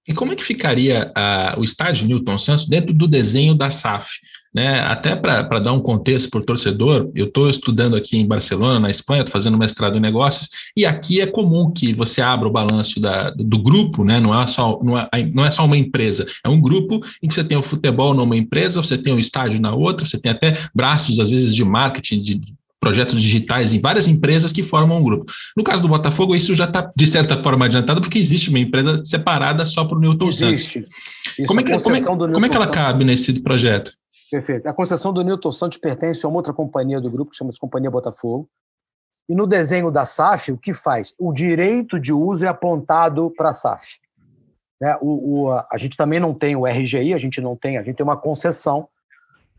E 0.07 0.13
como 0.13 0.33
é 0.33 0.35
que 0.35 0.43
ficaria 0.43 1.11
uh, 1.15 1.59
o 1.59 1.63
estádio 1.63 2.07
Newton 2.07 2.37
Santos 2.37 2.65
dentro 2.65 2.93
do 2.93 3.07
desenho 3.07 3.53
da 3.53 3.69
SAF? 3.69 4.09
Né? 4.53 4.81
Até 4.81 5.15
para 5.15 5.59
dar 5.59 5.71
um 5.71 5.79
contexto 5.79 6.29
para 6.29 6.41
o 6.41 6.45
torcedor, 6.45 7.09
eu 7.15 7.27
estou 7.27 7.49
estudando 7.49 7.95
aqui 7.95 8.17
em 8.17 8.27
Barcelona, 8.27 8.81
na 8.81 8.89
Espanha, 8.89 9.21
estou 9.21 9.31
fazendo 9.31 9.57
mestrado 9.57 9.95
em 9.95 10.01
negócios, 10.01 10.49
e 10.75 10.85
aqui 10.85 11.21
é 11.21 11.25
comum 11.25 11.71
que 11.71 11.93
você 11.93 12.21
abra 12.21 12.49
o 12.49 12.51
balanço 12.51 12.99
da, 12.99 13.29
do 13.29 13.59
grupo, 13.59 14.03
né? 14.03 14.19
não, 14.19 14.37
é 14.37 14.45
só, 14.47 14.77
não, 14.83 14.97
é, 14.97 15.07
não 15.33 15.45
é 15.45 15.51
só 15.51 15.63
uma 15.63 15.77
empresa, 15.77 16.25
é 16.43 16.49
um 16.49 16.59
grupo 16.59 16.99
em 17.23 17.29
que 17.29 17.33
você 17.33 17.45
tem 17.45 17.57
o 17.57 17.63
futebol 17.63 18.13
numa 18.13 18.35
empresa, 18.35 18.83
você 18.83 18.97
tem 18.97 19.13
o 19.13 19.19
estádio 19.19 19.61
na 19.61 19.73
outra, 19.73 20.05
você 20.05 20.19
tem 20.19 20.31
até 20.33 20.53
braços, 20.75 21.17
às 21.19 21.29
vezes, 21.29 21.55
de 21.55 21.63
marketing, 21.63 22.21
de 22.21 22.41
projetos 22.81 23.21
digitais 23.21 23.73
em 23.73 23.79
várias 23.79 24.07
empresas 24.07 24.51
que 24.51 24.63
formam 24.63 24.97
um 24.97 25.03
grupo. 25.03 25.31
No 25.55 25.63
caso 25.63 25.83
do 25.83 25.87
Botafogo, 25.87 26.35
isso 26.35 26.55
já 26.55 26.65
está, 26.65 26.91
de 26.95 27.07
certa 27.07 27.41
forma, 27.41 27.65
adiantado, 27.65 28.01
porque 28.01 28.17
existe 28.17 28.49
uma 28.49 28.59
empresa 28.59 29.05
separada 29.05 29.65
só 29.65 29.85
para 29.85 29.97
o 29.97 30.01
Newton 30.01 30.27
existe. 30.27 30.79
Santos. 30.79 30.91
Existe. 31.37 31.45
Como, 31.47 31.59
é 31.59 31.63
que, 31.63 31.79
como, 31.79 31.95
é, 31.95 32.03
como 32.03 32.45
é 32.45 32.49
que 32.49 32.55
ela 32.55 32.65
Santos. 32.65 32.81
cabe 32.81 33.05
nesse 33.05 33.39
projeto? 33.41 33.91
Perfeito. 34.31 34.67
A 34.67 34.73
concessão 34.73 35.13
do 35.13 35.23
Newton 35.23 35.51
Santos 35.51 35.77
pertence 35.77 36.25
a 36.25 36.29
uma 36.29 36.37
outra 36.37 36.53
companhia 36.53 36.99
do 36.99 37.11
grupo, 37.11 37.31
que 37.31 37.37
chama-se 37.37 37.59
Companhia 37.59 37.91
Botafogo. 37.91 38.49
E 39.29 39.35
no 39.35 39.45
desenho 39.45 39.91
da 39.91 40.03
SAF, 40.03 40.51
o 40.51 40.57
que 40.57 40.73
faz? 40.73 41.13
O 41.19 41.31
direito 41.31 41.99
de 41.99 42.11
uso 42.11 42.43
é 42.43 42.47
apontado 42.47 43.31
para 43.37 43.49
a 43.49 43.53
SAF. 43.53 43.99
Né? 44.81 44.97
O, 44.99 45.43
o, 45.43 45.51
a 45.51 45.77
gente 45.77 45.95
também 45.95 46.19
não 46.19 46.33
tem 46.33 46.55
o 46.55 46.65
RGI, 46.65 47.13
a 47.13 47.17
gente 47.19 47.39
não 47.39 47.55
tem, 47.55 47.77
a 47.77 47.83
gente 47.83 47.95
tem 47.95 48.03
uma 48.03 48.17
concessão. 48.17 48.87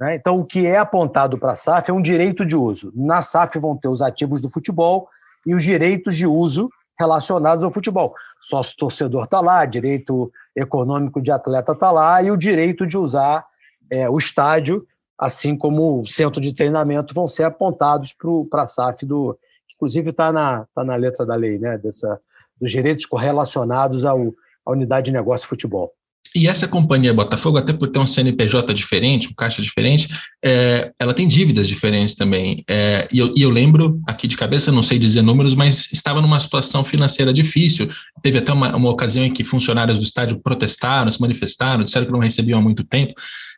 Né? 0.02 0.16
Então, 0.16 0.40
o 0.40 0.44
que 0.44 0.66
é 0.66 0.78
apontado 0.78 1.38
para 1.38 1.52
a 1.52 1.54
SAF 1.54 1.88
é 1.88 1.94
um 1.94 2.02
direito 2.02 2.44
de 2.44 2.56
uso. 2.56 2.92
Na 2.92 3.22
SAF 3.22 3.56
vão 3.60 3.76
ter 3.76 3.86
os 3.86 4.02
ativos 4.02 4.42
do 4.42 4.50
futebol 4.50 5.08
e 5.46 5.54
os 5.54 5.62
direitos 5.62 6.16
de 6.16 6.26
uso 6.26 6.68
relacionados 6.98 7.62
ao 7.62 7.70
futebol. 7.70 8.12
Sócio 8.40 8.76
torcedor 8.76 9.22
está 9.24 9.40
lá, 9.40 9.64
direito 9.64 10.32
econômico 10.56 11.22
de 11.22 11.30
atleta 11.30 11.70
está 11.70 11.92
lá 11.92 12.20
e 12.20 12.32
o 12.32 12.36
direito 12.36 12.84
de 12.84 12.98
usar 12.98 13.46
é, 13.88 14.10
o 14.10 14.18
estádio, 14.18 14.84
assim 15.16 15.56
como 15.56 16.00
o 16.00 16.06
centro 16.08 16.40
de 16.40 16.52
treinamento, 16.52 17.14
vão 17.14 17.28
ser 17.28 17.44
apontados 17.44 18.12
para 18.50 18.62
a 18.62 18.66
SAF 18.66 19.06
do. 19.06 19.38
Inclusive 19.76 20.10
está 20.10 20.32
na, 20.32 20.66
tá 20.74 20.82
na 20.82 20.96
letra 20.96 21.24
da 21.24 21.36
lei, 21.36 21.60
né? 21.60 21.78
Dessa, 21.78 22.20
dos 22.60 22.72
direitos 22.72 23.06
correlacionados 23.06 24.04
ao, 24.04 24.34
à 24.66 24.72
unidade 24.72 25.06
de 25.06 25.12
negócio 25.12 25.44
de 25.44 25.48
futebol. 25.50 25.92
E 26.34 26.48
essa 26.48 26.66
companhia 26.66 27.12
Botafogo, 27.12 27.58
até 27.58 27.72
por 27.72 27.88
ter 27.88 27.98
um 27.98 28.06
CNPJ 28.06 28.72
diferente, 28.72 29.28
um 29.28 29.34
caixa 29.34 29.60
diferente, 29.60 30.08
é, 30.42 30.90
ela 30.98 31.12
tem 31.12 31.28
dívidas 31.28 31.68
diferentes 31.68 32.14
também. 32.14 32.64
É, 32.68 33.06
e, 33.12 33.18
eu, 33.18 33.34
e, 33.36 33.42
eu, 33.42 33.50
lembro, 33.50 34.00
aqui 34.06 34.26
de 34.26 34.36
cabeça, 34.36 34.72
não 34.72 34.82
sei 34.82 34.98
dizer 34.98 35.20
números, 35.20 35.54
mas 35.54 35.92
estava 35.92 36.22
numa 36.22 36.40
situação 36.40 36.84
financeira 36.84 37.32
difícil. 37.32 37.90
Teve 38.22 38.38
até 38.38 38.52
uma, 38.52 38.74
uma 38.74 38.90
ocasião 38.90 39.26
em 39.26 39.32
que 39.32 39.44
funcionários 39.44 39.98
do 39.98 40.04
estádio 40.04 40.40
protestaram, 40.40 41.12
se 41.12 41.20
manifestaram, 41.20 41.84
disseram 41.84 42.06
que 42.06 42.12
não 42.12 42.20
recebiam 42.20 42.58
há 42.58 42.62
muito 42.62 42.82
tempo. 42.82 43.12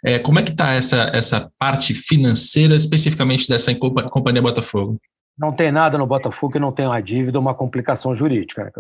É, 0.05 0.19
como 0.19 0.41
é 0.41 0.43
que 0.43 0.51
está 0.51 0.73
essa, 0.73 1.11
essa 1.15 1.51
parte 1.59 1.95
financeira, 1.95 2.75
especificamente 2.75 3.49
dessa 3.49 3.73
companhia 3.75 4.43
Botafogo? 4.43 5.01
Não 5.39 5.53
tem 5.53 5.71
nada 5.71 5.97
no 5.97 6.07
Botafogo 6.07 6.53
que 6.53 6.59
não 6.59 6.73
tenha 6.73 6.89
uma 6.89 7.01
dívida 7.01 7.39
ou 7.39 7.43
uma 7.43 7.55
complicação 7.55 8.15
jurídica, 8.15 8.65
né, 8.65 8.71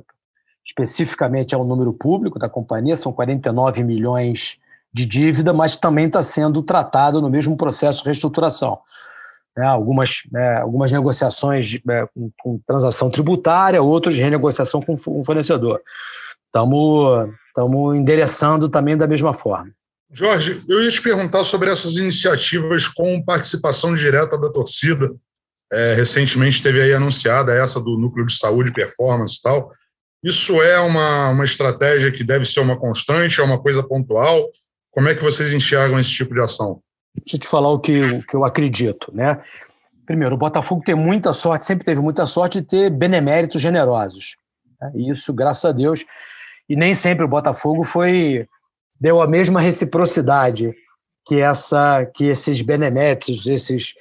especificamente 0.65 1.55
é 1.55 1.59
o 1.59 1.65
número 1.65 1.93
público 1.93 2.39
da 2.39 2.49
companhia, 2.49 2.97
são 2.97 3.13
49 3.13 3.85
milhões 3.85 4.59
de 4.93 5.05
dívida, 5.05 5.53
mas 5.53 5.77
também 5.77 6.07
está 6.07 6.23
sendo 6.23 6.63
tratado 6.63 7.21
no 7.21 7.29
mesmo 7.29 7.57
processo 7.57 8.01
de 8.01 8.07
reestruturação. 8.07 8.79
É, 9.57 9.65
algumas, 9.65 10.23
é, 10.35 10.57
algumas 10.59 10.91
negociações 10.91 11.79
é, 11.89 12.07
com, 12.15 12.31
com, 12.39 12.61
transação 12.67 13.11
tributária, 13.11 13.83
outras 13.83 14.15
de 14.15 14.23
renegociação 14.23 14.81
com 14.81 14.95
o 14.95 15.25
fornecedor. 15.25 15.81
Estamos 16.47 17.29
endereçando 17.97 18.69
também 18.69 18.97
da 18.97 19.07
mesma 19.07 19.33
forma. 19.33 19.71
Jorge, 20.13 20.63
eu 20.69 20.83
ia 20.83 20.91
te 20.91 21.03
perguntar 21.03 21.43
sobre 21.43 21.71
essas 21.71 21.95
iniciativas 21.95 22.87
com 22.87 23.23
participação 23.23 23.95
direta 23.95 24.39
da 24.39 24.49
torcida. 24.49 25.13
É, 25.73 25.95
recentemente 25.95 26.63
teve 26.63 26.81
aí 26.81 26.93
anunciada 26.93 27.53
essa 27.53 27.81
do 27.81 27.99
Núcleo 27.99 28.27
de 28.27 28.37
Saúde 28.37 28.73
Performance 28.73 29.39
e 29.39 29.43
tal. 29.43 29.73
Isso 30.25 30.63
é 30.63 30.81
uma, 30.81 31.29
uma 31.29 31.45
estratégia 31.45 32.11
que 32.11 32.25
deve 32.25 32.47
ser 32.47 32.61
uma 32.61 32.79
constante, 32.79 33.41
é 33.41 33.45
uma 33.45 33.61
coisa 33.61 33.83
pontual? 33.83 34.49
Como 34.91 35.07
é 35.07 35.15
que 35.15 35.23
vocês 35.23 35.53
enxergam 35.53 36.01
esse 36.01 36.11
tipo 36.11 36.33
de 36.33 36.41
ação? 36.41 36.81
Deixa 37.15 37.37
eu 37.37 37.41
te 37.41 37.47
falar 37.47 37.69
o 37.69 37.79
que, 37.79 38.01
o 38.01 38.27
que 38.27 38.35
eu 38.35 38.43
acredito, 38.43 39.15
né? 39.15 39.43
Primeiro, 40.07 40.35
o 40.35 40.39
Botafogo 40.39 40.83
tem 40.83 40.95
muita 40.95 41.35
sorte, 41.35 41.67
sempre 41.67 41.85
teve 41.85 42.01
muita 42.01 42.27
sorte 42.27 42.61
de 42.63 42.67
ter 42.67 42.91
beneméritos 42.91 43.61
generosos. 43.61 44.37
Né? 44.81 44.93
Isso, 44.95 45.33
graças 45.33 45.65
a 45.67 45.73
Deus. 45.73 46.07
E 46.69 46.75
nem 46.75 46.95
sempre 46.95 47.25
o 47.25 47.29
Botafogo 47.29 47.83
foi 47.83 48.49
deu 48.99 49.21
a 49.21 49.27
mesma 49.27 49.61
reciprocidade 49.61 50.75
que 51.27 51.41
essa 51.41 52.07
que 52.15 52.25
esses 52.25 52.63
beneméritos, 52.63 53.47
esses 53.47 53.93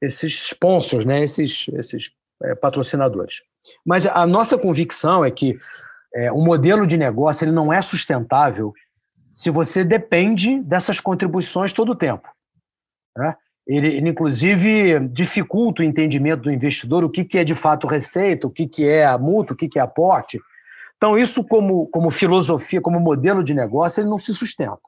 esses 0.00 0.32
sponsors, 0.46 1.04
né? 1.04 1.22
esses, 1.22 1.66
esses 1.74 2.10
é, 2.42 2.54
patrocinadores. 2.54 3.42
Mas 3.84 4.06
a 4.06 4.26
nossa 4.26 4.58
convicção 4.58 5.24
é 5.24 5.30
que 5.30 5.58
é, 6.14 6.32
o 6.32 6.40
modelo 6.40 6.86
de 6.86 6.96
negócio 6.96 7.44
ele 7.44 7.52
não 7.52 7.72
é 7.72 7.82
sustentável 7.82 8.72
se 9.34 9.50
você 9.50 9.84
depende 9.84 10.60
dessas 10.62 10.98
contribuições 10.98 11.72
todo 11.72 11.92
o 11.92 11.96
tempo. 11.96 12.26
Né? 13.16 13.34
Ele, 13.66 13.88
ele, 13.88 14.08
inclusive, 14.08 15.00
dificulta 15.08 15.82
o 15.82 15.84
entendimento 15.84 16.44
do 16.44 16.52
investidor 16.52 17.04
o 17.04 17.10
que, 17.10 17.24
que 17.24 17.36
é 17.36 17.44
de 17.44 17.54
fato 17.54 17.86
receita, 17.86 18.46
o 18.46 18.50
que, 18.50 18.66
que 18.66 18.88
é 18.88 19.04
a 19.04 19.18
multa, 19.18 19.52
o 19.52 19.56
que, 19.56 19.68
que 19.68 19.78
é 19.78 19.82
aporte. 19.82 20.40
Então, 20.96 21.18
isso, 21.18 21.44
como, 21.44 21.86
como 21.88 22.08
filosofia, 22.08 22.80
como 22.80 23.00
modelo 23.00 23.44
de 23.44 23.52
negócio, 23.52 24.00
ele 24.00 24.08
não 24.08 24.16
se 24.16 24.32
sustenta. 24.32 24.78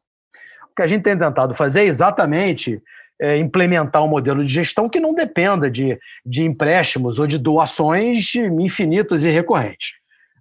O 0.70 0.74
que 0.74 0.82
a 0.82 0.86
gente 0.86 1.02
tem 1.02 1.18
tentado 1.18 1.54
fazer 1.54 1.80
é 1.80 1.84
exatamente 1.84 2.80
é, 3.20 3.36
implementar 3.36 4.02
um 4.02 4.08
modelo 4.08 4.44
de 4.44 4.52
gestão 4.52 4.88
que 4.88 5.00
não 5.00 5.14
dependa 5.14 5.70
de, 5.70 5.98
de 6.24 6.44
empréstimos 6.44 7.18
ou 7.18 7.26
de 7.26 7.38
doações 7.38 8.34
infinitas 8.34 9.24
e 9.24 9.30
recorrentes. 9.30 9.92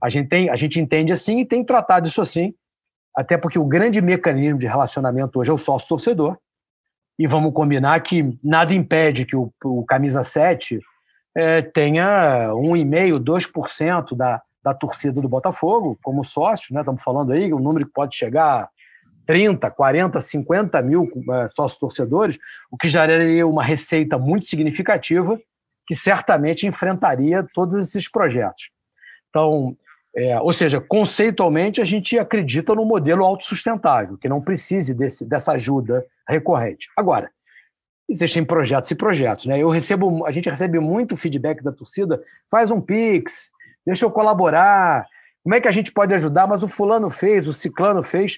A 0.01 0.09
gente, 0.09 0.29
tem, 0.29 0.49
a 0.49 0.55
gente 0.55 0.79
entende 0.79 1.11
assim 1.11 1.39
e 1.39 1.45
tem 1.45 1.63
tratado 1.63 2.07
isso 2.07 2.21
assim, 2.21 2.53
até 3.15 3.37
porque 3.37 3.57
o 3.57 3.65
grande 3.65 3.99
mecanismo 3.99 4.59
de 4.59 4.67
relacionamento 4.67 5.39
hoje 5.39 5.49
é 5.49 5.53
o 5.53 5.57
sócio-torcedor. 5.57 6.37
E 7.17 7.25
vamos 7.25 7.51
combinar 7.51 7.99
que 8.01 8.37
nada 8.43 8.75
impede 8.75 9.25
que 9.25 9.35
o, 9.35 9.51
o 9.63 9.83
camisa 9.85 10.23
7 10.23 10.79
é, 11.35 11.63
tenha 11.63 12.49
1,5%, 12.51 13.19
2% 13.19 14.15
da, 14.15 14.39
da 14.63 14.73
torcida 14.73 15.19
do 15.19 15.27
Botafogo 15.27 15.97
como 16.03 16.23
sócio, 16.23 16.75
né? 16.75 16.81
Estamos 16.81 17.01
falando 17.01 17.31
aí, 17.31 17.51
um 17.51 17.59
número 17.59 17.87
que 17.87 17.93
pode 17.93 18.15
chegar 18.15 18.69
30, 19.27 19.69
40, 19.69 20.19
50 20.19 20.81
mil 20.81 21.03
uh, 21.03 21.49
sócios 21.49 21.77
torcedores, 21.77 22.39
o 22.71 22.77
que 22.77 22.87
geraria 22.87 23.45
uma 23.45 23.63
receita 23.63 24.17
muito 24.17 24.45
significativa 24.45 25.39
que 25.85 25.95
certamente 25.95 26.65
enfrentaria 26.65 27.45
todos 27.53 27.77
esses 27.77 28.09
projetos. 28.09 28.69
Então, 29.29 29.77
é, 30.15 30.39
ou 30.39 30.51
seja, 30.51 30.81
conceitualmente 30.81 31.79
a 31.79 31.85
gente 31.85 32.17
acredita 32.17 32.73
no 32.73 32.83
modelo 32.83 33.23
autossustentável, 33.23 34.17
que 34.17 34.27
não 34.27 34.41
precise 34.41 34.93
desse, 34.93 35.27
dessa 35.27 35.51
ajuda 35.53 36.05
recorrente. 36.27 36.89
Agora, 36.97 37.29
existem 38.09 38.43
projetos 38.43 38.91
e 38.91 38.95
projetos, 38.95 39.45
né? 39.45 39.59
Eu 39.59 39.69
recebo, 39.69 40.25
a 40.25 40.31
gente 40.31 40.49
recebe 40.49 40.79
muito 40.79 41.15
feedback 41.15 41.63
da 41.63 41.71
torcida, 41.71 42.21
faz 42.49 42.71
um 42.71 42.81
pix, 42.81 43.49
deixa 43.85 44.05
eu 44.05 44.11
colaborar, 44.11 45.05
como 45.47 45.55
é 45.55 45.61
que 45.61 45.67
a 45.69 45.71
gente 45.71 45.93
pode 45.93 46.13
ajudar? 46.13 46.45
Mas 46.45 46.61
o 46.61 46.67
fulano 46.67 47.09
fez, 47.09 47.47
o 47.47 47.53
ciclano 47.53 48.03
fez. 48.03 48.37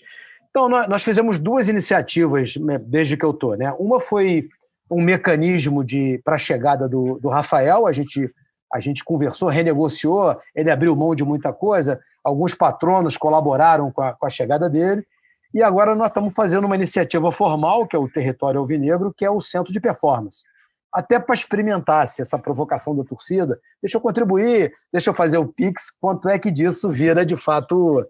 Então, 0.50 0.68
nós 0.68 1.04
fizemos 1.04 1.40
duas 1.40 1.68
iniciativas 1.68 2.56
né, 2.56 2.80
desde 2.80 3.16
que 3.16 3.24
eu 3.24 3.32
estou. 3.32 3.56
Né? 3.56 3.72
Uma 3.78 4.00
foi 4.00 4.50
um 4.90 5.02
mecanismo 5.02 5.86
para 6.24 6.36
a 6.36 6.40
chegada 6.40 6.90
do, 6.90 7.20
do 7.20 7.30
Rafael, 7.30 7.86
a 7.86 7.92
gente, 7.92 8.30
a 8.74 8.80
gente 8.80 9.04
conversou, 9.04 9.48
renegociou, 9.50 10.36
ele 10.56 10.72
abriu 10.72 10.96
mão 10.96 11.14
de 11.14 11.24
muita 11.24 11.54
coisa, 11.54 12.00
alguns 12.24 12.56
patronos 12.56 13.16
colaboraram 13.16 13.92
com 13.92 14.02
a, 14.02 14.14
com 14.14 14.26
a 14.26 14.30
chegada 14.30 14.68
dele, 14.68 15.06
e 15.54 15.62
agora 15.62 15.96
nós 15.96 16.08
estamos 16.08 16.34
fazendo 16.34 16.66
uma 16.66 16.76
iniciativa 16.76 17.32
formal, 17.32 17.88
que 17.88 17.96
é 17.96 18.00
o 18.00 18.10
Território 18.10 18.60
Alvinegro, 18.60 19.14
que 19.16 19.26
é 19.26 19.30
o 19.30 19.40
Centro 19.40 19.72
de 19.72 19.80
Performance. 19.80 20.44
Até 20.92 21.20
para 21.20 21.36
experimentar 21.36 22.08
se 22.08 22.22
essa 22.22 22.38
provocação 22.38 22.96
da 22.96 23.04
torcida, 23.04 23.60
deixa 23.82 23.98
eu 23.98 24.02
contribuir, 24.02 24.74
deixa 24.92 25.12
eu 25.12 25.14
fazer 25.14 25.38
o 25.38 25.48
Pix, 25.48 25.92
quanto 25.92 26.28
é 26.28 26.40
que 26.40 26.50
disso 26.50 26.90
vira 26.90 27.24
de 27.24 27.36
fato 27.36 28.04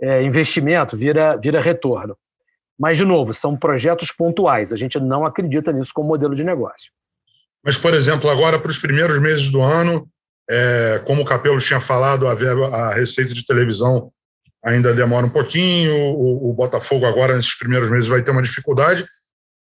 é, 0.00 0.22
investimento, 0.22 0.96
vira, 0.96 1.36
vira 1.36 1.60
retorno. 1.60 2.16
Mas, 2.78 2.98
de 2.98 3.04
novo, 3.04 3.32
são 3.32 3.56
projetos 3.56 4.10
pontuais. 4.10 4.72
A 4.72 4.76
gente 4.76 4.98
não 4.98 5.24
acredita 5.24 5.72
nisso 5.72 5.92
como 5.94 6.08
modelo 6.08 6.34
de 6.34 6.42
negócio. 6.42 6.90
Mas, 7.64 7.78
por 7.78 7.94
exemplo, 7.94 8.28
agora 8.28 8.58
para 8.58 8.70
os 8.70 8.78
primeiros 8.78 9.20
meses 9.20 9.48
do 9.50 9.60
ano, 9.60 10.08
é, 10.50 11.00
como 11.06 11.22
o 11.22 11.24
Capelo 11.24 11.60
tinha 11.60 11.80
falado, 11.80 12.26
a, 12.26 12.34
verba, 12.34 12.68
a 12.68 12.94
receita 12.94 13.32
de 13.32 13.44
televisão 13.44 14.10
ainda 14.64 14.94
demora 14.94 15.26
um 15.26 15.30
pouquinho, 15.30 15.94
o, 15.94 16.50
o, 16.50 16.54
Botafogo 16.54 17.06
agora, 17.06 17.34
nesses 17.34 17.56
primeiros 17.56 17.90
meses, 17.90 18.08
vai 18.08 18.22
ter 18.22 18.30
uma 18.30 18.42
dificuldade, 18.42 19.04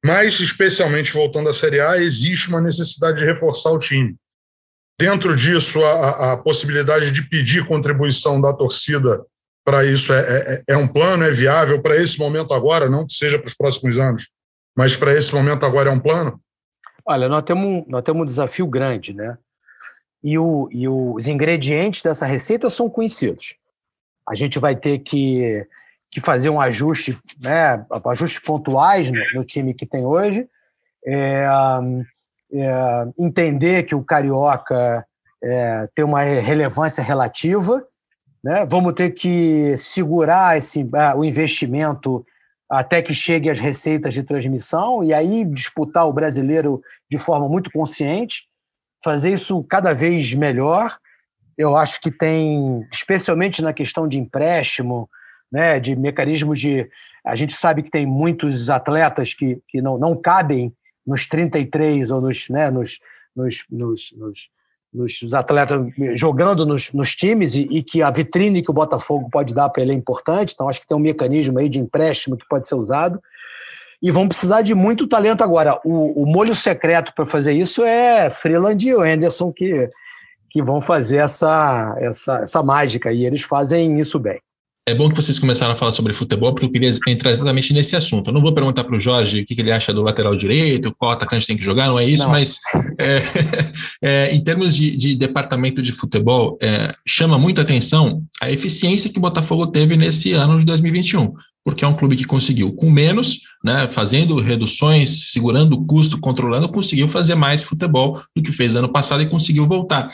mas, 0.03 0.39
especialmente 0.39 1.11
voltando 1.11 1.49
à 1.49 1.53
Série 1.53 1.79
A, 1.79 1.97
existe 1.97 2.47
uma 2.49 2.61
necessidade 2.61 3.17
de 3.17 3.25
reforçar 3.25 3.71
o 3.71 3.79
time. 3.79 4.15
Dentro 4.99 5.35
disso, 5.35 5.83
a, 5.83 6.33
a 6.33 6.37
possibilidade 6.37 7.11
de 7.11 7.21
pedir 7.23 7.65
contribuição 7.65 8.39
da 8.39 8.53
torcida 8.53 9.25
para 9.65 9.83
isso 9.83 10.13
é, 10.13 10.19
é, 10.19 10.63
é, 10.69 10.77
um 10.77 10.87
plano, 10.87 11.23
é 11.23 11.31
viável 11.31 11.81
para 11.81 11.97
esse 11.97 12.19
momento 12.19 12.53
agora, 12.53 12.87
não 12.87 13.05
que 13.05 13.13
seja 13.13 13.39
para 13.39 13.47
os 13.47 13.55
próximos 13.55 13.97
anos, 13.97 14.29
mas 14.77 14.95
para 14.95 15.11
esse 15.13 15.33
momento 15.33 15.65
agora 15.65 15.89
é 15.89 15.91
um 15.91 15.99
plano? 15.99 16.39
Olha, 17.03 17.27
nós 17.27 17.41
temos, 17.41 17.83
nós 17.87 18.03
temos 18.03 18.21
um 18.21 18.25
desafio 18.25 18.67
grande, 18.67 19.13
né? 19.13 19.37
E, 20.23 20.37
o, 20.37 20.69
e 20.71 20.87
os 20.87 21.27
ingredientes 21.27 22.01
dessa 22.01 22.25
receita 22.25 22.69
são 22.69 22.89
conhecidos. 22.89 23.55
A 24.27 24.35
gente 24.35 24.59
vai 24.59 24.75
ter 24.75 24.99
que, 24.99 25.67
que 26.11 26.19
fazer 26.19 26.49
um 26.49 26.61
ajuste, 26.61 27.19
né, 27.41 27.85
ajustes 28.05 28.39
pontuais 28.39 29.11
no, 29.11 29.19
no 29.35 29.41
time 29.41 29.73
que 29.73 29.85
tem 29.85 30.05
hoje, 30.05 30.47
é, 31.05 31.47
é, 32.53 33.07
entender 33.19 33.83
que 33.83 33.93
o 33.93 34.03
Carioca 34.03 35.05
é, 35.43 35.87
tem 35.93 36.03
uma 36.03 36.21
relevância 36.21 37.03
relativa, 37.03 37.85
né? 38.45 38.63
Vamos 38.63 38.93
ter 38.93 39.09
que 39.09 39.75
segurar 39.75 40.55
esse, 40.55 40.87
ah, 40.93 41.15
o 41.17 41.25
investimento 41.25 42.23
até 42.69 43.01
que 43.01 43.11
chegue 43.11 43.49
as 43.49 43.59
receitas 43.59 44.13
de 44.13 44.21
transmissão 44.21 45.03
e 45.03 45.11
aí 45.11 45.43
disputar 45.43 46.07
o 46.07 46.13
brasileiro 46.13 46.79
de 47.09 47.17
forma 47.17 47.49
muito 47.49 47.71
consciente, 47.71 48.43
fazer 49.03 49.33
isso 49.33 49.63
cada 49.63 49.95
vez 49.95 50.31
melhor. 50.35 50.95
Eu 51.57 51.75
acho 51.75 51.99
que 51.99 52.11
tem, 52.11 52.85
especialmente 52.91 53.63
na 53.63 53.73
questão 53.73 54.07
de 54.07 54.19
empréstimo, 54.19 55.09
né, 55.51 55.79
de 55.79 55.95
mecanismos 55.95 56.59
de. 56.59 56.87
A 57.25 57.35
gente 57.35 57.53
sabe 57.53 57.81
que 57.81 57.89
tem 57.89 58.05
muitos 58.05 58.69
atletas 58.69 59.33
que, 59.33 59.59
que 59.67 59.81
não, 59.81 59.97
não 59.97 60.15
cabem 60.15 60.71
nos 61.03 61.25
33 61.25 62.11
ou 62.11 62.21
nos, 62.21 62.47
né, 62.49 62.69
nos, 62.69 62.99
nos, 63.35 63.65
nos, 63.71 64.13
nos 64.15 64.49
nos 64.95 65.33
atletas 65.33 65.79
jogando 66.13 66.65
nos, 66.65 66.91
nos 66.93 67.15
times 67.15 67.55
e, 67.55 67.67
e, 67.69 67.83
que 67.83 68.01
a 68.01 68.09
vitrine 68.09 68.63
que 68.63 68.71
o 68.71 68.73
Botafogo 68.73 69.29
pode 69.29 69.53
dar 69.53 69.69
para 69.69 69.83
ele 69.83 69.91
é 69.91 69.95
importante. 69.95 70.53
Então, 70.53 70.69
acho 70.69 70.81
que 70.81 70.87
tem 70.87 70.95
um 70.95 71.01
mecanismo 71.01 71.59
aí 71.59 71.67
de 71.67 71.79
empréstimo 71.79 72.37
que 72.37 72.47
pode 72.47 72.67
ser 72.67 72.75
usado. 72.75 73.21
E 74.01 74.11
vão 74.11 74.27
precisar 74.27 74.61
de 74.61 74.73
muito 74.73 75.07
talento 75.07 75.43
agora. 75.43 75.79
O, 75.83 76.23
o 76.23 76.25
molho 76.25 76.55
secreto 76.55 77.13
para 77.13 77.25
fazer 77.25 77.53
isso 77.53 77.83
é 77.83 78.29
Freeland 78.29 78.87
e 78.87 78.95
o 78.95 79.01
Anderson 79.01 79.51
que, 79.51 79.89
que 80.49 80.61
vão 80.61 80.81
fazer 80.81 81.17
essa, 81.17 81.95
essa, 81.99 82.39
essa 82.39 82.63
mágica 82.63 83.11
e 83.11 83.25
eles 83.25 83.41
fazem 83.41 83.99
isso 83.99 84.19
bem. 84.19 84.39
É 84.87 84.93
bom 84.93 85.09
que 85.09 85.15
vocês 85.15 85.39
começaram 85.39 85.73
a 85.73 85.75
falar 85.75 85.91
sobre 85.93 86.13
futebol, 86.13 86.53
porque 86.53 86.67
eu 86.67 86.71
queria 86.71 86.91
entrar 87.07 87.31
exatamente 87.31 87.73
nesse 87.73 87.95
assunto. 87.95 88.29
Eu 88.29 88.33
não 88.35 88.41
vou 88.41 88.53
perguntar 88.53 88.83
para 88.83 88.95
o 88.95 88.99
Jorge 88.99 89.41
o 89.41 89.45
que, 89.45 89.59
ele 89.59 89.71
acha 89.71 89.91
do 89.91 90.03
lateral 90.03 90.35
direito, 90.35 90.93
qual 90.95 91.09
atacante 91.09 91.47
tem 91.47 91.57
que 91.57 91.63
jogar, 91.63 91.87
não 91.87 91.97
é 91.97 92.05
isso, 92.05 92.25
não. 92.25 92.29
mas 92.29 92.59
é, 92.99 93.21
é, 94.29 94.35
em 94.35 94.43
termos 94.43 94.75
de, 94.75 94.95
de, 94.95 95.15
departamento 95.15 95.81
de 95.81 95.91
futebol, 95.91 96.55
é, 96.61 96.93
chama 97.03 97.35
muito 97.35 97.59
atenção 97.59 98.23
a 98.39 98.51
eficiência 98.51 99.09
que 99.09 99.17
o 99.17 99.21
Botafogo 99.21 99.65
teve 99.65 99.97
nesse 99.97 100.33
ano 100.33 100.59
de 100.59 100.65
2021, 100.65 101.33
porque 101.63 101.83
é 101.83 101.87
um 101.87 101.95
clube 101.95 102.15
que 102.15 102.25
conseguiu, 102.25 102.71
com 102.71 102.91
menos, 102.91 103.39
né, 103.63 103.87
fazendo 103.89 104.39
reduções, 104.39 105.31
segurando 105.31 105.73
o 105.73 105.83
custo, 105.83 106.19
controlando, 106.19 106.69
conseguiu 106.69 107.09
fazer 107.09 107.33
mais 107.33 107.63
futebol 107.63 108.21
do 108.35 108.41
que 108.43 108.51
fez 108.51 108.75
ano 108.75 108.89
passado 108.89 109.23
e 109.23 109.25
conseguiu 109.25 109.67
voltar 109.67 110.09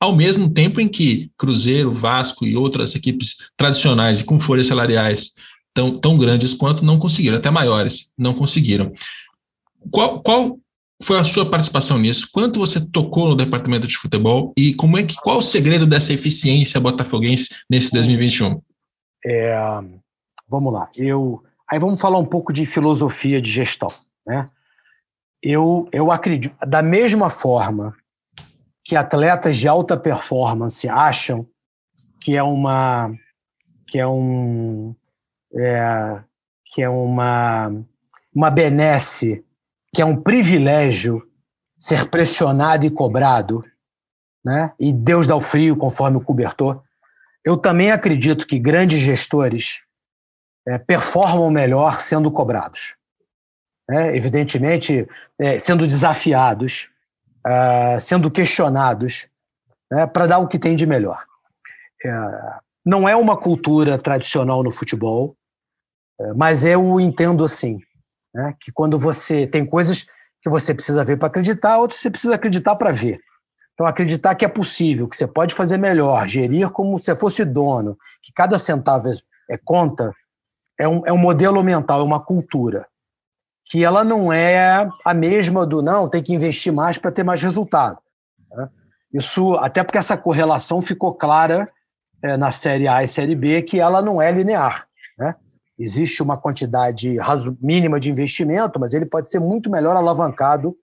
ao 0.00 0.16
mesmo 0.16 0.52
tempo 0.52 0.80
em 0.80 0.88
que 0.88 1.30
Cruzeiro, 1.36 1.94
Vasco 1.94 2.46
e 2.46 2.56
outras 2.56 2.94
equipes 2.94 3.36
tradicionais 3.56 4.20
e 4.20 4.24
com 4.24 4.40
folhas 4.40 4.66
salariais 4.66 5.32
tão, 5.74 5.98
tão 5.98 6.16
grandes 6.16 6.54
quanto 6.54 6.84
não 6.84 6.98
conseguiram, 6.98 7.36
até 7.36 7.50
maiores, 7.50 8.10
não 8.16 8.32
conseguiram. 8.32 8.92
Qual, 9.90 10.22
qual 10.22 10.58
foi 11.02 11.18
a 11.18 11.24
sua 11.24 11.48
participação 11.48 11.98
nisso? 11.98 12.28
Quanto 12.32 12.58
você 12.58 12.80
tocou 12.80 13.28
no 13.28 13.36
departamento 13.36 13.86
de 13.86 13.96
futebol 13.96 14.52
e 14.56 14.74
como 14.74 14.98
é 14.98 15.02
que 15.02 15.16
qual 15.16 15.38
o 15.38 15.42
segredo 15.42 15.86
dessa 15.86 16.12
eficiência 16.12 16.80
botafoguense 16.80 17.50
nesse 17.68 17.92
2021? 17.92 18.60
É, 19.24 19.54
vamos 20.48 20.72
lá. 20.72 20.88
Eu 20.96 21.42
aí 21.70 21.78
vamos 21.78 22.00
falar 22.00 22.18
um 22.18 22.24
pouco 22.24 22.52
de 22.52 22.66
filosofia 22.66 23.40
de 23.40 23.50
gestão, 23.50 23.92
né? 24.26 24.48
Eu 25.42 25.88
eu 25.92 26.10
acredito 26.10 26.54
da 26.66 26.82
mesma 26.82 27.30
forma 27.30 27.94
que 28.90 28.96
atletas 28.96 29.56
de 29.56 29.68
alta 29.68 29.96
performance 29.96 30.88
acham 30.88 31.46
que 32.20 32.36
é 32.36 32.42
uma 32.42 33.14
que 33.86 34.00
é 34.00 34.06
um 34.06 34.96
é, 35.54 36.20
que 36.64 36.82
é 36.82 36.88
uma 36.88 37.72
uma 38.34 38.50
benesse, 38.50 39.44
que 39.94 40.02
é 40.02 40.04
um 40.04 40.20
privilégio 40.20 41.24
ser 41.78 42.10
pressionado 42.10 42.84
e 42.84 42.90
cobrado, 42.90 43.64
né? 44.44 44.72
E 44.76 44.92
Deus 44.92 45.24
dá 45.24 45.36
o 45.36 45.40
frio 45.40 45.76
conforme 45.76 46.16
o 46.16 46.20
cobertor. 46.20 46.82
Eu 47.44 47.56
também 47.56 47.92
acredito 47.92 48.44
que 48.44 48.58
grandes 48.58 48.98
gestores 48.98 49.84
é, 50.66 50.78
performam 50.78 51.48
melhor 51.48 52.00
sendo 52.00 52.28
cobrados, 52.28 52.96
né? 53.88 54.16
evidentemente 54.16 55.06
é, 55.38 55.60
sendo 55.60 55.86
desafiados, 55.86 56.90
uh, 57.46 58.00
sendo 58.00 58.30
questionados 58.30 59.28
né, 59.90 60.06
para 60.06 60.26
dar 60.26 60.38
o 60.38 60.48
que 60.48 60.58
tem 60.58 60.74
de 60.74 60.86
melhor. 60.86 61.24
Uh, 62.04 62.60
não 62.84 63.08
é 63.08 63.14
uma 63.14 63.36
cultura 63.36 63.98
tradicional 63.98 64.62
no 64.62 64.70
futebol, 64.70 65.36
uh, 66.20 66.36
mas 66.36 66.64
eu 66.64 67.00
entendo 67.00 67.44
assim, 67.44 67.78
né, 68.34 68.54
que 68.60 68.72
quando 68.72 68.98
você 68.98 69.46
tem 69.46 69.64
coisas 69.64 70.06
que 70.42 70.48
você 70.48 70.74
precisa 70.74 71.04
ver 71.04 71.18
para 71.18 71.28
acreditar, 71.28 71.78
outras 71.78 72.00
você 72.00 72.10
precisa 72.10 72.34
acreditar 72.34 72.76
para 72.76 72.90
ver. 72.90 73.20
Então, 73.74 73.86
acreditar 73.86 74.34
que 74.34 74.44
é 74.44 74.48
possível, 74.48 75.08
que 75.08 75.16
você 75.16 75.26
pode 75.26 75.54
fazer 75.54 75.78
melhor, 75.78 76.26
gerir 76.26 76.70
como 76.70 76.98
se 76.98 77.14
fosse 77.16 77.44
dono, 77.44 77.96
que 78.22 78.32
cada 78.32 78.58
centavo 78.58 79.08
é, 79.08 79.12
é 79.50 79.58
conta, 79.62 80.12
é 80.78 80.86
um, 80.86 81.06
é 81.06 81.12
um 81.12 81.18
modelo 81.18 81.62
mental, 81.62 82.00
é 82.00 82.04
uma 82.04 82.22
cultura 82.22 82.86
que 83.70 83.84
ela 83.84 84.02
não 84.02 84.32
é 84.32 84.90
a 85.04 85.14
mesma 85.14 85.64
do 85.64 85.80
não, 85.80 86.08
tem 86.08 86.20
que 86.20 86.34
investir 86.34 86.72
mais 86.72 86.98
para 86.98 87.12
ter 87.12 87.22
mais 87.22 87.40
resultado. 87.40 87.98
Né? 88.50 88.68
Isso, 89.14 89.54
até 89.54 89.84
porque 89.84 89.96
essa 89.96 90.16
correlação 90.16 90.82
ficou 90.82 91.14
clara 91.14 91.70
é, 92.20 92.36
na 92.36 92.50
série 92.50 92.88
A 92.88 93.04
e 93.04 93.08
série 93.08 93.36
B, 93.36 93.62
que 93.62 93.78
ela 93.78 94.02
não 94.02 94.20
é 94.20 94.32
linear. 94.32 94.88
Né? 95.16 95.36
Existe 95.78 96.20
uma 96.20 96.36
quantidade 96.36 97.16
mínima 97.62 98.00
de 98.00 98.10
investimento, 98.10 98.80
mas 98.80 98.92
ele 98.92 99.06
pode 99.06 99.30
ser 99.30 99.38
muito 99.38 99.70
melhor 99.70 99.96
alavancado 99.96 100.76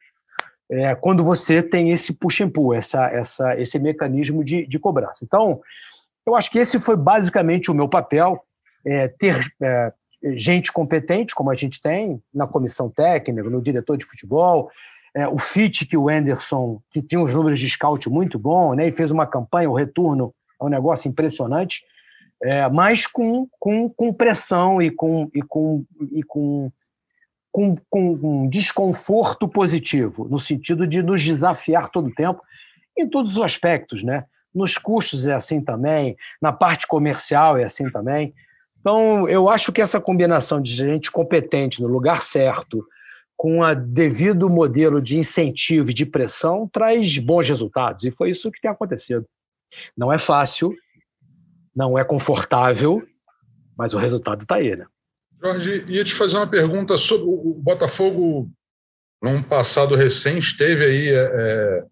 é, 0.72 0.96
quando 0.96 1.26
você 1.26 1.62
tem 1.62 1.92
esse 1.92 2.14
push 2.14 2.40
and 2.40 2.50
pull, 2.52 2.74
essa, 2.74 3.06
essa, 3.08 3.60
esse 3.60 3.78
mecanismo 3.80 4.46
de, 4.46 4.66
de 4.66 4.80
cobrança. 4.80 5.26
Então, 5.26 5.60
eu 6.26 6.36
acho 6.36 6.50
que 6.50 6.60
esse 6.60 6.80
foi 6.80 6.96
basicamente 6.96 7.70
o 7.70 7.74
meu 7.74 7.90
papel, 7.90 8.42
é, 8.86 9.10
ter 9.10 9.36
é, 9.62 9.92
gente 10.24 10.72
competente, 10.72 11.36
como 11.36 11.52
a 11.52 11.54
gente 11.54 11.82
tem 11.82 12.22
na 12.34 12.48
comissão 12.48 12.90
técnica, 12.90 13.50
no 13.50 13.62
diretor 13.62 13.98
de 13.98 14.06
futebol, 14.06 14.70
é, 15.16 15.28
o 15.28 15.38
fit 15.38 15.86
que 15.86 15.98
o 15.98 16.10
Anderson, 16.10 16.82
que 16.92 17.02
tinha 17.02 17.20
uns 17.20 17.34
números 17.34 17.60
de 17.60 17.70
scout 17.70 18.10
muito 18.10 18.38
bom, 18.38 18.74
né, 18.74 18.88
e 18.88 18.92
fez 18.92 19.12
uma 19.12 19.26
campanha, 19.26 19.70
o 19.70 19.76
retorno 19.76 20.34
é 20.60 20.64
um 20.64 20.70
negócio 20.70 21.08
impressionante, 21.08 21.82
é, 22.44 22.70
mas 22.70 23.08
com, 23.08 23.48
com, 23.60 23.90
com 23.90 24.14
pressão 24.14 24.82
e 24.82 24.92
com, 24.92 25.30
e 25.34 25.42
com, 25.42 25.84
e 26.12 26.24
com, 26.24 26.72
com, 27.52 27.76
com 27.90 28.12
um 28.14 28.50
desconforto 28.50 29.48
positivo, 29.48 30.28
no 30.30 30.38
sentido 30.38 30.86
de 30.86 31.02
nos 31.02 31.24
desafiar 31.24 31.90
todo 31.90 32.08
o 32.08 32.14
tempo, 32.14 32.42
em 32.98 33.08
todos 33.08 33.38
os 33.38 33.44
aspectos, 33.44 34.04
né? 34.04 34.26
Nos 34.54 34.78
custos 34.78 35.28
é 35.28 35.34
assim 35.34 35.62
também, 35.62 36.16
na 36.42 36.52
parte 36.52 36.88
comercial 36.88 37.58
é 37.58 37.64
assim 37.64 37.90
também. 37.92 38.34
Então, 38.88 39.28
eu 39.28 39.50
acho 39.50 39.74
que 39.74 39.82
essa 39.82 40.00
combinação 40.00 40.62
de 40.62 40.72
gente 40.72 41.12
competente 41.12 41.82
no 41.82 41.90
lugar 41.90 42.24
certo, 42.24 42.88
com 43.36 43.60
o 43.60 43.76
devido 43.76 44.50
modelo 44.50 45.02
de 45.02 45.18
incentivo 45.18 45.92
e 45.92 45.94
de 45.94 46.06
pressão, 46.06 46.70
traz 46.72 47.18
bons 47.18 47.50
resultados. 47.50 48.06
E 48.06 48.12
foi 48.12 48.30
isso 48.30 48.50
que 48.50 48.62
tem 48.62 48.72
acontecido. 48.72 49.26
Não 49.98 50.10
é 50.10 50.18
fácil, 50.18 50.74
não 51.76 52.00
é 52.00 52.04
confortável, 52.06 53.06
mas 53.78 53.94
o 53.94 53.98
resultado 53.98 54.44
está 54.44 54.56
aí, 54.56 54.78
né? 54.78 54.86
Jorge, 55.44 55.84
ia 55.90 56.06
te 56.06 56.14
fazer 56.16 56.38
uma 56.38 56.48
pergunta 56.48 56.96
sobre 56.96 57.28
o 57.28 57.60
Botafogo, 57.62 58.50
num 59.22 59.44
passado 59.44 59.96
recente, 59.96 60.56
teve 60.56 60.86
aí 60.86 61.10
é, 61.10 61.30
é 61.34 61.86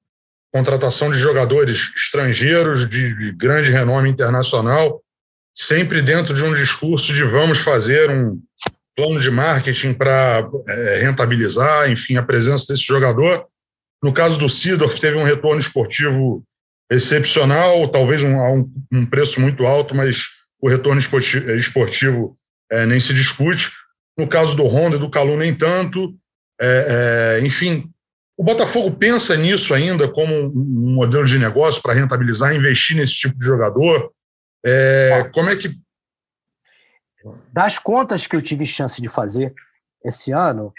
contratação 0.53 1.11
de 1.11 1.17
jogadores 1.17 1.91
estrangeiros 1.93 2.89
de, 2.89 3.17
de 3.17 3.33
grande 3.33 3.69
renome 3.69 4.09
internacional 4.09 5.03
sempre 5.55 6.01
dentro 6.01 6.33
de 6.33 6.43
um 6.43 6.53
discurso 6.53 7.13
de 7.13 7.23
vamos 7.23 7.59
fazer 7.59 8.09
um 8.11 8.41
plano 8.95 9.19
de 9.19 9.31
marketing 9.31 9.93
para 9.93 10.47
é, 10.67 10.99
rentabilizar, 11.01 11.89
enfim, 11.89 12.17
a 12.17 12.23
presença 12.23 12.73
desse 12.73 12.85
jogador. 12.85 13.45
No 14.03 14.13
caso 14.13 14.37
do 14.37 14.49
Sidorf, 14.49 14.99
teve 14.99 15.17
um 15.17 15.23
retorno 15.23 15.59
esportivo 15.59 16.43
excepcional, 16.91 17.87
talvez 17.87 18.21
um, 18.21 18.37
um, 18.37 18.71
um 18.91 19.05
preço 19.05 19.39
muito 19.41 19.65
alto, 19.65 19.95
mas 19.95 20.25
o 20.61 20.69
retorno 20.69 20.99
esportivo, 20.99 21.49
esportivo 21.51 22.37
é, 22.71 22.85
nem 22.85 22.99
se 22.99 23.13
discute. 23.13 23.71
No 24.17 24.27
caso 24.27 24.55
do 24.55 24.63
Honda 24.63 24.95
e 24.95 24.99
do 24.99 25.09
Calu, 25.09 25.35
nem 25.37 25.53
tanto. 25.53 26.15
É, 26.59 27.37
é, 27.39 27.45
enfim, 27.45 27.89
o 28.37 28.43
Botafogo 28.43 28.91
pensa 28.91 29.35
nisso 29.35 29.73
ainda 29.73 30.07
como 30.07 30.33
um 30.33 30.93
modelo 30.93 31.25
de 31.25 31.37
negócio 31.37 31.81
para 31.81 31.93
rentabilizar, 31.93 32.55
investir 32.55 32.95
nesse 32.95 33.13
tipo 33.13 33.37
de 33.37 33.45
jogador, 33.45 34.11
é, 34.65 35.29
como 35.33 35.49
é 35.49 35.55
que. 35.55 35.79
Das 37.53 37.77
contas 37.77 38.25
que 38.25 38.35
eu 38.35 38.41
tive 38.41 38.65
chance 38.65 39.01
de 39.01 39.07
fazer 39.07 39.53
esse 40.03 40.31
ano, 40.31 40.73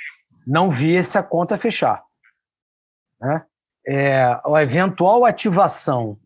não 0.47 0.69
vi 0.69 0.97
essa 0.97 1.23
conta 1.23 1.57
fechar. 1.57 2.05
Né? 3.21 3.45
É, 3.87 4.23
a 4.25 4.63
eventual 4.63 5.25
ativação, 5.25 6.19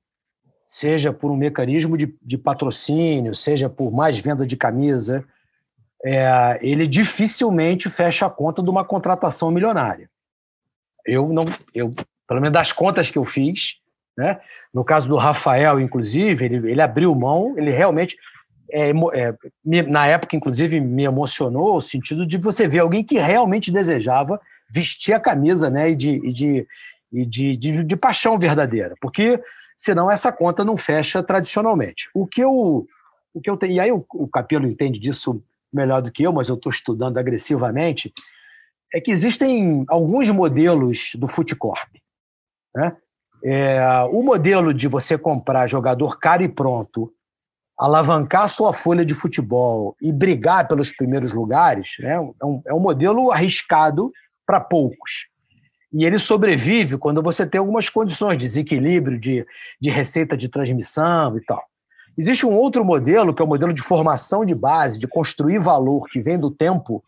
seja 0.67 1.13
por 1.13 1.31
um 1.31 1.37
mecanismo 1.37 1.97
de, 1.97 2.15
de 2.23 2.39
patrocínio, 2.39 3.35
seja 3.35 3.69
por 3.69 3.93
mais 3.93 4.19
venda 4.19 4.47
de 4.47 4.57
camisa, 4.57 5.25
é, 6.05 6.59
ele 6.63 6.87
dificilmente 6.87 7.91
fecha 7.91 8.27
a 8.27 8.31
conta 8.31 8.63
de 8.63 8.71
uma 8.71 8.85
contratação 8.85 9.51
milionária. 9.51 10.11
Eu 11.05 11.29
não, 11.29 11.45
eu, 11.75 11.91
pelo 12.27 12.41
menos 12.41 12.53
das 12.53 12.73
contas 12.73 13.11
que 13.11 13.19
eu 13.19 13.25
fiz, 13.25 13.81
né? 14.17 14.41
No 14.73 14.85
caso 14.85 15.09
do 15.09 15.17
Rafael, 15.17 15.81
inclusive, 15.81 16.45
ele, 16.45 16.71
ele 16.71 16.83
abriu 16.83 17.15
mão, 17.15 17.55
ele 17.57 17.71
realmente. 17.71 18.17
É, 18.73 18.91
é, 18.91 19.35
me, 19.65 19.83
na 19.83 20.07
época, 20.07 20.37
inclusive, 20.37 20.79
me 20.79 21.03
emocionou 21.03 21.77
o 21.77 21.81
sentido 21.81 22.25
de 22.25 22.39
você 22.39 22.69
ver 22.69 22.79
alguém 22.79 23.03
que 23.03 23.19
realmente 23.19 23.73
desejava 23.73 24.41
vestir 24.71 25.13
a 25.13 25.19
camisa 25.19 25.69
né, 25.69 25.91
e, 25.91 25.97
de, 25.97 26.11
e, 26.11 26.33
de, 26.33 26.67
e 27.13 27.27
de, 27.27 27.57
de, 27.57 27.85
de 27.85 27.97
paixão 27.97 28.39
verdadeira, 28.39 28.95
porque 29.01 29.43
senão 29.77 30.09
essa 30.09 30.31
conta 30.31 30.65
não 30.65 30.77
fecha 30.77 31.21
tradicionalmente. 31.21 32.09
O 32.15 32.27
que 32.27 32.41
eu, 32.41 32.87
o 33.35 33.41
que 33.43 33.51
eu 33.51 33.57
tenho, 33.57 33.73
e 33.73 33.81
aí 33.81 33.91
o, 33.91 34.07
o 34.15 34.29
Capelo 34.29 34.69
entende 34.69 35.01
disso 35.01 35.43
melhor 35.73 36.03
do 36.03 36.13
que 36.13 36.23
eu, 36.23 36.33
mas 36.33 36.49
eu 36.49 36.55
estou 36.55 36.71
estudando 36.71 37.19
agressivamente, 37.19 38.13
é 38.93 39.01
que 39.01 39.11
existem 39.11 39.85
alguns 39.89 40.29
modelos 40.31 41.13
do 41.15 41.27
Footcorp. 41.27 41.89
Né? 42.75 42.97
É, 43.43 43.81
o 44.11 44.23
modelo 44.23 44.75
de 44.75 44.87
você 44.87 45.17
comprar 45.17 45.67
jogador 45.67 46.19
caro 46.19 46.43
e 46.43 46.49
pronto, 46.49 47.13
alavancar 47.79 48.49
sua 48.49 48.73
folha 48.73 49.05
de 49.05 49.15
futebol 49.15 49.97
e 50.03 50.13
brigar 50.13 50.69
pelos 50.69 50.93
primeiros 50.95 51.33
lugares, 51.33 51.93
né? 51.99 52.13
é, 52.13 52.45
um, 52.45 52.63
é 52.67 52.75
um 52.75 52.81
modelo 52.81 53.33
arriscado 53.33 54.13
para 54.47 54.61
poucos. 54.61 55.29
E 55.93 56.05
ele 56.05 56.19
sobrevive 56.19 56.99
quando 56.99 57.23
você 57.23 57.47
tem 57.47 57.59
algumas 57.59 57.89
condições 57.89 58.37
de 58.37 58.45
desequilíbrio 58.45 59.19
de, 59.19 59.47
de 59.81 59.91
receita 59.91 60.37
de 60.37 60.49
transmissão 60.49 61.37
e 61.37 61.45
tal. 61.45 61.63
Existe 62.19 62.45
um 62.45 62.55
outro 62.55 62.85
modelo, 62.85 63.35
que 63.35 63.41
é 63.41 63.45
o 63.45 63.49
modelo 63.49 63.73
de 63.73 63.81
formação 63.81 64.45
de 64.45 64.55
base, 64.55 64.99
de 64.99 65.09
construir 65.09 65.59
valor 65.59 66.07
que 66.07 66.21
vem 66.21 66.39
do 66.39 66.51
tempo, 66.51 67.03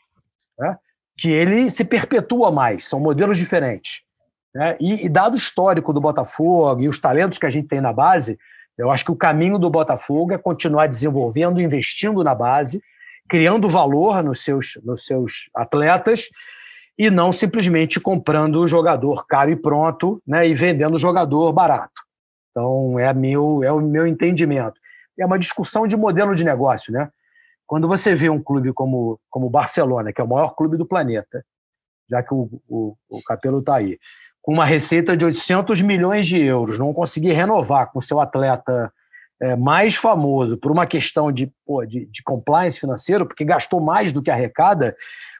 né? 0.58 0.78
que 1.18 1.28
ele 1.28 1.68
se 1.70 1.84
perpetua 1.84 2.50
mais, 2.50 2.88
são 2.88 2.98
modelos 2.98 3.36
diferentes. 3.36 4.02
Né? 4.54 4.76
E, 4.80 5.06
e, 5.06 5.08
dado 5.08 5.34
o 5.34 5.38
histórico 5.38 5.92
do 5.92 6.00
Botafogo 6.00 6.82
e 6.82 6.88
os 6.88 6.98
talentos 6.98 7.38
que 7.38 7.46
a 7.46 7.50
gente 7.50 7.68
tem 7.68 7.80
na 7.80 7.92
base, 7.92 8.38
eu 8.76 8.90
acho 8.90 9.04
que 9.04 9.12
o 9.12 9.16
caminho 9.16 9.58
do 9.58 9.70
Botafogo 9.70 10.32
é 10.32 10.38
continuar 10.38 10.86
desenvolvendo, 10.86 11.60
investindo 11.60 12.22
na 12.22 12.34
base, 12.34 12.82
criando 13.28 13.68
valor 13.68 14.22
nos 14.22 14.42
seus, 14.42 14.78
nos 14.84 15.04
seus 15.06 15.48
atletas 15.54 16.28
e 16.98 17.10
não 17.10 17.32
simplesmente 17.32 17.98
comprando 17.98 18.60
o 18.60 18.68
jogador 18.68 19.26
caro 19.26 19.50
e 19.50 19.56
pronto 19.56 20.22
né, 20.26 20.46
e 20.46 20.54
vendendo 20.54 20.96
o 20.96 20.98
jogador 20.98 21.52
barato. 21.52 22.02
Então, 22.50 22.98
é, 22.98 23.12
meu, 23.14 23.64
é 23.64 23.72
o 23.72 23.80
meu 23.80 24.06
entendimento. 24.06 24.78
É 25.18 25.24
uma 25.24 25.38
discussão 25.38 25.86
de 25.86 25.96
modelo 25.96 26.34
de 26.34 26.44
negócio. 26.44 26.92
Né? 26.92 27.08
Quando 27.66 27.88
você 27.88 28.14
vê 28.14 28.28
um 28.28 28.42
clube 28.42 28.72
como 28.74 29.18
o 29.30 29.50
Barcelona, 29.50 30.12
que 30.12 30.20
é 30.20 30.24
o 30.24 30.28
maior 30.28 30.54
clube 30.54 30.76
do 30.76 30.86
planeta, 30.86 31.44
já 32.10 32.22
que 32.22 32.34
o, 32.34 32.60
o, 32.68 32.94
o 33.08 33.22
Capelo 33.22 33.60
está 33.60 33.76
aí, 33.76 33.98
com 34.42 34.52
uma 34.52 34.64
receita 34.64 35.16
de 35.16 35.24
800 35.24 35.80
milhões 35.80 36.26
de 36.26 36.42
euros, 36.42 36.78
não 36.78 36.92
conseguir 36.92 37.32
renovar 37.32 37.92
com 37.92 38.00
seu 38.00 38.20
atleta 38.20 38.92
é, 39.40 39.54
mais 39.54 39.94
famoso 39.94 40.58
por 40.58 40.72
uma 40.72 40.84
questão 40.84 41.30
de, 41.30 41.50
pô, 41.64 41.86
de, 41.86 42.06
de 42.06 42.22
compliance 42.24 42.80
financeiro, 42.80 43.24
porque 43.24 43.44
gastou 43.44 43.80
mais 43.80 44.12
do 44.12 44.20
que 44.20 44.30
arrecada, 44.30 44.96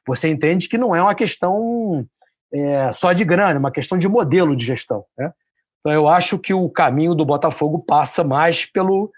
você 0.07 0.29
entende 0.29 0.69
que 0.69 0.79
não 0.79 0.95
é 0.95 1.03
uma 1.03 1.17
questão 1.17 2.07
é, 2.55 2.93
só 2.93 3.13
de 3.13 3.25
grana, 3.25 3.55
é 3.55 3.59
uma 3.59 3.73
questão 3.73 3.99
de 3.99 4.09
modelo 4.09 4.55
de 4.55 4.65
gestão. 4.65 5.05
Né? 5.19 5.33
Então, 5.81 5.93
eu 5.93 6.07
acho 6.07 6.39
que 6.39 6.55
o 6.55 6.69
caminho 6.69 7.15
do 7.15 7.25
Botafogo 7.25 7.81
passa 7.81 8.23
mais 8.23 8.67
pelo, 8.67 9.11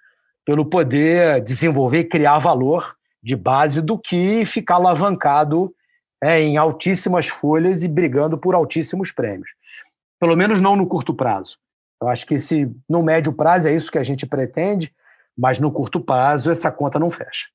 pelo 0.46 0.64
poder 0.64 1.42
desenvolver 1.42 2.00
e 2.00 2.08
criar 2.08 2.38
valor 2.38 2.96
de 3.22 3.36
base 3.36 3.82
do 3.82 3.98
que 3.98 4.46
ficar 4.46 4.76
alavancado 4.76 5.74
é, 6.22 6.40
em 6.40 6.56
altíssimas 6.56 7.26
folhas 7.26 7.82
e 7.84 7.88
brigando 7.88 8.38
por 8.38 8.54
altíssimos 8.54 9.12
prêmios 9.12 9.50
pelo 10.20 10.36
menos 10.36 10.60
não 10.60 10.76
no 10.76 10.86
curto 10.86 11.14
prazo. 11.14 11.58
Eu 12.00 12.08
acho 12.08 12.26
que 12.26 12.34
esse, 12.34 12.70
no 12.88 13.02
médio 13.02 13.32
prazo 13.32 13.68
é 13.68 13.74
isso 13.74 13.90
que 13.90 13.98
a 13.98 14.02
gente 14.02 14.26
pretende, 14.26 14.92
mas 15.36 15.58
no 15.58 15.70
curto 15.70 16.00
prazo 16.00 16.50
essa 16.50 16.70
conta 16.70 16.98
não 16.98 17.10
fecha. 17.10 17.46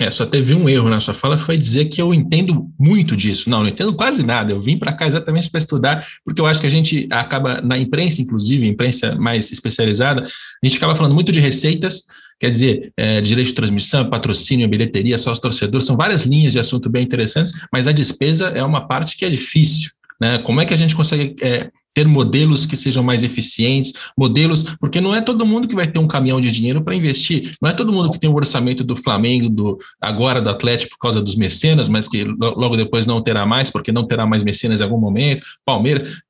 É, 0.00 0.10
só 0.10 0.24
teve 0.24 0.54
um 0.54 0.66
erro 0.66 0.88
na 0.88 0.98
sua 0.98 1.12
fala, 1.12 1.36
foi 1.36 1.58
dizer 1.58 1.84
que 1.84 2.00
eu 2.00 2.14
entendo 2.14 2.70
muito 2.78 3.14
disso. 3.14 3.50
Não, 3.50 3.60
não 3.62 3.68
entendo 3.68 3.92
quase 3.92 4.24
nada. 4.24 4.50
Eu 4.50 4.58
vim 4.58 4.78
para 4.78 4.94
cá 4.94 5.06
exatamente 5.06 5.50
para 5.50 5.58
estudar, 5.58 6.06
porque 6.24 6.40
eu 6.40 6.46
acho 6.46 6.58
que 6.58 6.66
a 6.66 6.70
gente 6.70 7.06
acaba, 7.10 7.60
na 7.60 7.76
imprensa, 7.76 8.22
inclusive, 8.22 8.66
imprensa 8.66 9.14
mais 9.16 9.52
especializada, 9.52 10.24
a 10.24 10.66
gente 10.66 10.78
acaba 10.78 10.96
falando 10.96 11.14
muito 11.14 11.30
de 11.30 11.38
receitas, 11.38 12.04
quer 12.38 12.48
dizer, 12.48 12.90
é, 12.96 13.20
direito 13.20 13.48
de 13.48 13.54
transmissão, 13.54 14.08
patrocínio, 14.08 14.66
bilheteria, 14.68 15.18
sócio 15.18 15.42
torcedor, 15.42 15.82
são 15.82 15.98
várias 15.98 16.24
linhas 16.24 16.54
de 16.54 16.58
assunto 16.58 16.88
bem 16.88 17.04
interessantes, 17.04 17.52
mas 17.70 17.86
a 17.86 17.92
despesa 17.92 18.48
é 18.48 18.64
uma 18.64 18.88
parte 18.88 19.18
que 19.18 19.26
é 19.26 19.28
difícil. 19.28 19.90
Né? 20.20 20.38
Como 20.38 20.60
é 20.60 20.66
que 20.66 20.74
a 20.74 20.76
gente 20.76 20.94
consegue 20.94 21.34
é, 21.40 21.70
ter 21.94 22.06
modelos 22.06 22.66
que 22.66 22.76
sejam 22.76 23.02
mais 23.02 23.24
eficientes, 23.24 23.92
modelos, 24.16 24.64
porque 24.78 25.00
não 25.00 25.14
é 25.14 25.20
todo 25.20 25.46
mundo 25.46 25.66
que 25.66 25.74
vai 25.74 25.86
ter 25.86 25.98
um 25.98 26.06
caminhão 26.06 26.40
de 26.40 26.50
dinheiro 26.50 26.82
para 26.82 26.94
investir, 26.94 27.56
não 27.60 27.70
é 27.70 27.72
todo 27.72 27.92
mundo 27.92 28.10
que 28.10 28.20
tem 28.20 28.28
o 28.28 28.34
orçamento 28.34 28.84
do 28.84 28.94
Flamengo, 28.94 29.48
do 29.48 29.78
agora 30.00 30.40
do 30.40 30.50
Atlético 30.50 30.90
por 30.90 30.98
causa 30.98 31.22
dos 31.22 31.36
mecenas, 31.36 31.88
mas 31.88 32.06
que 32.06 32.24
logo 32.38 32.76
depois 32.76 33.06
não 33.06 33.22
terá 33.22 33.46
mais, 33.46 33.70
porque 33.70 33.90
não 33.90 34.06
terá 34.06 34.26
mais 34.26 34.42
mecenas 34.42 34.80
em 34.80 34.84
algum 34.84 34.98
momento, 34.98 35.42
Palmeiras, 35.64 36.20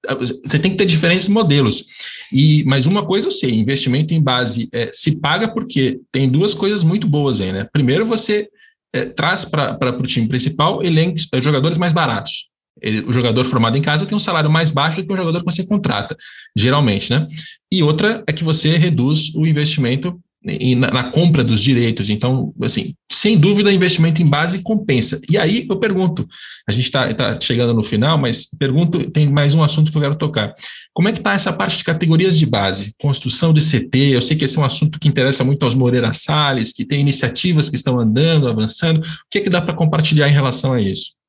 você 0.44 0.58
tem 0.58 0.70
que 0.70 0.76
ter 0.76 0.86
diferentes 0.86 1.28
modelos. 1.28 1.84
E 2.32 2.62
mas 2.64 2.86
uma 2.86 3.04
coisa 3.04 3.26
eu 3.26 3.32
sei, 3.32 3.58
investimento 3.58 4.14
em 4.14 4.22
base 4.22 4.68
é, 4.72 4.88
se 4.92 5.20
paga 5.20 5.52
porque 5.52 5.98
tem 6.12 6.28
duas 6.28 6.54
coisas 6.54 6.84
muito 6.84 7.08
boas 7.08 7.40
aí, 7.40 7.52
né? 7.52 7.66
Primeiro 7.72 8.06
você 8.06 8.48
é, 8.92 9.04
traz 9.04 9.44
para 9.44 9.96
o 9.98 10.06
time 10.06 10.28
principal 10.28 10.82
elencos, 10.82 11.28
é, 11.32 11.40
jogadores 11.40 11.78
mais 11.78 11.92
baratos. 11.92 12.49
Ele, 12.80 13.04
o 13.06 13.12
jogador 13.12 13.44
formado 13.44 13.76
em 13.76 13.82
casa 13.82 14.06
tem 14.06 14.16
um 14.16 14.20
salário 14.20 14.50
mais 14.50 14.70
baixo 14.70 15.00
do 15.00 15.06
que 15.06 15.12
o 15.12 15.16
jogador 15.16 15.38
que 15.40 15.52
você 15.52 15.64
contrata, 15.66 16.16
geralmente, 16.56 17.10
né? 17.10 17.26
E 17.70 17.82
outra 17.82 18.22
é 18.26 18.32
que 18.32 18.44
você 18.44 18.76
reduz 18.76 19.34
o 19.34 19.46
investimento 19.46 20.18
na, 20.42 20.90
na, 20.90 21.04
compra 21.10 21.44
dos 21.44 21.60
direitos. 21.60 22.08
Então, 22.08 22.52
assim, 22.62 22.94
sem 23.12 23.38
dúvida, 23.38 23.72
investimento 23.72 24.22
em 24.22 24.26
base 24.26 24.62
compensa. 24.62 25.20
E 25.28 25.36
aí 25.36 25.66
eu 25.68 25.78
pergunto, 25.78 26.26
a 26.66 26.72
gente 26.72 26.86
está 26.86 27.12
tá 27.12 27.38
chegando 27.38 27.74
no 27.74 27.84
final, 27.84 28.16
mas 28.16 28.48
pergunto, 28.58 29.10
tem 29.10 29.30
mais 29.30 29.52
um 29.52 29.62
assunto 29.62 29.92
que 29.92 29.98
eu 29.98 30.02
quero 30.02 30.16
tocar. 30.16 30.54
Como 30.94 31.08
é 31.08 31.12
que 31.12 31.18
está 31.18 31.34
essa 31.34 31.52
parte 31.52 31.78
de 31.78 31.84
categorias 31.84 32.38
de 32.38 32.46
base? 32.46 32.94
Construção 33.00 33.52
de 33.52 33.60
CT, 33.60 33.98
eu 34.14 34.22
sei 34.22 34.36
que 34.36 34.44
esse 34.44 34.56
é 34.56 34.60
um 34.60 34.64
assunto 34.64 34.98
que 34.98 35.08
interessa 35.08 35.44
muito 35.44 35.64
aos 35.64 35.74
Moreira 35.74 36.12
Salles, 36.12 36.72
que 36.72 36.84
tem 36.84 37.00
iniciativas 37.00 37.68
que 37.68 37.76
estão 37.76 37.98
andando, 38.00 38.48
avançando. 38.48 39.00
O 39.00 39.04
que 39.30 39.38
é 39.38 39.40
que 39.42 39.50
dá 39.50 39.60
para 39.60 39.74
compartilhar 39.74 40.28
em 40.28 40.32
relação 40.32 40.72
a 40.72 40.80
isso? 40.80 41.19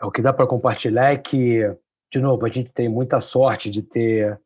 É, 0.00 0.06
o 0.06 0.10
que 0.10 0.22
dá 0.22 0.32
para 0.32 0.46
compartilhar 0.46 1.12
é 1.12 1.16
que, 1.16 1.60
de 2.12 2.20
novo, 2.20 2.44
a 2.44 2.48
gente 2.48 2.70
tem 2.70 2.88
muita 2.88 3.20
sorte 3.20 3.70
de 3.70 3.82
ter 3.82 4.40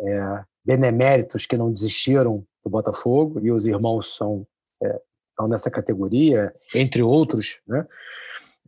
é, 0.00 0.44
beneméritos 0.64 1.46
que 1.46 1.56
não 1.56 1.72
desistiram 1.72 2.44
do 2.62 2.70
Botafogo, 2.70 3.40
e 3.42 3.50
os 3.50 3.66
irmãos 3.66 4.14
são 4.16 4.46
é, 4.82 5.00
estão 5.30 5.48
nessa 5.48 5.70
categoria, 5.70 6.54
entre 6.74 7.02
outros. 7.02 7.60
Né? 7.66 7.86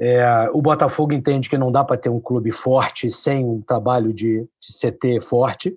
É, 0.00 0.48
o 0.52 0.62
Botafogo 0.62 1.12
entende 1.12 1.50
que 1.50 1.58
não 1.58 1.70
dá 1.70 1.84
para 1.84 1.98
ter 1.98 2.08
um 2.08 2.20
clube 2.20 2.50
forte 2.50 3.10
sem 3.10 3.44
um 3.44 3.60
trabalho 3.60 4.12
de, 4.12 4.40
de 4.40 4.90
CT 4.90 5.20
forte, 5.20 5.76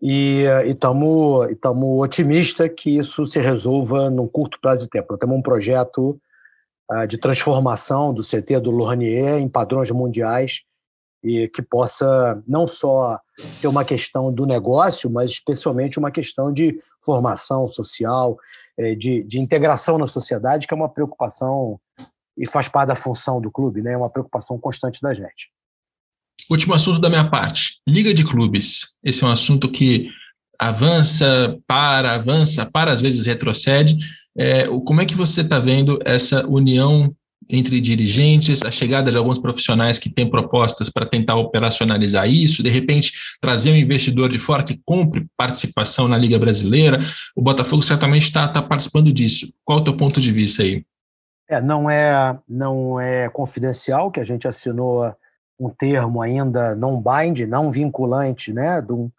e 0.00 0.44
estamos 0.66 1.48
otimistas 1.98 2.70
que 2.76 2.98
isso 2.98 3.24
se 3.24 3.40
resolva 3.40 4.10
num 4.10 4.28
curto 4.28 4.60
prazo 4.60 4.84
de 4.84 4.90
tempo. 4.90 5.16
temos 5.16 5.36
um 5.36 5.42
projeto 5.42 6.20
de 7.08 7.18
transformação 7.18 8.12
do 8.12 8.22
CT 8.22 8.60
do 8.60 8.70
Louranier 8.70 9.38
em 9.38 9.48
padrões 9.48 9.90
mundiais 9.90 10.60
e 11.22 11.48
que 11.48 11.62
possa 11.62 12.42
não 12.46 12.66
só 12.66 13.18
ter 13.60 13.66
uma 13.66 13.84
questão 13.84 14.30
do 14.30 14.44
negócio, 14.44 15.10
mas 15.10 15.30
especialmente 15.30 15.98
uma 15.98 16.10
questão 16.10 16.52
de 16.52 16.78
formação 17.02 17.66
social, 17.66 18.36
eh, 18.78 18.94
de, 18.94 19.22
de 19.24 19.40
integração 19.40 19.96
na 19.96 20.06
sociedade, 20.06 20.66
que 20.66 20.74
é 20.74 20.76
uma 20.76 20.88
preocupação 20.88 21.80
e 22.36 22.46
faz 22.46 22.68
parte 22.68 22.88
da 22.88 22.96
função 22.96 23.40
do 23.40 23.50
clube, 23.50 23.80
né? 23.80 23.92
é 23.92 23.96
uma 23.96 24.10
preocupação 24.10 24.58
constante 24.58 25.00
da 25.00 25.14
gente. 25.14 25.50
Último 26.50 26.74
assunto 26.74 27.00
da 27.00 27.08
minha 27.08 27.30
parte: 27.30 27.80
Liga 27.88 28.12
de 28.12 28.24
Clubes. 28.24 28.96
Esse 29.02 29.24
é 29.24 29.26
um 29.26 29.30
assunto 29.30 29.70
que 29.70 30.10
avança, 30.58 31.58
para, 31.66 32.14
avança, 32.14 32.66
para, 32.66 32.92
às 32.92 33.00
vezes 33.00 33.26
retrocede. 33.26 33.96
É, 34.36 34.66
como 34.84 35.00
é 35.00 35.06
que 35.06 35.14
você 35.14 35.42
está 35.42 35.58
vendo 35.58 35.98
essa 36.04 36.46
união 36.46 37.14
entre 37.48 37.80
dirigentes, 37.80 38.62
a 38.62 38.70
chegada 38.70 39.10
de 39.10 39.16
alguns 39.16 39.38
profissionais 39.38 39.98
que 39.98 40.08
têm 40.08 40.28
propostas 40.28 40.88
para 40.88 41.06
tentar 41.06 41.36
operacionalizar 41.36 42.28
isso, 42.28 42.62
de 42.62 42.70
repente 42.70 43.12
trazer 43.40 43.70
um 43.70 43.76
investidor 43.76 44.28
de 44.28 44.38
fora 44.38 44.64
que 44.64 44.80
compre 44.84 45.26
participação 45.36 46.08
na 46.08 46.16
Liga 46.16 46.38
Brasileira? 46.38 47.00
O 47.36 47.42
Botafogo 47.42 47.82
certamente 47.82 48.24
está 48.24 48.48
tá 48.48 48.62
participando 48.62 49.12
disso. 49.12 49.52
Qual 49.64 49.78
é 49.78 49.82
o 49.82 49.84
teu 49.84 49.96
ponto 49.96 50.20
de 50.20 50.32
vista 50.32 50.62
aí? 50.62 50.84
É, 51.48 51.60
não 51.60 51.90
é 51.90 52.38
não 52.48 52.98
é 52.98 53.28
confidencial 53.28 54.10
que 54.10 54.20
a 54.20 54.24
gente 54.24 54.48
assinou 54.48 55.14
um 55.60 55.68
termo 55.68 56.20
ainda 56.22 56.74
não 56.74 57.00
bind, 57.00 57.40
não 57.46 57.70
vinculante, 57.70 58.52
né, 58.52 58.80
de 58.80 58.92
um, 58.92 59.10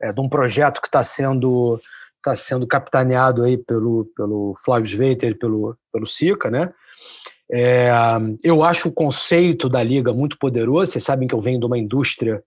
é, 0.00 0.12
de 0.12 0.20
um 0.20 0.28
projeto 0.28 0.80
que 0.80 0.88
está 0.88 1.02
sendo 1.02 1.80
está 2.18 2.36
sendo 2.36 2.66
capitaneado 2.66 3.42
aí 3.42 3.56
pelo, 3.56 4.10
pelo 4.16 4.54
Flávio 4.64 4.86
Sveiter 4.86 5.30
e 5.30 5.34
pelo, 5.34 5.76
pelo 5.92 6.06
Sica, 6.06 6.50
né? 6.50 6.72
É, 7.50 7.90
eu 8.42 8.62
acho 8.62 8.88
o 8.88 8.92
conceito 8.92 9.68
da 9.68 9.82
liga 9.82 10.12
muito 10.12 10.38
poderoso. 10.38 10.92
Vocês 10.92 11.04
sabem 11.04 11.26
que 11.26 11.34
eu 11.34 11.40
venho 11.40 11.58
de 11.58 11.66
uma 11.66 11.78
indústria 11.78 12.42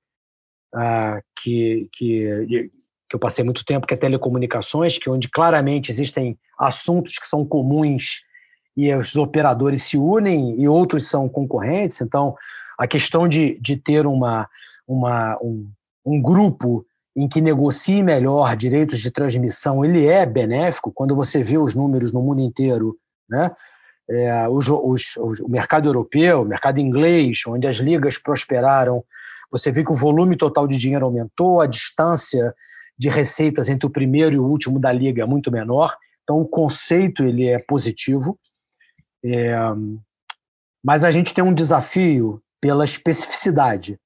ah, 0.76 1.20
que, 1.42 1.90
que, 1.92 2.70
que 3.10 3.16
eu 3.16 3.20
passei 3.20 3.44
muito 3.44 3.66
tempo, 3.66 3.88
que 3.88 3.94
é 3.94 3.98
telecomunicações, 3.98 4.98
que 4.98 5.10
onde 5.10 5.28
claramente 5.28 5.92
existem 5.92 6.38
assuntos 6.58 7.18
que 7.18 7.26
são 7.26 7.46
comuns 7.46 8.22
e 8.78 8.94
os 8.94 9.16
operadores 9.16 9.84
se 9.84 9.98
unem 9.98 10.56
e 10.62 10.68
outros 10.68 11.08
são 11.08 11.28
concorrentes. 11.28 12.00
Então, 12.00 12.36
a 12.78 12.88
questão 12.88 13.28
de, 13.28 13.60
de 13.60 13.76
ter 13.76 14.06
uma, 14.06 14.48
uma, 14.88 15.38
um, 15.42 15.70
um 16.06 16.22
grupo 16.22 16.86
em 17.16 17.28
que 17.28 17.42
negocie 17.42 18.02
melhor 18.02 18.56
direitos 18.56 19.00
de 19.00 19.12
transmissão, 19.12 19.84
ele 19.84 20.06
é 20.08 20.26
benéfico. 20.26 20.92
Quando 20.92 21.16
você 21.16 21.44
vê 21.44 21.58
os 21.58 21.76
números 21.76 22.12
no 22.12 22.22
mundo 22.22 22.42
inteiro, 22.42 22.98
né? 23.30 23.52
É, 24.10 24.48
os, 24.50 24.68
os, 24.68 25.16
o 25.18 25.48
mercado 25.48 25.88
europeu, 25.88 26.42
o 26.42 26.46
mercado 26.46 26.80
inglês, 26.80 27.44
onde 27.48 27.66
as 27.66 27.78
ligas 27.78 28.18
prosperaram, 28.18 29.06
você 29.50 29.72
vê 29.72 29.86
que 29.86 29.92
o 29.92 29.96
volume 29.96 30.36
total 30.36 30.68
de 30.68 30.78
dinheiro 30.78 31.06
aumentou, 31.06 31.62
a 31.62 31.68
distância 31.68 32.54
de 32.98 33.08
receitas 33.10 33.70
entre 33.70 33.86
o 33.86 33.90
primeiro 33.90 34.36
e 34.36 34.40
o 34.40 34.46
último 34.46 34.80
da 34.80 34.92
liga 34.92 35.24
é 35.24 35.26
muito 35.26 35.52
menor. 35.52 35.96
Então, 36.24 36.42
o 36.42 36.48
conceito 36.48 37.24
ele 37.24 37.48
é 37.48 37.60
positivo. 37.60 38.38
É, 39.24 39.56
mas 40.84 41.04
a 41.04 41.12
gente 41.12 41.34
tem 41.34 41.44
um 41.44 41.54
desafio 41.54 42.42
pela 42.60 42.84
especificidade. 42.84 44.00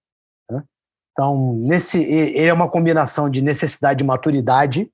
Então, 1.16 1.53
nesse, 1.53 2.03
ele 2.03 2.47
é 2.47 2.53
uma 2.53 2.70
combinação 2.70 3.30
de 3.30 3.41
necessidade 3.41 3.99
de 3.99 4.03
maturidade, 4.03 4.91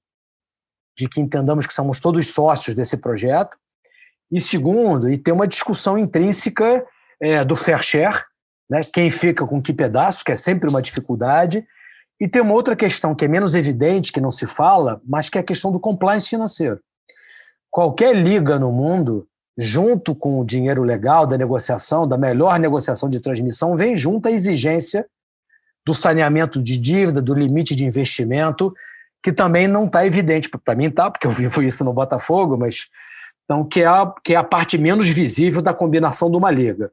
de 0.96 1.10
que 1.10 1.20
entendamos 1.20 1.66
que 1.66 1.74
somos 1.74 2.00
todos 2.00 2.32
sócios 2.32 2.76
desse 2.76 2.96
projeto, 2.96 3.58
e 4.32 4.40
segundo, 4.40 5.10
e 5.10 5.18
tem 5.18 5.34
uma 5.34 5.48
discussão 5.48 5.98
intrínseca 5.98 6.86
é, 7.20 7.44
do 7.44 7.56
fair 7.56 7.82
share, 7.82 8.24
né? 8.70 8.82
quem 8.84 9.10
fica 9.10 9.48
com 9.48 9.60
que 9.60 9.74
pedaço, 9.74 10.24
que 10.24 10.32
é 10.32 10.36
sempre 10.36 10.70
uma 10.70 10.82
dificuldade, 10.82 11.66
e 12.20 12.28
tem 12.28 12.40
uma 12.40 12.54
outra 12.54 12.76
questão 12.76 13.16
que 13.16 13.26
é 13.26 13.28
menos 13.28 13.56
evidente, 13.56 14.12
que 14.12 14.22
não 14.22 14.30
se 14.30 14.46
fala, 14.46 15.02
mas 15.04 15.28
que 15.28 15.40
é 15.40 15.42
a 15.42 15.44
questão 15.44 15.72
do 15.72 15.80
compliance 15.80 16.30
financeiro. 16.30 16.80
Qualquer 17.72 18.16
liga 18.16 18.60
no 18.60 18.72
mundo 18.72 19.28
junto 19.58 20.14
com 20.14 20.40
o 20.40 20.46
dinheiro 20.46 20.84
legal 20.84 21.26
da 21.26 21.36
negociação, 21.36 22.08
da 22.08 22.18
melhor 22.18 22.60
negociação 22.60 23.10
de 23.10 23.20
transmissão, 23.20 23.76
vem 23.76 23.98
junto 23.98 24.28
a 24.28 24.32
exigência 24.32 25.08
do 25.86 25.94
saneamento 25.94 26.62
de 26.62 26.78
dívida, 26.78 27.22
do 27.22 27.34
limite 27.34 27.76
de 27.76 27.86
investimento, 27.86 28.74
que 29.24 29.32
também 29.32 29.68
não 29.68 29.86
está 29.86 30.06
evidente. 30.06 30.50
Para 30.50 30.76
mim 30.76 30.86
está, 30.86 31.10
porque 31.10 31.28
eu 31.28 31.32
vivo 31.32 31.62
isso 31.64 31.84
no 31.84 31.94
Botafogo, 31.94 32.58
mas 32.58 32.88
então 33.44 33.66
que 33.66 33.82
é, 33.82 33.86
a, 33.86 34.14
que 34.24 34.34
é 34.34 34.38
a 34.38 34.44
parte 34.44 34.78
menos 34.78 35.08
visível 35.08 35.62
da 35.62 35.74
combinação 35.74 36.30
de 36.30 36.38
uma 36.38 36.52
liga. 36.52 36.92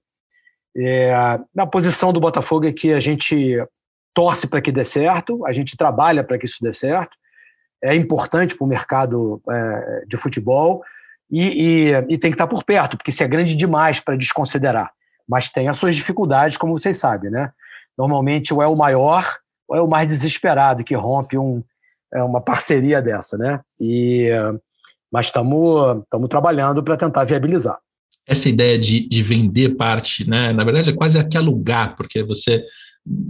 É, 0.76 1.12
na 1.54 1.66
posição 1.66 2.12
do 2.12 2.20
Botafogo 2.20 2.66
é 2.66 2.72
que 2.72 2.92
a 2.92 3.00
gente 3.00 3.56
torce 4.14 4.46
para 4.46 4.60
que 4.60 4.72
dê 4.72 4.84
certo, 4.84 5.44
a 5.46 5.52
gente 5.52 5.76
trabalha 5.76 6.24
para 6.24 6.38
que 6.38 6.46
isso 6.46 6.58
dê 6.60 6.72
certo, 6.72 7.16
é 7.82 7.94
importante 7.94 8.56
para 8.56 8.64
o 8.64 8.68
mercado 8.68 9.40
é, 9.48 10.04
de 10.06 10.16
futebol, 10.16 10.82
e, 11.30 11.90
e, 11.90 11.92
e 12.08 12.18
tem 12.18 12.30
que 12.30 12.34
estar 12.34 12.46
por 12.46 12.64
perto, 12.64 12.96
porque 12.96 13.10
isso 13.10 13.22
é 13.22 13.28
grande 13.28 13.54
demais 13.54 14.00
para 14.00 14.16
desconsiderar. 14.16 14.90
Mas 15.28 15.50
tem 15.50 15.68
as 15.68 15.76
suas 15.76 15.94
dificuldades, 15.94 16.56
como 16.56 16.76
vocês 16.76 16.96
sabem, 16.96 17.30
né? 17.30 17.52
Normalmente 17.98 18.54
ou 18.54 18.62
é 18.62 18.66
o 18.66 18.76
maior 18.76 19.26
ou 19.68 19.76
é 19.76 19.82
o 19.82 19.88
mais 19.88 20.08
desesperado 20.08 20.84
que 20.84 20.94
rompe 20.94 21.36
um, 21.36 21.62
é 22.14 22.22
uma 22.22 22.40
parceria 22.40 23.02
dessa, 23.02 23.36
né? 23.36 23.60
E, 23.78 24.30
mas 25.12 25.26
estamos 25.26 26.04
trabalhando 26.30 26.82
para 26.82 26.96
tentar 26.96 27.24
viabilizar. 27.24 27.78
Essa 28.26 28.48
ideia 28.48 28.78
de, 28.78 29.08
de 29.08 29.22
vender 29.22 29.76
parte, 29.76 30.28
né? 30.28 30.52
Na 30.52 30.64
verdade, 30.64 30.90
é 30.90 30.94
quase 30.94 31.18
aqui 31.18 31.36
alugar, 31.36 31.96
porque 31.96 32.22
você 32.22 32.64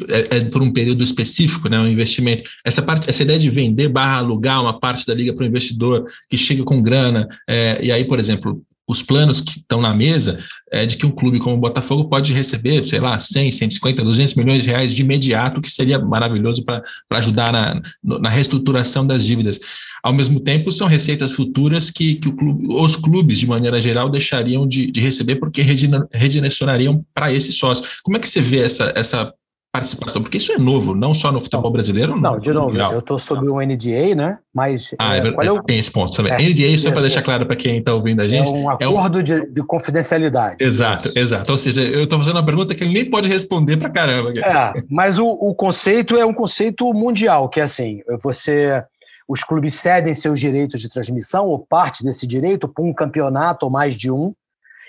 é, 0.08 0.38
é, 0.38 0.44
por 0.46 0.60
um 0.60 0.72
período 0.72 1.04
específico, 1.04 1.68
né, 1.68 1.78
um 1.78 1.86
investimento. 1.86 2.50
Essa 2.64 2.82
parte, 2.82 3.08
essa 3.08 3.22
ideia 3.22 3.38
de 3.38 3.48
vender 3.48 3.88
barra 3.88 4.18
alugar 4.18 4.60
uma 4.60 4.78
parte 4.78 5.06
da 5.06 5.14
liga 5.14 5.32
para 5.32 5.44
o 5.44 5.46
investidor 5.46 6.04
que 6.28 6.36
chega 6.36 6.64
com 6.64 6.82
grana, 6.82 7.28
é, 7.48 7.78
e 7.80 7.92
aí, 7.92 8.04
por 8.04 8.18
exemplo, 8.18 8.62
os 8.88 9.02
planos 9.02 9.42
que 9.42 9.58
estão 9.58 9.82
na 9.82 9.94
mesa 9.94 10.42
é 10.72 10.86
de 10.86 10.96
que 10.96 11.04
um 11.04 11.10
clube 11.10 11.38
como 11.38 11.56
o 11.56 11.60
Botafogo 11.60 12.08
pode 12.08 12.32
receber, 12.32 12.86
sei 12.86 13.00
lá, 13.00 13.20
100, 13.20 13.52
150, 13.52 14.02
200 14.02 14.34
milhões 14.34 14.62
de 14.62 14.70
reais 14.70 14.94
de 14.94 15.02
imediato, 15.02 15.60
que 15.60 15.70
seria 15.70 15.98
maravilhoso 15.98 16.64
para 16.64 16.82
ajudar 17.10 17.52
na, 17.52 17.82
na 18.02 18.30
reestruturação 18.30 19.06
das 19.06 19.26
dívidas. 19.26 19.60
Ao 20.02 20.12
mesmo 20.12 20.40
tempo, 20.40 20.72
são 20.72 20.86
receitas 20.86 21.32
futuras 21.32 21.90
que, 21.90 22.14
que 22.14 22.32
clube, 22.32 22.66
os 22.70 22.96
clubes, 22.96 23.38
de 23.38 23.46
maneira 23.46 23.80
geral, 23.80 24.08
deixariam 24.08 24.66
de, 24.66 24.90
de 24.90 25.00
receber 25.00 25.36
porque 25.36 25.60
redirecionariam 25.60 27.04
para 27.12 27.32
esse 27.32 27.52
sócio. 27.52 27.84
Como 28.02 28.16
é 28.16 28.20
que 28.20 28.28
você 28.28 28.40
vê 28.40 28.60
essa, 28.60 28.92
essa 28.96 29.32
participação? 29.72 30.22
Porque 30.22 30.38
isso 30.38 30.52
é 30.52 30.58
novo, 30.58 30.94
não 30.94 31.14
só 31.14 31.30
no 31.30 31.40
futebol 31.40 31.70
brasileiro. 31.70 32.18
Não, 32.20 32.38
de 32.38 32.52
novo, 32.52 32.76
eu 32.76 32.98
estou 32.98 33.18
sob 33.18 33.48
o 33.48 33.60
NDA, 33.60 34.14
né? 34.14 34.38
Mas. 34.54 34.94
Ah, 34.98 35.16
é, 35.16 35.20
é, 35.20 35.28
é 35.28 35.62
tem 35.66 35.78
esse 35.78 35.90
ponto 35.90 36.14
também. 36.14 36.32
É, 36.32 36.36
NDA, 36.36 36.78
só 36.78 36.90
para 36.90 37.02
deixar 37.02 37.22
claro 37.22 37.46
para 37.46 37.56
quem 37.56 37.78
está 37.78 37.94
ouvindo 37.94 38.20
a 38.20 38.24
é 38.24 38.28
gente. 38.28 38.48
É 38.48 38.52
um 38.52 38.70
acordo 38.70 39.18
um... 39.18 39.22
De, 39.22 39.50
de, 39.50 39.62
confidencialidade. 39.62 40.56
Exato, 40.60 41.10
exato. 41.14 41.52
Ou 41.52 41.58
seja, 41.58 41.82
eu 41.82 42.04
estou 42.04 42.18
fazendo 42.18 42.36
uma 42.36 42.46
pergunta 42.46 42.74
que 42.74 42.82
ele 42.82 42.94
nem 42.94 43.10
pode 43.10 43.28
responder 43.28 43.76
para 43.76 43.90
caramba. 43.90 44.32
É, 44.38 44.72
mas 44.90 45.18
o, 45.18 45.26
o 45.26 45.54
conceito 45.54 46.16
é 46.16 46.24
um 46.24 46.34
conceito 46.34 46.92
mundial, 46.92 47.48
que 47.48 47.60
é 47.60 47.64
assim: 47.64 48.00
você. 48.22 48.82
Os 49.30 49.44
clubes 49.44 49.74
cedem 49.74 50.14
seus 50.14 50.40
direitos 50.40 50.80
de 50.80 50.88
transmissão 50.88 51.48
ou 51.48 51.58
parte 51.58 52.02
desse 52.02 52.26
direito 52.26 52.66
para 52.66 52.82
um 52.82 52.94
campeonato 52.94 53.66
ou 53.66 53.70
mais 53.70 53.94
de 53.94 54.10
um. 54.10 54.32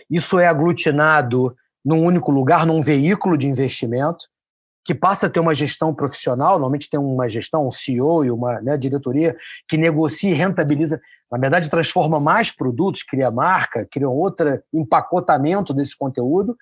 Isso 0.09 0.39
é 0.39 0.47
aglutinado 0.47 1.53
num 1.83 2.05
único 2.05 2.31
lugar, 2.31 2.65
num 2.65 2.81
veículo 2.81 3.37
de 3.37 3.49
investimento 3.49 4.29
que 4.89 4.95
passa 4.95 5.27
a 5.27 5.29
ter 5.29 5.39
uma 5.39 5.53
gestão 5.53 5.93
profissional, 5.93 6.53
normalmente 6.53 6.89
tem 6.89 6.99
uma 6.99 7.29
gestão, 7.29 7.67
um 7.67 7.69
CEO 7.69 8.25
e 8.25 8.31
uma 8.31 8.59
né, 8.59 8.75
diretoria 8.75 9.37
que 9.67 9.77
negocia 9.77 10.31
e 10.31 10.33
rentabiliza, 10.33 10.99
na 11.31 11.37
verdade 11.37 11.69
transforma 11.69 12.19
mais 12.19 12.49
produtos, 12.49 13.03
cria 13.03 13.29
marca, 13.29 13.85
cria 13.85 14.09
outro 14.09 14.59
empacotamento 14.73 15.75
desse 15.75 15.95
conteúdo 15.95 16.57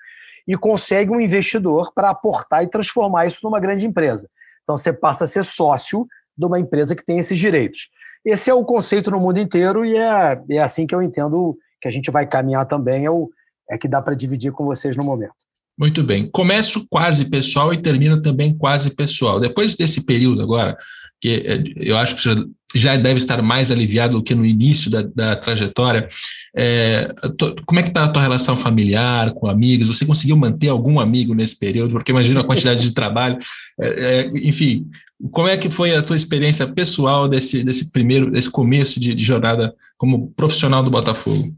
e 0.45 0.57
consegue 0.57 1.09
um 1.09 1.21
investidor 1.21 1.93
para 1.95 2.09
aportar 2.09 2.65
e 2.65 2.67
transformar 2.67 3.28
isso 3.28 3.39
numa 3.43 3.61
grande 3.61 3.86
empresa. 3.86 4.30
Então 4.61 4.75
você 4.75 4.91
passa 4.91 5.23
a 5.23 5.28
ser 5.28 5.45
sócio 5.45 6.05
de 6.38 6.45
uma 6.45 6.59
empresa 6.59 6.97
que 6.97 7.05
tem 7.05 7.19
esses 7.19 7.39
direitos. 7.39 7.89
Esse 8.25 8.49
é 8.49 8.53
o 8.53 8.65
conceito 8.65 9.09
no 9.09 9.21
mundo 9.21 9.39
inteiro 9.39 9.86
e 9.86 9.95
é, 9.95 10.43
é 10.49 10.59
assim 10.59 10.86
que 10.86 10.93
eu 10.93 11.01
entendo 11.01 11.57
que 11.82 11.88
a 11.88 11.91
gente 11.91 12.11
vai 12.11 12.28
caminhar 12.28 12.65
também, 12.65 13.05
é, 13.05 13.09
o, 13.09 13.30
é 13.71 13.78
que 13.78 13.88
dá 13.88 14.01
para 14.01 14.15
dividir 14.15 14.51
com 14.51 14.65
vocês 14.65 14.97
no 14.97 15.03
momento. 15.05 15.47
Muito 15.78 16.03
bem. 16.03 16.28
Começo 16.32 16.88
quase 16.89 17.25
pessoal 17.25 17.73
e 17.73 17.82
termino 17.82 18.21
também 18.21 18.57
quase 18.57 18.89
pessoal. 18.95 19.39
Depois 19.39 19.75
desse 19.75 20.05
período 20.05 20.41
agora, 20.41 20.75
que 21.21 21.43
é, 21.45 21.63
eu 21.75 21.97
acho 21.97 22.15
que 22.15 22.23
já, 22.23 22.36
já 22.73 22.95
deve 22.95 23.19
estar 23.19 23.41
mais 23.43 23.69
aliviado 23.69 24.17
do 24.17 24.23
que 24.23 24.34
no 24.34 24.45
início 24.45 24.89
da, 24.89 25.03
da 25.03 25.36
trajetória, 25.36 26.07
é, 26.55 27.13
como 27.65 27.80
é 27.80 27.84
que 27.84 27.89
está 27.89 28.05
a 28.05 28.09
tua 28.09 28.21
relação 28.21 28.57
familiar, 28.57 29.32
com 29.34 29.47
amigos? 29.47 29.88
Você 29.88 30.05
conseguiu 30.05 30.36
manter 30.36 30.69
algum 30.69 30.99
amigo 30.99 31.36
nesse 31.36 31.57
período? 31.57 31.91
Porque 31.91 32.11
imagina 32.11 32.41
a 32.41 32.45
quantidade 32.45 32.82
de 32.82 32.91
trabalho. 32.91 33.38
É, 33.80 33.88
é, 34.25 34.47
enfim, 34.47 34.89
como 35.32 35.47
é 35.47 35.57
que 35.57 35.69
foi 35.69 35.95
a 35.95 36.01
tua 36.01 36.15
experiência 36.15 36.65
pessoal 36.67 37.28
desse, 37.28 37.63
desse 37.63 37.91
primeiro, 37.91 38.32
desse 38.32 38.49
começo 38.49 38.99
de, 38.99 39.13
de 39.13 39.23
jornada 39.23 39.75
como 39.95 40.32
profissional 40.32 40.84
do 40.84 40.89
Botafogo? 40.89 41.55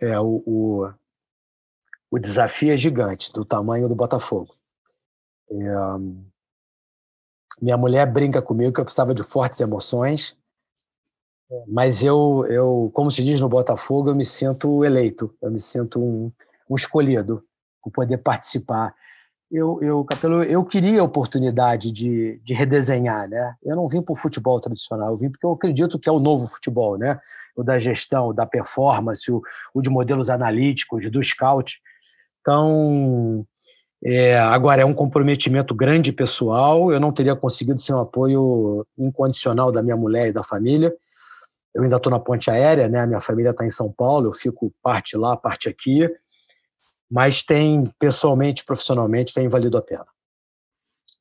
É, 0.00 0.18
o, 0.18 0.42
o 0.46 0.88
o 2.14 2.18
desafio 2.20 2.72
é 2.72 2.76
gigante, 2.76 3.32
do 3.32 3.44
tamanho 3.44 3.88
do 3.88 3.94
Botafogo. 3.96 4.54
Um, 5.50 6.24
minha 7.60 7.76
mulher 7.76 8.06
brinca 8.06 8.40
comigo 8.40 8.72
que 8.72 8.78
eu 8.78 8.84
precisava 8.84 9.12
de 9.12 9.24
fortes 9.24 9.60
emoções, 9.60 10.36
mas 11.66 12.04
eu, 12.04 12.46
eu, 12.48 12.88
como 12.94 13.10
se 13.10 13.20
diz 13.20 13.40
no 13.40 13.48
Botafogo, 13.48 14.10
eu 14.10 14.14
me 14.14 14.24
sinto 14.24 14.84
eleito, 14.84 15.34
eu 15.42 15.50
me 15.50 15.58
sinto 15.58 16.00
um, 16.00 16.30
um 16.70 16.76
escolhido 16.76 17.44
por 17.82 17.90
poder 17.90 18.18
participar. 18.18 18.94
Eu, 19.50 19.82
eu, 19.82 20.04
Capelo, 20.04 20.44
eu 20.44 20.64
queria 20.64 21.00
a 21.00 21.04
oportunidade 21.04 21.90
de, 21.90 22.40
de 22.44 22.54
redesenhar, 22.54 23.28
né? 23.28 23.56
Eu 23.60 23.74
não 23.74 23.88
vim 23.88 24.00
para 24.00 24.12
o 24.12 24.16
futebol 24.16 24.60
tradicional, 24.60 25.10
eu 25.10 25.16
vim 25.16 25.30
porque 25.30 25.44
eu 25.44 25.52
acredito 25.52 25.98
que 25.98 26.08
é 26.08 26.12
o 26.12 26.20
novo 26.20 26.46
futebol, 26.46 26.96
né? 26.96 27.20
O 27.56 27.64
da 27.64 27.76
gestão, 27.76 28.28
o 28.28 28.32
da 28.32 28.46
performance, 28.46 29.28
o, 29.32 29.42
o 29.74 29.82
de 29.82 29.90
modelos 29.90 30.30
analíticos, 30.30 31.10
do 31.10 31.20
scout. 31.20 31.82
Então, 32.44 33.46
é, 34.04 34.38
agora 34.38 34.82
é 34.82 34.84
um 34.84 34.92
comprometimento 34.92 35.74
grande 35.74 36.12
pessoal. 36.12 36.92
Eu 36.92 37.00
não 37.00 37.10
teria 37.10 37.34
conseguido 37.34 37.80
ser 37.80 37.94
um 37.94 38.00
apoio 38.00 38.86
incondicional 38.98 39.72
da 39.72 39.82
minha 39.82 39.96
mulher 39.96 40.28
e 40.28 40.32
da 40.32 40.44
família. 40.44 40.94
Eu 41.74 41.82
ainda 41.82 41.96
estou 41.96 42.12
na 42.12 42.20
ponte 42.20 42.50
aérea, 42.50 42.86
né? 42.86 43.00
A 43.00 43.06
minha 43.06 43.20
família 43.20 43.50
está 43.50 43.64
em 43.64 43.70
São 43.70 43.90
Paulo. 43.90 44.28
Eu 44.28 44.34
fico 44.34 44.70
parte 44.82 45.16
lá, 45.16 45.34
parte 45.34 45.70
aqui. 45.70 46.06
Mas 47.10 47.42
tem, 47.42 47.82
pessoalmente, 47.98 48.62
profissionalmente, 48.62 49.32
tem 49.32 49.48
valido 49.48 49.78
a 49.78 49.82
pena. 49.82 50.06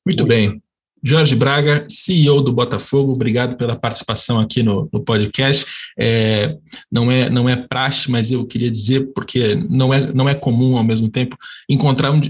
Muito, 0.05 0.25
Muito. 0.25 0.27
bem. 0.27 0.61
Jorge 1.03 1.35
Braga, 1.35 1.85
CEO 1.89 2.41
do 2.41 2.53
Botafogo, 2.53 3.11
obrigado 3.11 3.57
pela 3.57 3.75
participação 3.75 4.39
aqui 4.39 4.63
no, 4.63 4.87
no 4.91 5.01
podcast. 5.03 5.65
É, 5.99 6.55
não, 6.89 7.11
é, 7.11 7.29
não 7.29 7.49
é 7.49 7.55
praxe, 7.57 8.09
mas 8.09 8.31
eu 8.31 8.45
queria 8.45 8.71
dizer, 8.71 9.11
porque 9.13 9.55
não 9.69 9.93
é, 9.93 10.13
não 10.13 10.29
é 10.29 10.33
comum 10.33 10.77
ao 10.77 10.83
mesmo 10.83 11.09
tempo, 11.09 11.37
encontrar 11.69 12.11
um, 12.11 12.21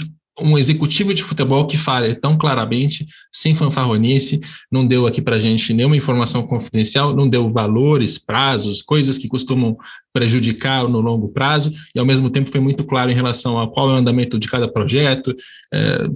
um 0.42 0.58
executivo 0.58 1.14
de 1.14 1.24
futebol 1.24 1.68
que 1.68 1.78
fale 1.78 2.16
tão 2.16 2.36
claramente, 2.36 3.06
sem 3.32 3.56
fanfarronice, 3.56 4.42
não 4.72 4.86
deu 4.86 5.06
aqui 5.06 5.22
para 5.22 5.40
gente 5.40 5.74
nenhuma 5.74 5.96
informação 5.96 6.42
confidencial, 6.42 7.16
não 7.16 7.30
deu 7.30 7.52
valores, 7.52 8.18
prazos, 8.18 8.82
coisas 8.82 9.18
que 9.20 9.28
costumam 9.28 9.78
prejudicar 10.12 10.88
no 10.88 11.02
longo 11.02 11.30
prazo, 11.30 11.72
e 11.96 12.00
ao 12.00 12.06
mesmo 12.06 12.30
tempo 12.30 12.50
foi 12.50 12.60
muito 12.60 12.84
claro 12.84 13.12
em 13.12 13.16
relação 13.16 13.60
a 13.60 13.72
qual 13.72 13.92
é 13.92 13.94
o 13.94 13.98
andamento 13.98 14.40
de 14.40 14.48
cada 14.48 14.68
projeto, 14.68 15.36
é, 15.72 16.08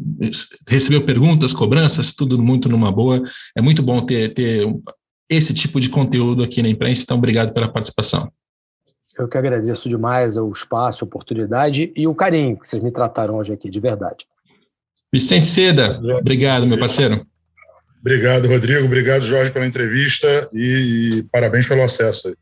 recebeu 0.68 1.03
perguntas, 1.03 1.53
cobranças, 1.53 2.13
tudo 2.13 2.41
muito 2.41 2.70
numa 2.70 2.91
boa. 2.91 3.22
É 3.55 3.61
muito 3.61 3.84
bom 3.84 4.01
ter, 4.01 4.34
ter 4.34 4.68
esse 5.30 5.53
tipo 5.53 5.80
de 5.80 5.89
conteúdo 5.89 6.43
aqui 6.43 6.61
na 6.61 6.70
imprensa, 6.70 7.03
então 7.03 7.18
obrigado 7.18 7.53
pela 7.53 7.68
participação. 7.68 8.32
Eu 9.18 9.28
que 9.28 9.38
agradeço 9.38 9.89
demais 9.89 10.38
o 10.38 10.51
espaço, 10.51 11.03
a 11.03 11.07
oportunidade 11.07 11.91
e 11.95 12.07
o 12.07 12.13
carinho 12.13 12.57
que 12.57 12.68
vocês 12.68 12.84
me 12.84 12.91
trataram 12.91 13.38
hoje 13.38 13.53
aqui, 13.53 13.70
de 13.70 13.80
verdade. 13.80 14.28
Vicente 15.11 15.47
Seda, 15.47 15.99
obrigado, 16.20 16.68
meu 16.68 16.78
parceiro. 16.78 17.26
Obrigado, 17.99 18.47
Rodrigo. 18.47 18.86
Obrigado, 18.86 19.24
Jorge, 19.24 19.51
pela 19.51 19.65
entrevista 19.65 20.47
e, 20.53 21.18
e 21.20 21.24
parabéns 21.24 21.68
pelo 21.68 21.82
acesso. 21.82 22.36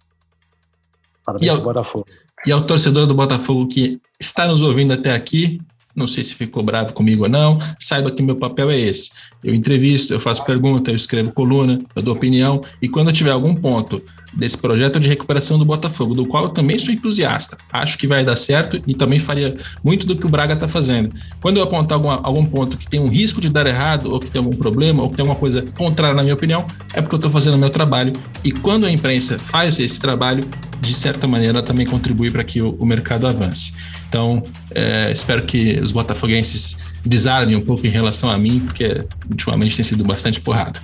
Parabéns 1.25 1.45
e 1.45 1.49
ao, 1.49 1.61
Botafogo. 1.61 2.05
E 2.45 2.51
ao 2.51 2.61
torcedor 2.65 3.07
do 3.07 3.15
Botafogo 3.15 3.67
que 3.67 3.99
está 4.19 4.47
nos 4.47 4.61
ouvindo 4.61 4.93
até 4.93 5.13
aqui, 5.13 5.59
não 5.95 6.07
sei 6.07 6.23
se 6.23 6.35
ficou 6.35 6.61
bravo 6.61 6.93
comigo 6.93 7.23
ou 7.23 7.29
não, 7.29 7.57
saiba 7.79 8.11
que 8.11 8.21
meu 8.21 8.35
papel 8.35 8.69
é 8.69 8.77
esse. 8.77 9.09
Eu 9.43 9.55
entrevisto, 9.55 10.13
eu 10.13 10.19
faço 10.19 10.43
pergunta, 10.43 10.91
eu 10.91 10.95
escrevo 10.95 11.31
coluna, 11.31 11.79
eu 11.95 12.01
dou 12.01 12.13
opinião, 12.13 12.61
e 12.81 12.89
quando 12.89 13.07
eu 13.07 13.13
tiver 13.13 13.31
algum 13.31 13.55
ponto 13.55 14.03
desse 14.35 14.57
projeto 14.57 14.99
de 14.99 15.07
recuperação 15.07 15.57
do 15.57 15.65
Botafogo, 15.65 16.13
do 16.13 16.25
qual 16.25 16.45
eu 16.45 16.49
também 16.49 16.77
sou 16.77 16.93
entusiasta, 16.93 17.57
acho 17.71 17.97
que 17.97 18.07
vai 18.07 18.23
dar 18.23 18.35
certo 18.35 18.81
e 18.85 18.93
também 18.93 19.19
faria 19.19 19.55
muito 19.83 20.05
do 20.05 20.15
que 20.15 20.25
o 20.25 20.29
Braga 20.29 20.53
está 20.53 20.67
fazendo. 20.67 21.13
Quando 21.41 21.57
eu 21.57 21.63
apontar 21.63 21.97
algum, 21.97 22.09
algum 22.09 22.45
ponto 22.45 22.77
que 22.77 22.87
tem 22.87 22.99
um 22.99 23.07
risco 23.07 23.39
de 23.39 23.49
dar 23.49 23.65
errado, 23.65 24.11
ou 24.11 24.19
que 24.19 24.29
tem 24.29 24.39
algum 24.39 24.55
problema, 24.55 25.03
ou 25.03 25.09
que 25.09 25.15
tem 25.15 25.23
alguma 25.23 25.39
coisa 25.39 25.63
contrária 25.77 26.15
na 26.15 26.23
minha 26.23 26.35
opinião, 26.35 26.65
é 26.93 27.01
porque 27.01 27.15
eu 27.15 27.17
estou 27.17 27.31
fazendo 27.31 27.55
o 27.55 27.57
meu 27.57 27.69
trabalho, 27.69 28.13
e 28.43 28.51
quando 28.51 28.85
a 28.85 28.91
imprensa 28.91 29.37
faz 29.39 29.79
esse 29.79 29.99
trabalho, 29.99 30.43
de 30.81 30.93
certa 30.93 31.27
maneira 31.27 31.63
também 31.63 31.85
contribui 31.85 32.29
para 32.29 32.43
que 32.43 32.61
o, 32.61 32.75
o 32.79 32.85
mercado 32.85 33.25
avance. 33.27 33.73
Então, 34.09 34.41
é, 34.71 35.11
espero 35.11 35.43
que 35.43 35.79
os 35.79 35.91
botafoguenses 35.91 36.94
desarmem 37.05 37.55
um 37.55 37.61
pouco 37.61 37.85
em 37.85 37.89
relação 37.89 38.29
a 38.29 38.37
mim, 38.37 38.59
porque 38.59 39.03
ultimamente 39.29 39.75
tem 39.75 39.85
sido 39.85 40.03
bastante 40.03 40.41
porrada. 40.41 40.79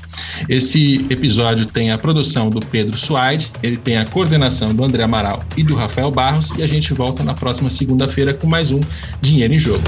Esse 0.47 1.05
episódio 1.09 1.65
tem 1.65 1.91
a 1.91 1.97
produção 1.97 2.49
do 2.49 2.59
Pedro 2.59 2.97
Suaide, 2.97 3.51
ele 3.63 3.77
tem 3.77 3.97
a 3.97 4.05
coordenação 4.05 4.73
do 4.73 4.83
André 4.83 5.03
Amaral 5.03 5.43
e 5.57 5.63
do 5.63 5.75
Rafael 5.75 6.11
Barros, 6.11 6.51
e 6.57 6.63
a 6.63 6.67
gente 6.67 6.93
volta 6.93 7.23
na 7.23 7.33
próxima 7.33 7.69
segunda-feira 7.69 8.33
com 8.33 8.47
mais 8.47 8.71
um 8.71 8.79
Dinheiro 9.21 9.53
em 9.53 9.59
Jogo. 9.59 9.83